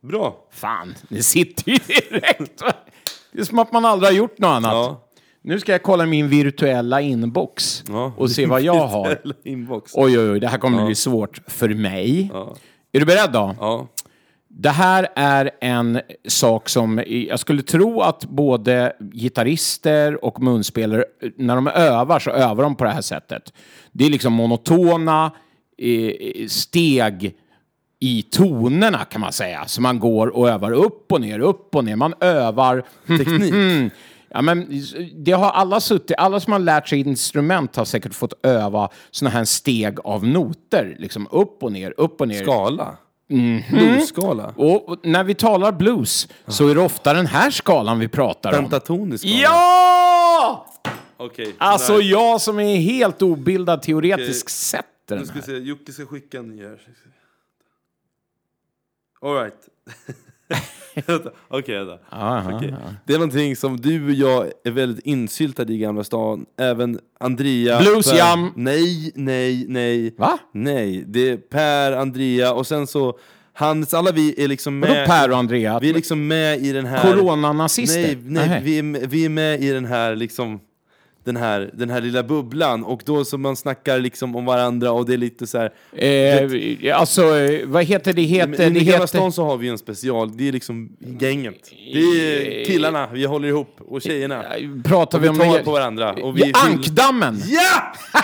Bra! 0.02 0.36
Fan, 0.52 0.96
det 1.10 1.24
sitter 1.24 1.72
ju 1.72 1.78
direkt. 1.88 2.64
Det 3.32 3.40
är 3.42 3.44
som 3.46 3.60
att 3.60 3.72
man 3.72 3.86
aldrig 3.86 4.10
har 4.12 4.18
gjort 4.18 4.40
något 4.40 4.48
annat. 4.50 4.72
Ja. 4.74 5.00
Nu 5.42 5.60
ska 5.60 5.72
jag 5.72 5.84
kolla 5.84 6.06
min 6.06 6.30
virtuella 6.30 7.02
inbox 7.02 7.84
Ja. 7.88 8.14
och 8.18 8.32
se 8.32 8.46
vad 8.46 8.62
jag 8.62 8.88
har. 8.88 9.18
Inbox. 9.44 9.92
Oj, 9.96 10.20
oj, 10.20 10.32
oj, 10.32 10.40
det 10.40 10.48
här 10.48 10.58
kommer 10.58 10.86
bli 10.86 10.96
svårt 10.96 11.40
för 11.48 11.70
mig. 11.70 12.30
Ja. 12.34 12.56
Är 12.92 13.00
du 13.00 13.06
beredd 13.06 13.32
då? 13.32 13.56
Ja. 13.60 13.88
Det 14.56 14.70
här 14.70 15.08
är 15.16 15.52
en 15.62 16.02
sak 16.28 16.70
som 16.70 17.04
jag 17.08 17.40
skulle 17.40 17.62
tro 17.62 18.02
att 18.02 18.26
både 18.26 18.94
gitarrister 19.14 20.26
och 20.26 20.42
munspelare, 20.42 21.06
när 21.38 21.56
de 21.56 21.68
övar 21.68 22.20
så 22.20 22.32
övar 22.32 22.64
de 22.64 22.76
på 22.76 22.84
det 22.84 22.90
här 22.90 23.02
sättet. 23.02 23.54
Det 23.92 24.06
är 24.06 24.10
liksom 24.10 24.34
monotona 24.34 25.32
eh, 25.78 26.48
steg 26.48 27.36
i 28.00 28.22
tonerna 28.22 29.06
kan 29.06 29.22
man 29.22 29.34
säga. 29.34 29.66
Så 29.66 29.82
man 29.82 30.00
går 30.00 30.28
och 30.28 30.50
övar 30.50 30.72
upp 30.72 31.12
och 31.12 31.22
ner, 31.22 31.40
upp 31.40 31.76
och 31.76 31.86
ner. 31.86 31.96
Man 31.96 32.14
övar 32.20 32.84
Teknik. 33.08 33.94
Ja, 34.30 34.42
men 34.42 34.84
det 35.16 35.32
har 35.32 35.52
alla 35.52 35.80
suttit, 35.80 36.18
alla 36.18 36.40
som 36.40 36.54
har 36.54 36.60
lärt 36.60 36.88
sig 36.88 37.00
instrument 37.00 37.76
har 37.76 37.86
säkert 37.86 38.14
fått 38.14 38.34
öva 38.46 38.90
såna 39.12 39.30
här 39.30 39.46
steg 39.46 40.00
av 40.04 40.28
noter. 40.28 40.96
Liksom 41.00 41.28
upp 41.32 41.64
och 41.64 41.72
ner, 41.72 41.94
upp 41.98 42.22
och 42.22 42.28
ner. 42.28 42.44
Skala. 42.44 42.98
Mhm. 43.34 43.64
Bluesskala. 43.72 44.54
Och 44.58 44.90
och 44.90 45.00
när 45.04 45.24
vi 45.24 45.36
talar 45.36 45.72
blues 45.72 46.28
så 46.48 46.68
är 46.68 46.76
det 46.76 46.82
ofta 46.82 47.14
den 47.14 47.26
här 47.28 47.52
skalan 47.52 48.00
vi 48.00 48.08
pratar 48.08 48.50
om. 48.58 48.64
Pentatonisk 48.64 49.24
skala. 49.24 49.42
Ja! 49.42 50.68
Okej. 51.18 51.56
Alltså 51.58 51.98
nej. 51.98 52.10
jag 52.12 52.42
som 52.42 52.60
är 52.60 52.76
helt 52.78 53.22
obildad 53.22 53.82
teoretisk 53.82 54.50
sett 54.50 54.86
Nu 55.10 55.16
den 55.16 55.26
ska 55.26 55.34
vi 55.34 55.40
här. 55.40 55.48
se, 55.48 55.58
Jocke 55.58 55.92
ska 55.94 56.06
skicka 56.06 56.40
en 56.40 56.48
ny 56.48 56.64
här. 56.64 56.82
Alright. 59.22 59.70
Okej. 61.48 62.00
Aha, 62.10 62.52
Okej. 62.56 62.74
Det 63.06 63.14
är 63.14 63.18
någonting 63.18 63.56
som 63.56 63.78
du 63.78 64.06
och 64.06 64.12
jag 64.12 64.52
är 64.64 64.72
väldigt 64.72 65.06
insyltade 65.06 65.74
i 65.74 65.78
Gamla 65.78 66.04
stan. 66.04 66.46
Även 66.60 67.00
Andrea. 67.20 67.80
Blues 67.80 68.12
Per- 68.12 68.18
Jam. 68.18 68.52
Nej, 68.56 69.12
nej, 69.16 69.66
nej. 69.68 70.16
Va? 70.18 70.38
Nej, 70.54 71.04
det 71.08 71.30
är 71.30 71.38
Per, 71.38 71.92
Andrea 71.92 72.54
och 72.54 72.68
sen 72.68 72.88
så 72.88 73.18
Hans, 73.56 73.94
alla 73.94 74.12
vi 74.12 74.44
är 74.44 74.48
liksom 74.48 74.82
Vadå 74.82 74.94
med. 74.94 75.08
Per 75.08 75.32
och 75.32 75.38
Andrea? 75.38 75.80
Vi 75.80 75.90
är 75.90 75.94
liksom 75.94 76.28
med 76.28 76.60
i 76.60 76.72
den 76.72 76.86
här... 76.86 77.12
Coronanazister? 77.12 78.18
Nej, 78.24 78.50
nej 78.50 78.62
vi, 78.64 78.80
är, 78.80 79.08
vi 79.08 79.26
är 79.26 79.30
med 79.30 79.64
i 79.64 79.70
den 79.72 79.86
här 79.86 80.16
liksom 80.16 80.60
den 81.24 81.38
här, 81.38 81.70
den 81.74 81.90
här 81.90 82.02
lilla 82.02 82.24
bubblan 82.24 82.84
och 82.84 83.02
då 83.06 83.26
så 83.26 83.38
man 83.38 83.56
snackar 83.56 84.00
liksom 84.00 84.36
om 84.36 84.46
varandra 84.46 84.92
och 84.92 85.06
det 85.06 85.14
är 85.14 85.18
lite 85.18 85.48
så 85.48 85.58
här. 85.58 85.72
Eh, 86.84 87.00
alltså, 87.00 87.38
eh, 87.40 87.68
vad 87.68 87.84
heter 87.84 88.14
det? 88.14 88.22
Heter, 88.22 88.68
I 88.68 88.70
det 88.70 88.80
heter... 88.80 89.06
stan 89.06 89.32
så 89.32 89.46
har 89.46 89.58
vi 89.58 89.68
en 89.68 89.78
special, 89.78 90.38
det 90.38 90.48
är 90.48 90.52
liksom 90.52 90.90
gänget. 91.20 91.72
Det 91.94 92.00
är 92.00 92.66
killarna, 92.66 93.10
vi 93.14 93.26
håller 93.26 93.48
ihop, 93.48 93.76
och 93.88 94.02
tjejerna. 94.02 94.44
Pratar 94.86 95.18
Och 95.18 95.24
vi 95.24 95.28
vi 95.28 95.30
om... 95.30 95.38
tar 95.40 95.46
något- 95.46 95.64
på 95.64 95.72
varandra. 95.72 96.14
Och 96.14 96.38
vi 96.38 96.42
Ja, 96.42 96.66
Ankdammen! 96.66 97.42
Ja! 97.48 97.94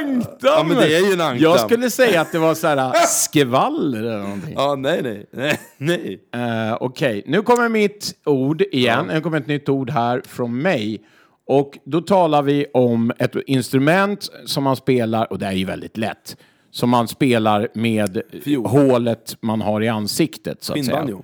Ankdammen! 0.00 0.36
Ja, 0.42 0.62
men 0.68 0.76
det 0.76 0.96
är 0.96 1.06
ju 1.06 1.12
en 1.12 1.20
ankdamm. 1.20 1.50
Jag 1.52 1.60
skulle 1.60 1.90
säga 1.90 2.20
att 2.20 2.32
det 2.32 2.38
var 2.38 2.54
så 2.54 2.66
här 2.66 2.92
skvaller 3.06 3.98
eller 3.98 4.18
någonting. 4.18 4.54
Ja, 4.56 4.74
nej, 4.74 5.00
nej, 5.02 5.26
nej, 5.32 5.60
nej. 5.78 6.20
Eh, 6.68 6.76
Okej, 6.80 7.22
nu 7.26 7.42
kommer 7.42 7.68
mitt 7.68 8.14
ord 8.24 8.62
igen. 8.62 9.06
Nu 9.12 9.20
kommer 9.20 9.38
ett 9.40 9.46
nytt 9.46 9.68
ord 9.68 9.90
här 9.90 10.22
från 10.26 10.58
mig. 10.62 11.00
Och 11.46 11.78
då 11.84 12.00
talar 12.00 12.42
vi 12.42 12.66
om 12.74 13.12
ett 13.18 13.36
instrument 13.46 14.28
som 14.46 14.64
man 14.64 14.76
spelar, 14.76 15.32
och 15.32 15.38
det 15.38 15.46
är 15.46 15.52
ju 15.52 15.64
väldigt 15.64 15.96
lätt, 15.96 16.36
som 16.70 16.90
man 16.90 17.08
spelar 17.08 17.68
med 17.74 18.22
Fiol. 18.44 18.66
hålet 18.66 19.36
man 19.40 19.60
har 19.60 19.80
i 19.82 19.88
ansiktet. 19.88 20.62
Så 20.64 20.72
att 20.72 20.84
säga. 20.84 20.96
Skinnbanjo. 20.96 21.22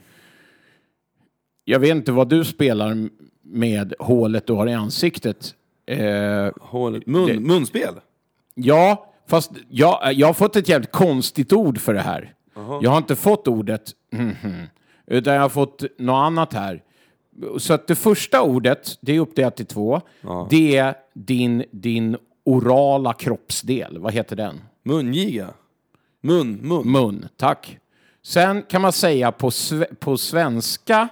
Jag 1.64 1.78
vet 1.80 1.90
inte 1.90 2.12
vad 2.12 2.28
du 2.28 2.44
spelar 2.44 3.08
med 3.44 3.94
hålet 3.98 4.46
du 4.46 4.52
har 4.52 4.66
i 4.66 4.72
ansiktet. 4.72 5.54
Eh, 5.86 5.98
Hålet. 6.60 7.06
Mun, 7.06 7.26
Det- 7.26 7.40
Munspel. 7.40 7.94
Ja, 8.54 9.06
fast 9.26 9.50
jag, 9.68 10.12
jag 10.14 10.26
har 10.26 10.34
fått 10.34 10.56
ett 10.56 10.68
jävligt 10.68 10.92
konstigt 10.92 11.52
ord 11.52 11.78
för 11.78 11.94
det 11.94 12.00
här. 12.00 12.34
Jag 12.82 12.90
har 12.90 12.98
inte 12.98 13.16
fått 13.16 13.48
ordet 13.48 13.90
mhm, 14.12 14.66
utan 15.06 15.34
jag 15.34 15.40
har 15.42 15.48
fått 15.48 15.82
något 15.98 16.14
annat 16.26 16.52
här. 16.52 16.82
Så 17.58 17.74
att 17.74 17.86
det 17.86 17.94
första 17.94 18.42
ordet, 18.42 18.98
det 19.00 19.12
är 19.16 19.20
uppdelat 19.20 19.60
i 19.60 19.64
två. 19.64 20.00
Det 20.50 20.76
är 20.76 20.94
din, 21.14 21.64
din 21.70 22.16
orala 22.44 23.12
kroppsdel. 23.12 23.98
Vad 23.98 24.12
heter 24.12 24.36
den? 24.36 24.60
Mungiga. 24.82 25.48
Mun, 26.20 26.52
mun. 26.62 26.92
Mun, 26.92 27.28
tack. 27.36 27.78
Sen 28.22 28.62
kan 28.62 28.82
man 28.82 28.92
säga 28.92 29.32
på, 29.32 29.50
sve- 29.50 29.94
på 29.94 30.16
svenska 30.16 31.08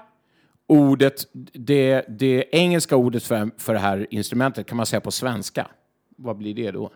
ordet, 0.66 1.14
det, 1.52 2.04
det 2.08 2.44
engelska 2.52 2.96
ordet 2.96 3.22
för, 3.24 3.50
för 3.58 3.72
det 3.72 3.78
här 3.78 4.06
instrumentet 4.10 4.66
kan 4.66 4.76
man 4.76 4.86
säga 4.86 5.00
på 5.00 5.10
svenska. 5.10 5.66
Vad 6.16 6.36
blir 6.36 6.54
det 6.54 6.70
då? 6.70 6.90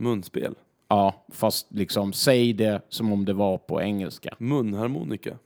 Munspel. 0.00 0.54
Ja, 0.88 1.24
fast 1.32 1.66
liksom 1.72 2.12
säg 2.12 2.52
det 2.52 2.82
som 2.88 3.12
om 3.12 3.24
det 3.24 3.32
var 3.32 3.58
på 3.58 3.82
engelska. 3.82 4.34
Munharmonika. 4.38 5.36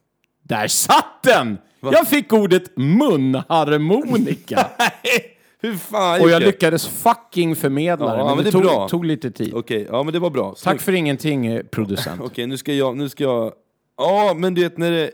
Där 0.43 0.69
satt 0.69 1.23
den! 1.23 1.59
Jag 1.81 2.09
fick 2.09 2.33
ordet 2.33 2.77
munharmonika. 2.77 4.71
Hur 5.61 5.77
fan 5.77 6.21
Och 6.21 6.31
jag 6.31 6.33
Jocke? 6.43 6.47
lyckades 6.47 6.87
fucking 6.87 7.57
förmedla 7.57 8.07
Ja, 8.07 8.13
det, 8.13 8.17
men, 8.17 8.27
men 8.27 8.37
det, 8.37 8.43
det 8.45 8.51
tog, 8.51 8.63
bra. 8.63 8.89
tog 8.89 9.05
lite 9.05 9.31
tid. 9.31 9.55
Okej, 9.55 9.87
ja 9.91 10.03
men 10.03 10.13
det 10.13 10.19
var 10.19 10.31
bra. 10.31 10.49
Tack 10.49 10.59
Snyggt. 10.59 10.83
för 10.83 10.93
ingenting, 10.93 11.47
eh, 11.47 11.63
producent. 11.63 12.21
Okej, 12.25 12.47
nu 12.47 12.57
ska 12.57 12.73
jag... 12.73 12.97
Nu 12.97 13.09
ska 13.09 13.25
jag... 13.25 13.53
Ja, 13.97 14.35
men 14.37 14.55
du 14.55 14.63
vet 14.63 14.79
när 14.79 14.91
det... 14.91 15.11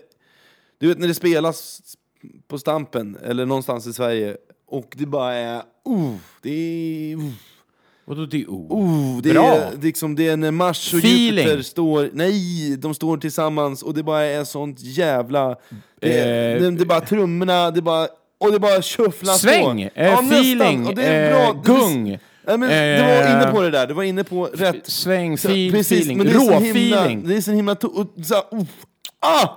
Du 0.78 0.88
vet 0.88 0.98
när 0.98 1.08
det 1.08 1.14
spelas 1.14 1.80
på 2.48 2.58
Stampen, 2.58 3.18
eller 3.22 3.46
någonstans 3.46 3.86
i 3.86 3.92
Sverige, 3.92 4.36
och 4.66 4.94
det 4.96 5.06
bara 5.06 5.32
är... 5.34 5.56
Uh, 5.88 6.16
det 6.42 6.50
är... 6.50 7.16
Uh, 7.16 7.30
Vadå 8.10 8.26
det 8.26 8.36
är 8.36 8.40
uh, 8.50 9.18
det, 9.22 9.32
Bra. 9.32 9.44
är 9.56 9.82
liksom, 9.82 10.14
det 10.16 10.28
är 10.28 10.36
när 10.36 10.50
Mars 10.50 10.92
och 10.94 10.98
Feeling. 10.98 11.44
Jupiter 11.46 11.62
står... 11.62 12.10
Nej, 12.12 12.76
de 12.76 12.94
står 12.94 13.16
tillsammans 13.16 13.82
och 13.82 13.94
det 13.94 14.02
bara 14.02 14.22
är 14.22 14.44
sånt 14.44 14.76
jävla... 14.80 15.48
Det, 15.48 16.18
Eh, 16.20 16.60
det, 16.62 16.70
det 16.70 16.82
är 16.82 16.86
bara 16.86 17.00
trummorna, 17.00 17.70
det 17.70 17.78
är 17.80 17.82
bara... 17.82 18.08
Och 18.40 18.52
det 18.52 18.58
bara 18.58 18.82
shufflas 18.82 19.40
Sväng, 19.40 19.82
eh, 19.94 20.18
feeling, 20.18 20.86
Och 20.86 20.94
det 20.94 21.04
är 21.04 21.30
bra. 21.30 21.40
eh, 21.40 21.54
Det 21.64 21.72
är- 21.72 21.78
gung. 21.80 22.18
Ja, 22.46 22.56
men 22.56 22.68
det 22.68 23.02
var 23.02 23.22
eh, 23.22 23.32
inne 23.42 23.50
på 23.52 23.60
det 23.62 23.70
där, 23.70 23.86
det 23.86 23.94
var 23.94 24.02
inne 24.02 24.24
på 24.24 24.44
rätt... 24.46 24.86
Sväng, 24.86 25.38
feel, 25.38 25.72
precis, 25.72 25.92
feeling, 25.98 26.18
men 26.18 26.26
det 26.26 26.32
är 26.32 26.38
så 26.38 26.50
rå 26.50 26.58
himla- 26.58 27.76
så 28.24 28.34
uh, 28.56 28.62
ah! 29.20 29.48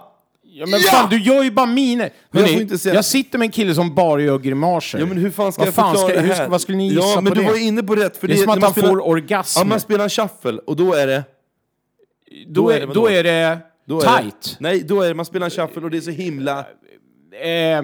Ja, 0.55 0.65
men 0.65 0.79
Ja! 0.79 0.91
fan, 0.91 1.09
du 1.09 1.19
gör 1.21 1.43
ju 1.43 1.51
bara 1.51 1.65
miner. 1.65 2.09
Men 2.31 2.41
jag 2.41 2.51
inte 2.51 2.77
säga- 2.77 2.95
jag 2.95 3.05
sitter 3.05 3.37
med 3.39 3.45
en 3.45 3.51
kille 3.51 3.75
som 3.75 3.95
bara 3.95 4.21
gör 4.21 4.39
grimaser. 4.39 4.99
Ja 4.99 5.05
men 5.05 5.17
hur 5.17 5.31
fan 5.31 5.51
ska 5.53 5.59
vad 5.61 5.67
jag 5.67 5.73
fan 5.75 5.91
förklara 5.91 6.09
ska, 6.09 6.15
det 6.15 6.21
hur, 6.21 6.33
här? 6.33 6.35
ska- 6.43 6.49
Vad 6.49 6.61
skulle 6.61 6.77
ni 6.77 6.87
gissa 6.87 7.01
Ja 7.07 7.21
men 7.21 7.25
på 7.33 7.35
du 7.39 7.41
det? 7.45 7.47
var 7.51 7.57
inne 7.57 7.83
på 7.83 7.95
rätt. 7.95 8.17
För 8.17 8.27
Det 8.27 8.33
är 8.33 8.37
som 8.37 8.49
att 8.49 8.59
man 8.61 8.71
spelar- 8.71 8.89
får 8.89 9.07
orgasm. 9.07 9.59
Ja 9.59 9.65
man 9.65 9.79
spelar 9.79 10.09
shuffle 10.09 10.59
och 10.67 10.75
då 10.75 10.93
är 10.93 11.07
det... 11.07 11.23
då, 12.47 12.61
då 12.61 12.69
är 12.69 12.75
är, 12.81 12.87
det 12.87 12.93
då 12.93 13.07
är 13.07 13.23
det 13.23 13.57
Då 13.87 14.01
är 14.01 14.17
tight. 14.21 14.41
Det, 14.43 14.55
nej, 14.59 14.83
då 14.83 15.01
är 15.01 15.07
det, 15.07 15.13
man 15.15 15.25
spelar 15.25 15.49
shuffle 15.49 15.81
och 15.81 15.89
det 15.91 15.97
är 15.97 16.01
så 16.01 16.11
himla... 16.11 16.59
Eh, 16.59 17.83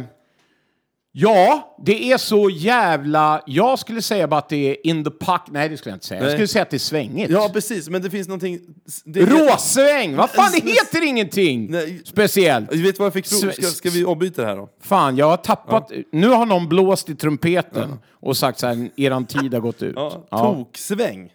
ja, 1.12 1.76
det 1.86 2.12
är 2.12 2.18
så 2.18 2.50
jävla... 2.50 3.42
Jag 3.46 3.80
skulle 3.80 4.02
säga 4.02 4.28
bara 4.28 4.38
att 4.38 4.50
det 4.50 4.70
är 4.70 4.88
in 4.88 5.04
the 5.04 5.10
puck. 5.12 5.42
Nej, 5.48 5.70
det 5.70 5.78
skulle 5.78 5.92
jag 5.92 5.96
inte 5.96 6.06
säga. 6.06 6.22
Jag 6.24 6.32
skulle 6.32 6.48
säga 6.48 6.62
att 6.64 6.70
det 6.70 6.78
är 6.78 6.80
svängigt. 6.80 7.32
Ja 7.32 7.50
precis, 7.54 7.90
men 7.90 8.02
det 8.02 8.10
finns 8.10 8.28
någonting... 8.28 8.60
Det 9.06 9.26
Råsväng! 9.26 10.16
Vad 10.16 10.30
fan, 10.30 10.52
det 10.52 10.60
heter 10.72 11.08
ingenting 11.08 11.72
Nej. 11.72 12.02
speciellt. 12.06 12.72
Vet 12.74 12.82
du 12.82 12.92
vad 12.92 13.06
jag 13.06 13.14
fick 13.14 13.28
tro? 13.28 13.52
Ska, 13.52 13.62
ska 13.62 13.90
vi 13.90 14.06
avbryta 14.06 14.42
det 14.42 14.48
här 14.48 14.56
då? 14.56 14.70
Fan, 14.82 15.16
jag 15.18 15.26
har 15.30 15.38
tappat... 15.38 15.92
Nu 16.12 16.28
har 16.28 16.46
någon 16.46 16.70
blåst 16.70 17.10
i 17.10 17.16
trumpeten 17.16 18.00
och 18.12 18.38
sagt 18.38 18.60
så 18.60 18.68
här, 18.68 18.90
eran 18.96 19.26
tid 19.26 19.54
har 19.54 19.62
gått 19.62 19.82
ut. 19.82 19.94
Ja, 19.96 20.28
Ja. 20.32 20.38
Toksväng. 20.38 21.30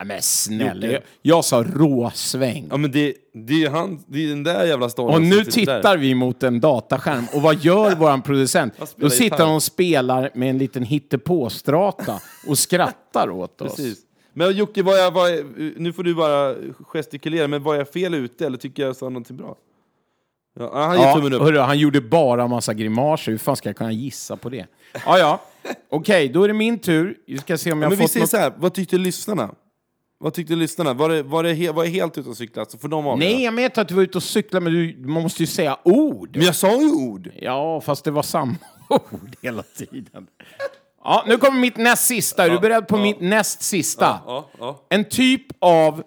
Ja, 0.00 0.04
men 0.04 0.22
snälla, 0.22 0.86
jag, 0.86 1.02
jag 1.22 1.44
sa 1.44 1.62
råsväng. 1.62 2.66
Ja 2.70 2.76
men 2.76 2.90
det, 2.90 3.14
det 3.34 3.52
är 3.52 3.58
ju 3.58 3.68
han, 3.68 4.04
det 4.06 4.24
är 4.24 4.28
den 4.28 4.42
där 4.42 4.64
jävla 4.64 4.88
storyn. 4.88 5.14
Och 5.14 5.22
nu 5.22 5.44
sitter 5.44 5.66
där. 5.66 5.78
tittar 5.78 5.96
vi 5.96 6.14
mot 6.14 6.42
en 6.42 6.60
dataskärm 6.60 7.26
och 7.34 7.42
vad 7.42 7.64
gör 7.64 7.94
våran 7.94 8.22
producent? 8.32 8.74
Då 8.96 9.10
sitter 9.10 9.24
gitarr. 9.24 9.46
han 9.46 9.54
och 9.54 9.62
spelar 9.62 10.30
med 10.34 10.50
en 10.50 10.58
liten 10.58 10.82
hittepåstrata 10.82 12.20
och 12.46 12.58
skrattar 12.58 13.30
åt 13.30 13.60
oss. 13.60 13.76
Precis. 13.76 13.98
Men 14.32 14.56
Jocke, 14.56 14.82
vad 14.82 14.98
jag, 14.98 15.10
vad 15.10 15.30
jag, 15.30 15.44
nu 15.76 15.92
får 15.92 16.02
du 16.02 16.14
bara 16.14 16.54
gestikulera, 16.80 17.48
men 17.48 17.62
var 17.62 17.74
jag 17.74 17.88
fel 17.88 18.14
ute 18.14 18.46
eller 18.46 18.58
tycker 18.58 18.82
jag 18.82 18.96
sa 18.96 19.08
någonting 19.08 19.36
bra? 19.36 19.56
Ja, 20.58 20.84
han 20.86 20.96
Ja, 20.96 21.38
hörru, 21.38 21.58
han 21.58 21.78
gjorde 21.78 22.00
bara 22.00 22.48
massa 22.48 22.74
grimaser. 22.74 23.32
Hur 23.32 23.38
fan 23.38 23.56
ska 23.56 23.68
jag 23.68 23.76
kunna 23.76 23.92
gissa 23.92 24.36
på 24.36 24.48
det? 24.48 24.66
Ja, 25.06 25.18
ja. 25.18 25.40
Okej, 25.90 26.28
då 26.28 26.44
är 26.44 26.48
det 26.48 26.54
min 26.54 26.78
tur. 26.78 27.16
Vi 27.26 27.38
ska 27.38 27.58
se 27.58 27.72
om 27.72 27.82
jag 27.82 27.90
men 27.90 27.90
har 27.90 27.96
vi 27.96 28.02
fått 28.02 28.10
säger 28.10 28.22
något... 28.22 28.30
så 28.30 28.36
här, 28.36 28.52
vad 28.56 28.74
tyckte 28.74 28.98
lyssnarna? 28.98 29.54
Vad 30.22 30.34
tyckte 30.34 30.54
lyssnarna? 30.54 30.94
Var 30.94 31.08
det, 31.08 31.22
var 31.22 31.42
det, 31.42 31.52
he, 31.52 31.72
var 31.72 31.84
jag 31.84 31.90
helt 31.90 32.18
ute 32.18 32.28
och 32.28 32.36
cyklade? 32.36 32.70
Så 32.70 32.78
får 32.78 32.88
de 32.88 33.06
avgöra. 33.06 33.30
Nej, 33.30 33.44
jag 33.44 33.52
vet 33.52 33.78
att 33.78 33.88
du 33.88 33.94
var 33.94 34.02
ute 34.02 34.18
och 34.18 34.22
cyklade, 34.22 34.64
men 34.64 34.72
du 34.72 34.96
man 35.08 35.22
måste 35.22 35.42
ju 35.42 35.46
säga 35.46 35.78
ord. 35.84 36.36
Men 36.36 36.46
jag 36.46 36.54
sa 36.54 36.80
ju 36.82 36.92
ord! 36.92 37.30
Ja, 37.36 37.80
fast 37.80 38.04
det 38.04 38.10
var 38.10 38.22
samma 38.22 38.54
ord 38.88 39.36
hela 39.42 39.62
tiden. 39.62 40.26
Ja, 41.04 41.24
nu 41.26 41.36
kommer 41.36 41.60
mitt 41.60 41.76
näst 41.76 42.06
sista. 42.06 42.44
Är 42.44 42.50
du 42.50 42.58
beredd 42.58 42.88
på 42.88 42.96
mitt 42.96 43.20
näst 43.20 43.62
sista? 43.62 44.20
Ja, 44.26 44.50
ja. 44.58 44.86
En 44.88 45.04
typ 45.04 45.42
av 45.58 46.02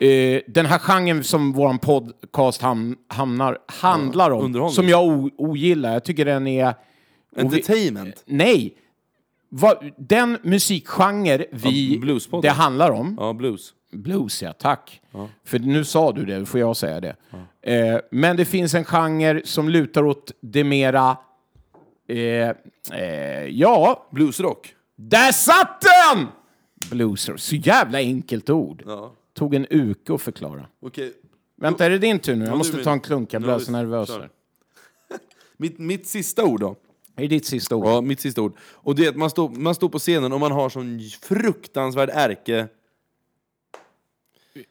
eh, 0.00 0.40
den 0.46 0.66
här 0.66 0.78
genren 0.78 1.24
som 1.24 1.52
vår 1.52 1.78
podcast 2.26 2.62
ham, 2.62 2.96
hamnar, 3.08 3.58
handlar 3.66 4.30
om, 4.30 4.70
som 4.70 4.88
jag 4.88 5.30
ogillar. 5.36 5.92
Jag 5.92 6.04
tycker 6.04 6.24
den 6.24 6.46
är... 6.46 6.74
Entertainment. 7.36 8.22
Nej! 8.26 8.76
Vad, 9.54 9.90
den 9.98 10.38
musikgenre 10.42 11.46
vi, 11.50 12.00
Ja, 12.30 12.40
det 12.42 12.48
handlar 12.48 12.90
om, 12.90 13.16
Ja, 13.20 13.32
blues. 13.32 13.74
Blues, 13.92 14.42
ja. 14.42 14.52
Tack. 14.52 15.00
För 15.44 15.58
nu 15.58 15.84
sa 15.84 16.12
du 16.12 16.24
det, 16.24 16.38
då 16.38 16.46
får 16.46 16.60
jag 16.60 16.76
säga 16.76 17.00
det. 17.00 17.16
Eh, 17.62 18.00
men 18.10 18.36
det 18.36 18.44
finns 18.44 18.74
en 18.74 18.84
genre 18.84 19.40
som 19.44 19.68
lutar 19.68 20.02
åt 20.04 20.32
det 20.40 20.64
mera... 20.64 21.16
Eh, 22.08 22.16
eh, 22.18 23.46
ja, 23.50 24.08
Bluesrock. 24.10 24.74
där 24.96 25.32
satt 25.32 25.80
den! 25.80 26.26
Blues, 26.90 27.30
så 27.36 27.56
jävla 27.56 27.98
enkelt 27.98 28.50
ord. 28.50 28.82
Ja. 28.86 29.12
Tog 29.34 29.54
en 29.54 29.66
uke 29.70 30.14
att 30.14 30.22
förklara. 30.22 30.66
Okej. 30.80 31.12
Vänta, 31.56 31.84
är 31.84 31.90
det 31.90 31.98
din 31.98 32.18
tur 32.18 32.36
nu? 32.36 32.44
Jag 32.44 32.58
måste 32.58 32.84
ta 32.84 32.92
en 32.92 33.00
klunk, 33.00 33.32
jag 33.32 33.42
blir 33.42 33.58
så 33.58 33.72
nervös. 33.72 34.10
Mitt, 35.56 35.78
mitt 35.78 36.06
sista 36.06 36.44
ord 36.44 36.60
då. 36.60 36.76
Är 37.16 37.22
det 37.22 37.28
ditt 37.28 37.46
sista 37.46 37.76
ord? 37.76 37.86
Ja, 37.86 38.00
mitt 38.00 38.20
sista 38.20 38.42
ord. 38.42 38.56
Och 38.62 38.94
det 38.94 39.04
är 39.04 39.08
att 39.08 39.16
man 39.16 39.30
står, 39.30 39.48
man 39.48 39.74
står 39.74 39.88
på 39.88 39.98
scenen 39.98 40.32
och 40.32 40.40
man 40.40 40.52
har 40.52 40.68
sån 40.68 41.00
fruktansvärd 41.22 42.10
ärke... 42.12 42.68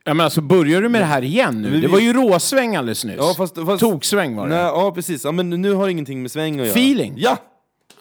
Ja, 0.03 0.13
men 0.13 0.19
alltså, 0.19 0.41
börjar 0.41 0.81
du 0.81 0.89
med 0.89 1.01
det 1.01 1.05
här 1.05 1.21
igen 1.21 1.61
nu? 1.61 1.81
Det 1.81 1.87
var 1.87 1.99
ju 1.99 2.13
råsväng 2.13 2.75
alldeles 2.75 3.05
nyss. 3.05 3.15
Ja, 3.17 3.33
fast, 3.37 3.55
fast, 3.55 3.79
Toksväng 3.79 4.35
var 4.35 4.47
det. 4.47 4.55
Nej, 4.55 4.63
ja, 4.63 4.91
precis. 4.91 5.23
Ja, 5.23 5.31
men 5.31 5.49
nu 5.49 5.73
har 5.73 5.85
det 5.85 5.91
ingenting 5.91 6.21
med 6.21 6.31
sväng 6.31 6.59
att 6.59 6.67
göra. 6.67 6.75
Feeling. 6.75 7.13
Ja! 7.17 7.37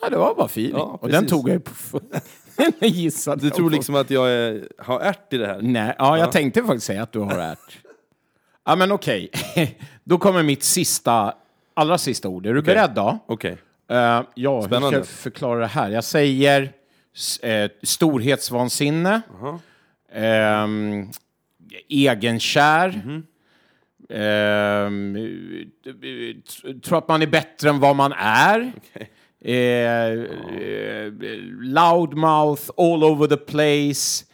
Ja, 0.02 0.08
det 0.08 0.16
var 0.16 0.34
bara 0.34 0.46
feeling. 0.46 0.76
Ja, 0.76 0.98
och 1.00 1.08
den 1.08 1.26
tog 1.26 1.48
jag 1.48 1.54
ju 1.54 1.60
på... 1.60 2.00
den 2.56 2.72
gissade 2.88 3.40
Du 3.40 3.46
jag 3.46 3.54
tror 3.54 3.70
liksom 3.70 3.94
att 3.94 4.10
jag 4.10 4.30
är, 4.30 4.68
har 4.78 5.00
ärt 5.00 5.32
i 5.32 5.36
det 5.36 5.46
här? 5.46 5.60
Nej, 5.62 5.94
ja, 5.98 6.18
jag 6.18 6.32
tänkte 6.32 6.62
faktiskt 6.62 6.86
säga 6.86 7.02
att 7.02 7.12
du 7.12 7.18
har 7.18 7.38
ärt. 7.38 7.78
Ja, 8.64 8.76
men 8.76 8.92
okej. 8.92 9.30
Då 10.04 10.18
kommer 10.18 10.42
mitt 10.42 10.62
sista, 10.62 11.34
allra 11.74 11.98
sista 11.98 12.28
ord. 12.28 12.46
Är 12.46 12.54
du 12.54 12.62
beredd 12.62 12.90
då? 12.94 13.18
Okej. 13.26 13.50
Eh, 13.52 13.58
ja, 13.94 14.24
hur 14.34 14.60
ska 14.60 14.68
Spännande. 14.68 14.96
jag 14.98 15.06
förklara 15.06 15.60
det 15.60 15.66
här? 15.66 15.90
Jag 15.90 16.04
säger 16.04 16.72
eh, 17.42 17.70
storhetsvansinne, 17.82 19.20
ehm, 20.12 21.08
egenkär, 21.88 23.02
Mhm. 23.04 23.26
ehm, 24.10 25.14
t- 25.84 26.74
tror 26.82 26.98
att 26.98 27.08
man 27.08 27.22
är 27.22 27.26
bättre 27.26 27.68
än 27.70 27.80
vad 27.80 27.96
man 27.96 28.12
är. 28.18 28.72
Eh, 29.44 29.54
eh, 29.54 31.12
loudmouth, 31.60 32.70
all 32.76 33.04
over 33.04 33.26
the 33.26 33.36
place. 33.36 34.24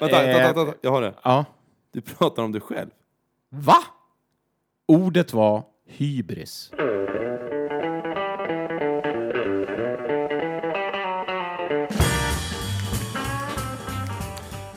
Vänta, 0.00 0.22
Eh, 0.30 0.36
vänta, 0.38 0.64
vänta, 0.64 0.74
jag 0.80 0.90
har 0.90 1.02
det. 1.02 1.14
Ja. 1.24 1.44
Du 1.92 2.00
pratar 2.00 2.42
om 2.42 2.52
dig 2.52 2.60
själv. 2.60 2.90
Va? 3.50 3.78
Ordet 4.88 5.32
var 5.32 5.62
hybris. 5.86 6.70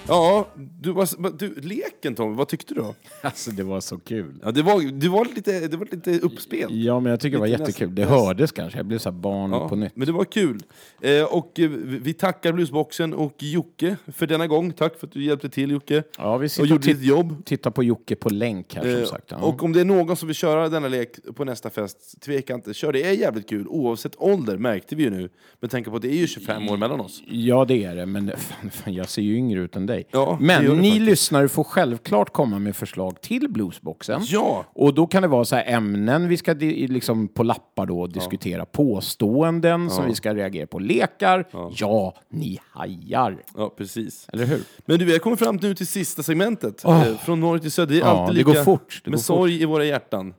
Ja, 0.07 0.45
du, 0.93 1.31
du, 1.39 1.61
leken 1.61 2.15
Tom, 2.15 2.35
vad 2.35 2.47
tyckte 2.47 2.73
du 2.73 2.81
då? 2.81 2.95
Alltså 3.21 3.51
det 3.51 3.63
var 3.63 3.79
så 3.81 3.97
kul. 3.99 4.33
Ja, 4.43 4.51
det 4.51 4.61
var, 4.61 4.91
det 4.91 5.09
var 5.09 5.25
lite, 5.35 5.67
det 5.67 5.77
var 5.77 5.87
lite 5.91 6.19
uppspel. 6.19 6.83
Ja, 6.85 6.99
men 6.99 7.09
jag 7.09 7.19
tycker 7.19 7.35
det 7.37 7.39
var 7.39 7.47
Lite 7.47 7.61
jättekul. 7.61 7.95
Det 7.95 8.05
hördes 8.05 8.51
kanske. 8.51 8.79
Jag 8.79 8.85
blev 8.85 8.97
så 8.97 9.11
barn 9.11 9.51
Ja, 9.51 9.69
på 9.69 9.75
nytt. 9.75 9.91
Men 9.95 10.05
det 10.07 10.11
var 10.13 10.25
kul. 10.25 10.59
Eh, 11.01 11.23
och 11.23 11.59
eh, 11.59 11.69
vi 11.85 12.13
tackar 12.13 12.53
Bluesboxen 12.53 13.13
och 13.13 13.35
Jocke 13.39 13.95
för 14.07 14.27
denna 14.27 14.47
gång. 14.47 14.71
Tack 14.73 14.99
för 14.99 15.07
att 15.07 15.13
du 15.13 15.23
hjälpte 15.23 15.49
till 15.49 15.71
Jocke. 15.71 16.03
Ja, 16.17 16.37
vi 16.37 16.47
och 16.47 16.51
sitter 16.51 16.63
och 16.63 16.67
gjorde 16.67 16.87
ditt 16.87 16.97
tit- 16.97 17.07
jobb. 17.07 17.45
tittar 17.45 17.71
på 17.71 17.83
Jocke 17.83 18.15
på 18.15 18.29
länk 18.29 18.75
här 18.75 18.81
som 18.81 18.91
Eh, 19.01 19.05
sagt. 19.05 19.31
Ja. 19.31 19.37
Och 19.37 19.63
om 19.63 19.73
det 19.73 19.81
är 19.81 19.85
någon 19.85 20.15
som 20.15 20.27
vill 20.27 20.35
köra 20.35 20.69
denna 20.69 20.87
lek 20.87 21.09
på 21.35 21.45
nästa 21.45 21.69
fest, 21.69 22.21
tveka 22.21 22.53
inte. 22.53 22.73
Kör, 22.73 22.93
det 22.93 23.03
är 23.03 23.11
jävligt 23.11 23.49
kul. 23.49 23.67
Oavsett 23.67 24.15
ålder 24.17 24.57
märkte 24.57 24.95
vi 24.95 25.03
ju 25.03 25.09
nu. 25.09 25.29
Med 25.59 25.71
tanke 25.71 25.89
på 25.89 25.95
att 25.95 26.01
det 26.01 26.09
är 26.13 26.17
ju 26.17 26.27
25 26.27 26.69
år 26.69 26.77
mellan 26.77 26.99
oss. 26.99 27.23
Ja, 27.27 27.65
det 27.65 27.83
är 27.83 27.95
det. 27.95 28.05
Men 28.05 28.31
fan, 28.37 28.69
fan, 28.71 28.93
jag 28.93 29.09
ser 29.09 29.21
ju 29.21 29.35
yngre 29.35 29.59
ut 29.61 29.75
än 29.75 29.85
dig. 29.85 30.07
Ja, 30.11 30.37
men 30.41 30.65
det 30.75 30.81
ni 30.81 30.89
faktiskt. 30.89 31.09
lyssnare 31.09 31.47
får 31.49 31.63
självklart 31.63 32.33
komma 32.33 32.59
med 32.59 32.75
förslag 32.75 33.21
till 33.21 33.49
Bluesboxen. 33.49 34.21
Ja. 34.25 34.65
Och 34.73 34.93
då 34.93 35.07
kan 35.07 35.21
det 35.21 35.27
vara 35.27 35.45
så 35.45 35.55
här 35.55 35.65
ämnen 35.67 36.27
vi 36.27 36.37
ska 36.37 36.53
di- 36.53 36.87
liksom 36.87 37.27
på 37.27 37.43
lappar 37.43 37.85
då 37.85 38.07
diskutera. 38.07 38.65
Påståenden 38.65 39.89
som 39.89 40.05
vi 40.07 40.15
ska 40.15 40.33
reagera 40.35 40.67
på. 40.67 40.79
Lekar. 40.79 41.45
Ja. 41.77 42.13
ni 42.29 42.59
hajar. 42.71 43.37
Ja, 43.57 43.73
precis. 43.77 44.27
Eller 44.33 44.45
hur? 44.45 44.61
Men 44.85 44.99
du, 44.99 45.05
vi 45.05 45.11
har 45.11 45.19
kommit 45.19 45.39
fram 45.39 45.55
nu 45.61 45.75
till 45.75 45.87
sista 45.87 46.23
segmentet. 46.23 46.85
Eh, 46.85 47.03
Från 47.25 47.39
norr 47.39 47.57
till 47.57 47.71
söder. 47.71 47.93
Det 47.95 48.01
är 48.01 48.05
Ja, 48.05 48.05
alltid 48.21 48.35
det 48.35 48.37
lika 48.47 48.57
går 48.59 48.63
fort. 48.63 49.01
Det 49.03 49.09
med 49.09 49.17
går 49.17 49.23
sorg 49.23 49.61
i 49.61 49.65
våra 49.65 49.85
hjärtan. 49.85 50.33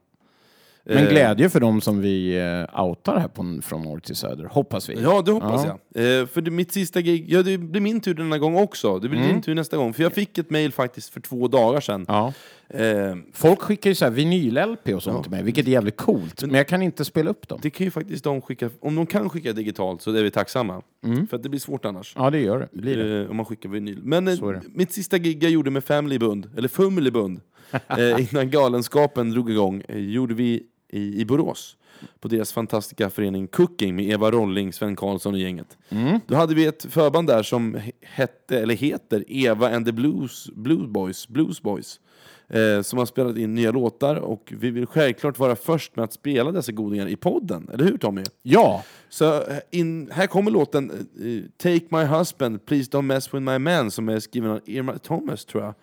Men 0.89 0.97
Eh, 1.05 1.11
glädje 1.11 1.49
för 1.49 1.61
dem 1.61 1.81
som 1.81 2.01
vi 2.01 2.39
eh, 2.73 2.83
outar 2.85 3.19
här 3.19 3.29
på, 3.29 3.61
från 3.63 3.83
norr 3.83 3.99
till 4.01 4.17
söder, 4.17 4.45
hoppas 4.45 4.89
vi. 4.89 5.03
Ja, 5.03 5.23
det 5.23 5.33
hoppas 5.33 5.65
Ja. 5.65 5.79
jag. 5.95 6.21
Eh, 6.21 6.27
för 6.27 6.41
det, 6.41 6.51
mitt 6.51 6.73
sista 6.73 7.01
gig, 7.01 7.25
ja 7.33 7.43
det 7.43 7.59
blir 7.59 7.81
min 7.81 8.01
tur 8.01 8.15
denna 8.15 8.39
gång 8.39 8.57
också. 8.57 8.99
Det 8.99 9.09
blir 9.09 9.21
din 9.21 9.43
tur 9.43 9.55
nästa 9.55 9.77
gång. 9.77 9.93
För 9.95 10.03
jag 10.03 10.13
fick 10.13 10.39
ett 10.39 10.51
mail 10.51 10.73
faktiskt 10.73 11.11
för 11.13 11.21
två 11.21 11.49
dagar 11.49 11.81
sedan. 11.81 12.07
Mm. 12.09 12.15
Ja. 12.17 12.33
Eh, 12.69 13.17
Folk 13.33 13.61
skickar 13.61 13.91
ju 13.91 13.95
så 13.95 14.05
här 14.05 14.13
vinyl-LP 14.13 14.95
och 14.95 15.03
sånt 15.03 15.23
till 15.23 15.31
mig, 15.31 15.43
vilket 15.43 15.67
är 15.67 15.71
jävligt 15.71 15.97
coolt. 15.97 16.43
Men 16.43 16.55
jag 16.55 16.69
kan 16.69 16.83
inte 16.83 17.05
spela 17.05 17.31
upp 17.31 17.49
dem. 17.49 17.59
det 17.63 17.71
kan 17.71 17.85
ju 17.85 17.91
faktiskt 17.91 18.25
de 18.25 18.41
skicka, 18.43 18.71
om 18.81 18.95
de 18.95 19.07
kan 19.07 19.29
skicka 19.31 19.53
digitalt 19.53 20.03
så 20.03 20.11
är 20.11 20.23
vi 20.23 20.31
tacksamma. 20.31 20.83
För 21.31 21.37
att 21.37 21.43
det 21.43 21.49
blir 21.49 21.61
svårt 21.61 21.85
annars. 21.85 22.13
Ja, 22.17 22.31
det 22.31 22.41
gör 22.41 22.59
det. 22.59 22.69
Blir 22.81 22.97
det. 22.97 23.23
Eh, 23.25 23.31
om 23.31 23.37
man 23.37 23.47
skickar 23.47 23.69
vinyl. 23.69 23.99
Men 24.03 24.29
eh, 24.29 24.35
mitt 24.75 24.93
sista 24.93 25.19
gig 25.19 25.43
jag 25.45 25.51
gjorde 25.53 25.71
med 25.71 25.85
Family 25.85 26.19
Bund, 26.19 26.51
eller 26.57 26.69
Fumly 26.69 27.11
Bund, 27.11 27.41
eh, 27.89 28.33
innan 28.33 28.51
galenskapen 28.51 29.31
drog 29.31 29.51
igång, 29.51 29.83
gjorde 29.89 30.35
vi 30.35 30.63
i, 30.89 31.21
i 31.21 31.25
Borås. 31.25 31.77
På 32.21 32.29
deras 32.29 32.53
fantastiska 32.53 33.11
förening 33.11 33.47
Cooking 33.47 33.97
med 33.97 34.05
Eva 34.11 34.31
Rolling, 34.31 34.73
Sven 34.73 34.97
Karlsson 34.97 35.35
och 35.35 35.41
gänget. 35.41 35.79
Mm. 35.89 36.21
Då 36.27 36.35
hade 36.37 36.55
vi 36.55 36.67
ett 36.67 36.87
förband 36.93 37.29
där 37.29 37.43
som 37.43 37.77
he- 37.77 37.93
hette, 38.03 38.61
eller 38.61 38.75
heter 38.75 39.25
Eva 39.29 39.77
and 39.77 39.87
the 39.87 39.93
Blues, 39.93 40.51
Blues 40.55 40.89
Boys. 40.89 41.29
Blues 41.29 41.63
Boys. 41.63 42.01
Eh, 42.49 42.83
som 42.83 42.99
har 42.99 43.07
spelat 43.07 43.37
in 43.37 43.55
nya 43.55 43.71
låtar 43.71 44.17
och 44.17 44.53
vi 44.59 44.71
vill 44.71 44.87
självklart 44.87 45.39
vara 45.39 45.57
först 45.57 45.97
med 45.97 46.05
att 46.05 46.13
spela 46.13 46.53
dessa 46.53 46.73
godingar 46.73 47.09
i 47.09 47.17
podden. 47.17 47.71
Eller 47.75 47.85
hur 47.85 47.99
Tommy? 47.99 48.23
Ja, 48.43 48.83
Så 49.09 49.35
eh, 49.35 49.57
in, 49.71 50.11
här 50.13 50.27
kommer 50.27 50.51
låten 50.51 50.91
eh, 50.91 51.51
Take 51.63 51.85
My 51.97 52.05
Husband, 52.19 52.67
Please 52.67 52.91
Don't 52.91 53.03
Mess 53.03 53.35
With 53.35 53.41
My 53.43 53.59
Man 53.59 53.91
som 53.91 54.09
är 54.09 54.21
skriven 54.21 54.51
av 54.51 54.61
Irma 54.67 54.99
Thomas 54.99 55.45
tror 55.45 55.63
jag. 55.65 55.75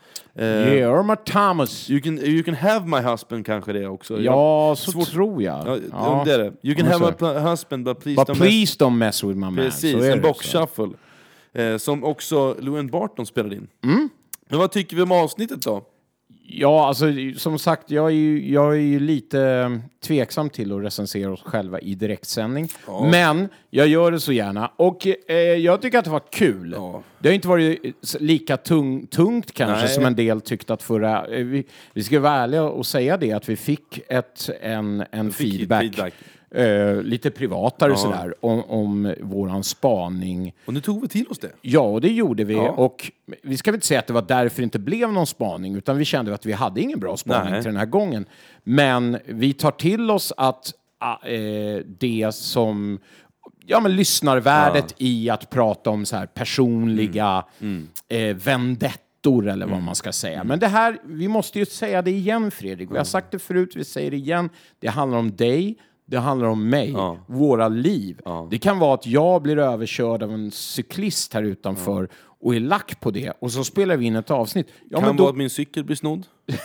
Eh, 0.45 0.73
Irma 0.77 1.15
Thomas. 1.15 1.89
you, 1.89 2.01
can, 2.01 2.19
you 2.19 2.43
can 2.43 2.55
have 2.55 2.87
my 2.87 2.97
husband 3.09 3.45
kanske 3.45 3.73
det 3.73 3.87
också. 3.87 4.21
Ja, 4.21 4.75
så 4.77 4.91
svårt- 4.91 5.05
tror 5.11 5.43
jag. 5.43 5.67
Ja, 5.67 5.77
Ja. 5.91 6.21
Det 6.25 6.33
är 6.33 6.37
det. 6.39 6.53
You 6.61 6.75
can 6.75 6.85
have 6.87 7.13
my 7.19 7.49
husband 7.49 7.85
but 7.85 7.99
please 7.99 8.15
But 8.21 8.29
don't 8.29 8.35
please 8.41 8.77
don't 8.79 8.95
mess 8.97 9.23
with 9.23 9.35
my 9.35 9.39
man. 9.41 9.53
mess... 9.55 9.65
Precis, 9.81 9.93
en 9.95 10.01
det 10.01 10.17
box 10.17 10.55
också. 10.55 10.57
shuffle. 10.83 10.97
Eh, 11.63 11.77
som 11.77 12.03
också 12.03 12.55
Llewyn 12.59 12.87
Barton 12.87 13.25
spelade 13.25 13.55
in. 13.55 13.67
Mm. 13.83 14.09
Men 14.49 14.59
vad 14.59 14.71
tycker 14.71 14.95
vi 14.95 15.01
om 15.01 15.11
avsnittet 15.11 15.61
då? 15.61 15.83
Ja, 16.45 16.87
alltså 16.87 17.05
som 17.37 17.59
sagt, 17.59 17.91
jag 17.91 18.05
är 18.05 18.15
ju, 18.15 18.51
jag 18.51 18.73
är 18.73 18.79
ju 18.79 18.99
lite 18.99 19.41
eh, 19.41 19.69
tveksam 20.07 20.49
till 20.49 20.71
att 20.71 20.83
recensera 20.83 21.31
oss 21.31 21.41
själva 21.41 21.79
i 21.79 21.95
direktsändning. 21.95 22.69
Men 23.11 23.49
jag 23.69 23.87
gör 23.87 24.11
det 24.11 24.19
så 24.19 24.31
gärna. 24.31 24.71
Och 24.75 25.07
eh, 25.27 25.35
jag 25.37 25.81
tycker 25.81 25.97
att 25.97 26.05
det 26.05 26.11
var 26.11 26.31
kul. 26.31 26.73
Ja. 26.77 27.03
Det 27.19 27.29
har 27.29 27.33
inte 27.33 27.47
varit 27.47 27.85
eh, 27.85 27.91
lika 28.19 28.57
tung, 28.57 29.07
tungt 29.07 29.51
kanske 29.51 29.85
Nej. 29.85 29.93
som 29.93 30.05
en 30.05 30.15
del 30.15 30.41
tyckte 30.41 30.73
att 30.73 30.83
förra... 30.83 31.27
Eh, 31.27 31.45
vi, 31.45 31.63
vi 31.93 32.03
ska 32.03 32.19
vara 32.19 32.33
ärliga 32.33 32.63
och 32.63 32.85
säga 32.85 33.17
det 33.17 33.31
att 33.31 33.49
vi 33.49 33.55
fick 33.55 33.99
ett, 34.09 34.49
en, 34.61 35.03
en 35.11 35.31
feedback. 35.31 35.81
feedback. 35.81 36.13
Eh, 36.55 37.01
lite 37.01 37.31
privatare 37.31 37.97
sådär, 37.97 38.35
om, 38.41 38.63
om 38.63 39.15
våran 39.21 39.63
spaning. 39.63 40.53
Och 40.65 40.73
nu 40.73 40.81
tog 40.81 41.01
vi 41.01 41.07
till 41.07 41.27
oss 41.27 41.39
det. 41.39 41.51
Ja, 41.61 41.79
och 41.81 42.01
det 42.01 42.11
gjorde 42.11 42.43
vi. 42.43 42.53
Ja. 42.53 42.69
Och 42.69 43.11
vi 43.43 43.57
ska 43.57 43.71
väl 43.71 43.75
inte 43.75 43.87
säga 43.87 43.99
att 43.99 44.07
det 44.07 44.13
var 44.13 44.25
därför 44.27 44.57
det 44.57 44.63
inte 44.63 44.79
blev 44.79 45.13
någon 45.13 45.27
spaning, 45.27 45.75
utan 45.75 45.97
vi 45.97 46.05
kände 46.05 46.33
att 46.33 46.45
vi 46.45 46.51
hade 46.53 46.81
ingen 46.81 46.99
bra 46.99 47.17
spaning 47.17 47.51
Nej. 47.51 47.61
till 47.61 47.71
den 47.71 47.77
här 47.77 47.85
gången. 47.85 48.25
Men 48.63 49.17
vi 49.25 49.53
tar 49.53 49.71
till 49.71 50.11
oss 50.11 50.33
att 50.37 50.73
eh, 51.23 51.85
det 51.99 52.35
som 52.35 52.99
ja, 53.65 53.79
men 53.79 53.95
lyssnarvärdet 53.95 54.95
i 54.97 55.29
att 55.29 55.49
prata 55.49 55.89
om 55.89 56.05
så 56.05 56.15
här 56.15 56.25
personliga 56.25 57.45
Mm. 57.59 57.87
Eh, 58.09 58.35
vendettor 58.35 59.47
eller 59.47 59.65
vad 59.65 59.81
man 59.81 59.95
ska 59.95 60.11
säga. 60.11 60.43
Men 60.43 60.59
det 60.59 60.67
här, 60.67 60.97
vi 61.03 61.27
måste 61.27 61.59
ju 61.59 61.65
säga 61.65 62.01
det 62.01 62.11
igen 62.11 62.51
Fredrik. 62.51 62.91
Vi 62.91 62.97
har 62.97 63.03
sagt 63.03 63.31
det 63.31 63.39
förut, 63.39 63.75
vi 63.75 63.83
säger 63.83 64.11
det 64.11 64.17
igen. 64.17 64.49
Det 64.79 64.87
handlar 64.87 65.17
om 65.17 65.35
dig, 65.35 65.77
det 66.05 66.17
handlar 66.17 66.47
om 66.47 66.69
mig, 66.69 66.91
Ja. 66.91 67.17
våra 67.27 67.67
liv. 67.67 68.19
Det 68.51 68.57
kan 68.57 68.79
vara 68.79 68.93
att 68.93 69.07
jag 69.07 69.41
blir 69.41 69.57
överkörd 69.57 70.23
av 70.23 70.31
en 70.31 70.51
cyklist 70.51 71.33
här 71.33 71.43
utanför 71.43 72.09
och 72.41 72.55
är 72.55 72.59
lack 72.59 72.99
på 72.99 73.11
det 73.11 73.33
och 73.39 73.51
så 73.51 73.63
spelar 73.63 73.97
vi 73.97 74.05
in 74.05 74.15
ett 74.15 74.31
avsnitt. 74.31 74.67
Ja, 74.89 74.99
kan 74.99 75.07
men 75.07 75.17
då, 75.17 75.23
vara 75.23 75.31
att 75.31 75.37
min 75.37 75.49
cykel 75.49 75.83
blir 75.83 75.95
snodd. 75.95 76.23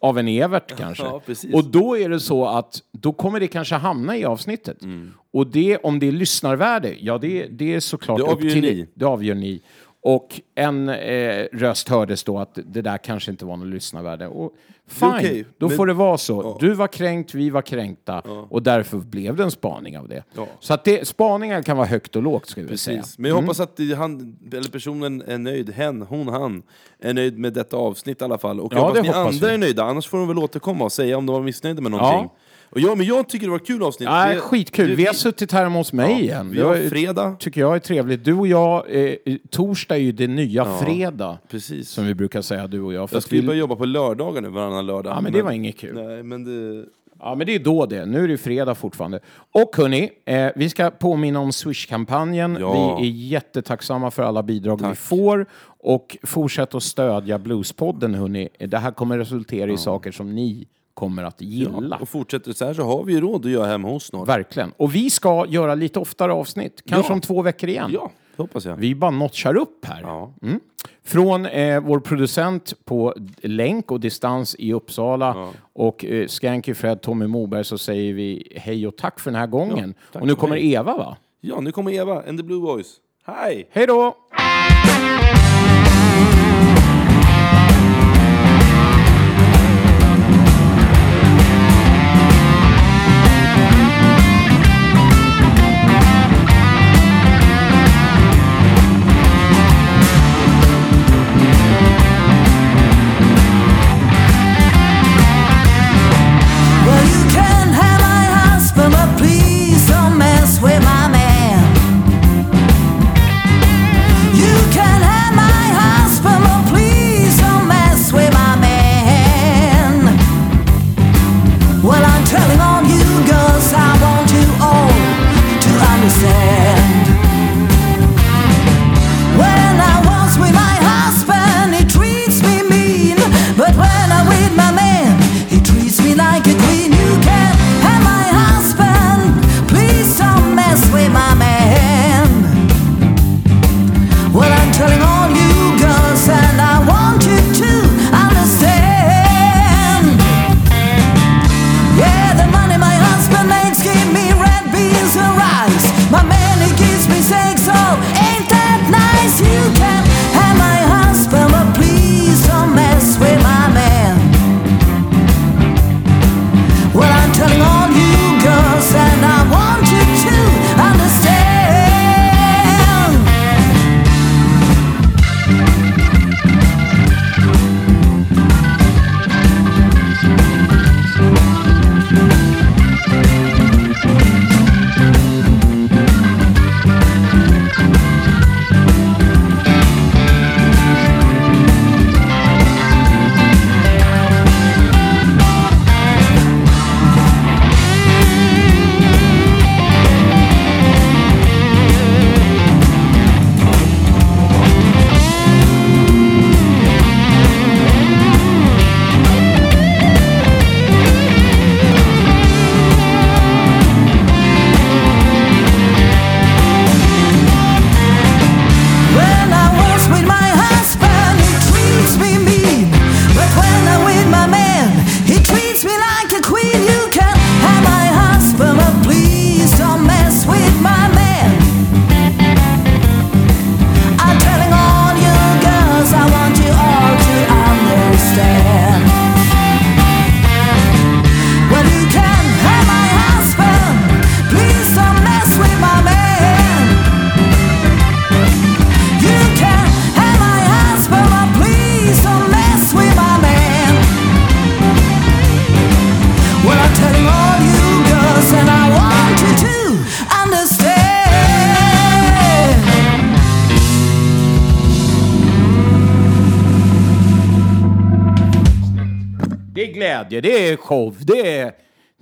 av 0.00 0.18
en 0.18 0.28
Evert 0.28 0.74
kanske. 0.78 1.04
Ja, 1.04 1.20
och 1.52 1.64
då 1.64 1.98
är 1.98 2.08
det 2.08 2.20
så 2.20 2.46
att 2.46 2.82
då 2.92 3.12
kommer 3.12 3.40
det 3.40 3.46
kanske 3.48 3.74
hamna 3.74 4.16
i 4.16 4.24
avsnittet. 4.24 4.82
Mm. 4.82 5.12
Och 5.32 5.46
det, 5.46 5.76
om 5.78 5.98
det 5.98 6.08
är 6.08 6.12
lyssnarvärde, 6.12 6.94
ja 7.00 7.18
det, 7.18 7.46
det 7.46 7.74
är 7.74 7.80
såklart 7.80 8.18
Det 8.18 8.24
upp 8.24 8.40
till 8.40 8.60
ni. 8.60 8.86
Det 8.94 9.04
avgör 9.04 9.34
ni. 9.34 9.62
Och 10.04 10.40
en 10.54 10.88
eh, 10.88 11.46
röst 11.52 11.88
hördes 11.88 12.24
då 12.24 12.38
att 12.38 12.58
det 12.64 12.82
där 12.82 12.98
kanske 12.98 13.30
inte 13.30 13.44
var 13.44 13.56
något 13.56 13.66
lyssnarvärde. 13.68 14.26
Och 14.26 14.52
fine, 14.86 15.08
okej, 15.08 15.44
då 15.58 15.68
men- 15.68 15.76
får 15.76 15.86
det 15.86 15.92
vara 15.92 16.18
så. 16.18 16.56
Du 16.60 16.74
var 16.74 16.86
kränkt, 16.88 17.34
vi 17.34 17.50
var 17.50 17.62
kränkta 17.62 18.20
och 18.50 18.62
därför 18.62 18.96
blev 18.98 19.36
det 19.36 19.42
en 19.42 19.50
spaning 19.50 19.98
av 19.98 20.08
det. 20.08 20.24
Ja. 20.36 20.46
Så 20.60 20.74
att 20.74 20.84
det, 20.84 21.08
spaningar 21.08 21.62
kan 21.62 21.76
vara 21.76 21.86
högt 21.86 22.16
och 22.16 22.22
lågt 22.22 22.46
ska 22.46 22.62
vi 22.62 22.78
säga. 22.78 23.02
Men 23.18 23.28
jag 23.28 23.36
hoppas 23.40 23.60
att 23.60 23.78
han, 23.96 24.36
eller 24.52 24.70
personen 24.70 25.22
är 25.26 25.38
nöjd, 25.38 25.70
hen, 25.70 26.02
hon, 26.02 26.28
han, 26.28 26.62
är 27.00 27.14
nöjd 27.14 27.38
med 27.38 27.52
detta 27.52 27.76
avsnitt 27.76 28.20
i 28.20 28.24
alla 28.24 28.38
fall. 28.38 28.60
Och 28.60 28.72
jag 28.72 28.78
Ja, 28.80 28.82
hoppas 28.82 28.96
det 28.96 29.02
ni 29.02 29.08
hoppas 29.08 29.34
andra 29.34 29.48
vi. 29.48 29.54
är 29.54 29.58
nöjda, 29.58 29.84
annars 29.84 30.08
får 30.08 30.18
de 30.18 30.28
väl 30.28 30.38
återkomma 30.38 30.84
och 30.84 30.92
säga 30.92 31.18
om 31.18 31.26
de 31.26 31.32
var 31.32 31.42
missnöjda 31.42 31.82
med 31.82 31.90
någonting. 31.90 32.30
Och 32.72 32.80
ja, 32.80 32.94
men 32.94 33.06
jag 33.06 33.28
tycker 33.28 33.46
det 33.46 33.50
var 33.50 33.58
ett 33.58 33.66
kul 33.66 33.82
avsnitt. 33.82 34.08
Ja, 34.08 34.28
Det- 34.28 34.36
skitkul. 34.40 34.88
det- 34.88 34.94
Vi 34.94 35.06
har 35.06 35.14
suttit 35.14 35.52
här 35.52 35.62
hemma 35.62 35.78
hos 35.78 35.92
mig 35.92 36.12
Ja, 36.12 36.18
igen. 36.18 36.50
vi 36.50 36.60
har 36.60 36.76
fredag. 36.88 37.36
tycker 37.38 37.60
jag 37.60 37.74
är 37.74 37.78
trevligt. 37.78 38.24
Du 38.24 38.32
och 38.34 38.46
jag, 38.46 38.84
eh, 38.88 39.14
torsdag 39.50 39.94
är 39.96 40.00
ju 40.00 40.12
det 40.12 40.26
nya 40.26 40.78
fredag. 40.78 41.38
Precis. 41.48 41.88
Som 41.88 42.06
vi 42.06 42.14
brukar 42.14 42.42
säga, 42.42 42.66
du 42.66 42.80
och 42.80 42.92
jag. 42.92 43.08
För 43.10 43.16
jag 43.16 43.22
skulle 43.22 43.40
vi- 43.40 43.46
börja 43.46 43.60
jobba 43.60 43.76
på 43.76 43.84
lördagar 43.84 44.40
nu, 44.40 44.48
varannan 44.48 44.86
lördag. 44.86 45.12
Ja, 45.16 45.20
men 45.20 45.32
det 45.32 45.42
var 45.42 45.52
inget 45.52 45.78
kul. 45.78 45.94
Nej, 46.06 46.22
men 46.22 46.44
det... 46.44 46.84
Ja, 47.24 47.34
men 47.34 47.46
det 47.46 47.54
är 47.54 47.58
då 47.58 47.86
det. 47.86 48.06
Nu 48.06 48.24
är 48.24 48.28
det 48.28 48.38
fredag 48.38 48.74
fortfarande. 48.74 49.20
Och 49.52 49.76
hörni, 49.76 50.10
eh, 50.24 50.46
vi 50.56 50.68
ska 50.68 50.90
påminna 50.90 51.40
om 51.40 51.52
Swish-kampanjen. 51.52 52.56
Ja. 52.60 52.98
Vi 53.00 53.06
är 53.06 53.10
jättetacksamma 53.10 54.10
för 54.10 54.22
alla 54.22 54.42
bidrag 54.42 54.76
vi 54.76 54.82
Tack. 54.82 54.98
får. 54.98 55.46
Och 55.84 56.16
fortsätt 56.22 56.74
att 56.74 56.82
stödja 56.82 57.38
Bluespodden, 57.38 58.14
hörni. 58.14 58.48
Det 58.58 58.78
här 58.78 58.90
kommer 58.90 59.18
resultera 59.18 59.72
i 59.72 59.76
saker 59.76 60.12
som 60.12 60.34
ni 60.34 60.66
kommer 60.94 61.22
att 61.24 61.40
gilla. 61.40 61.96
Och 62.00 62.08
fortsätter 62.08 62.52
så 62.52 62.64
här 62.64 62.74
så 62.74 62.82
har 62.82 63.04
vi 63.04 63.12
ju 63.12 63.20
råd 63.20 63.46
att 63.46 63.52
göra 63.52 63.66
hemma 63.66 63.88
hos 63.88 64.04
snart. 64.06 64.28
Verkligen. 64.28 64.72
Och 64.76 64.94
vi 64.94 65.10
ska 65.10 65.46
göra 65.48 65.74
lite 65.74 65.98
oftare 65.98 66.32
avsnitt. 66.32 66.82
Kanske 66.88 67.10
Ja. 67.10 67.14
om 67.14 67.20
två 67.20 67.42
veckor 67.42 67.68
igen. 67.68 67.90
Ja, 67.94 68.10
det 68.36 68.42
hoppas 68.42 68.64
jag. 68.64 68.76
Vi 68.76 68.94
bara 68.94 69.10
notchar 69.10 69.56
upp 69.56 69.84
här. 69.84 70.00
Ja. 70.02 70.34
Mm. 70.42 70.60
Från 71.04 71.46
eh, 71.46 71.80
vår 71.80 72.00
producent 72.00 72.74
på 72.84 73.14
länk 73.42 73.90
och 73.92 74.00
distans 74.00 74.56
i 74.58 74.72
Uppsala 74.72 75.48
och 75.72 76.04
eh, 76.04 76.26
Skanky 76.26 76.74
Fred, 76.74 77.00
Tommy 77.00 77.26
Moberg 77.26 77.64
så 77.64 77.78
säger 77.78 78.14
vi 78.14 78.52
hej 78.56 78.86
och 78.86 78.96
tack 78.96 79.20
för 79.20 79.30
den 79.30 79.40
här 79.40 79.46
gången. 79.46 79.94
och 80.12 80.26
nu 80.26 80.34
kommer. 80.34 80.56
Eva 80.56 80.96
va? 80.96 81.16
Ja, 81.40 81.60
nu 81.60 81.72
kommer 81.72 81.92
Eva 81.92 82.22
and 82.28 82.38
the 82.38 82.42
Blue 82.44 82.60
Boys. 82.60 82.96
Hej! 83.26 83.68
Hej 83.72 83.86
då! 83.86 84.16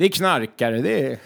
Det 0.00 0.06
är 0.06 0.10
knarkare, 0.10 0.80
det 0.80 1.06
är... 1.06 1.18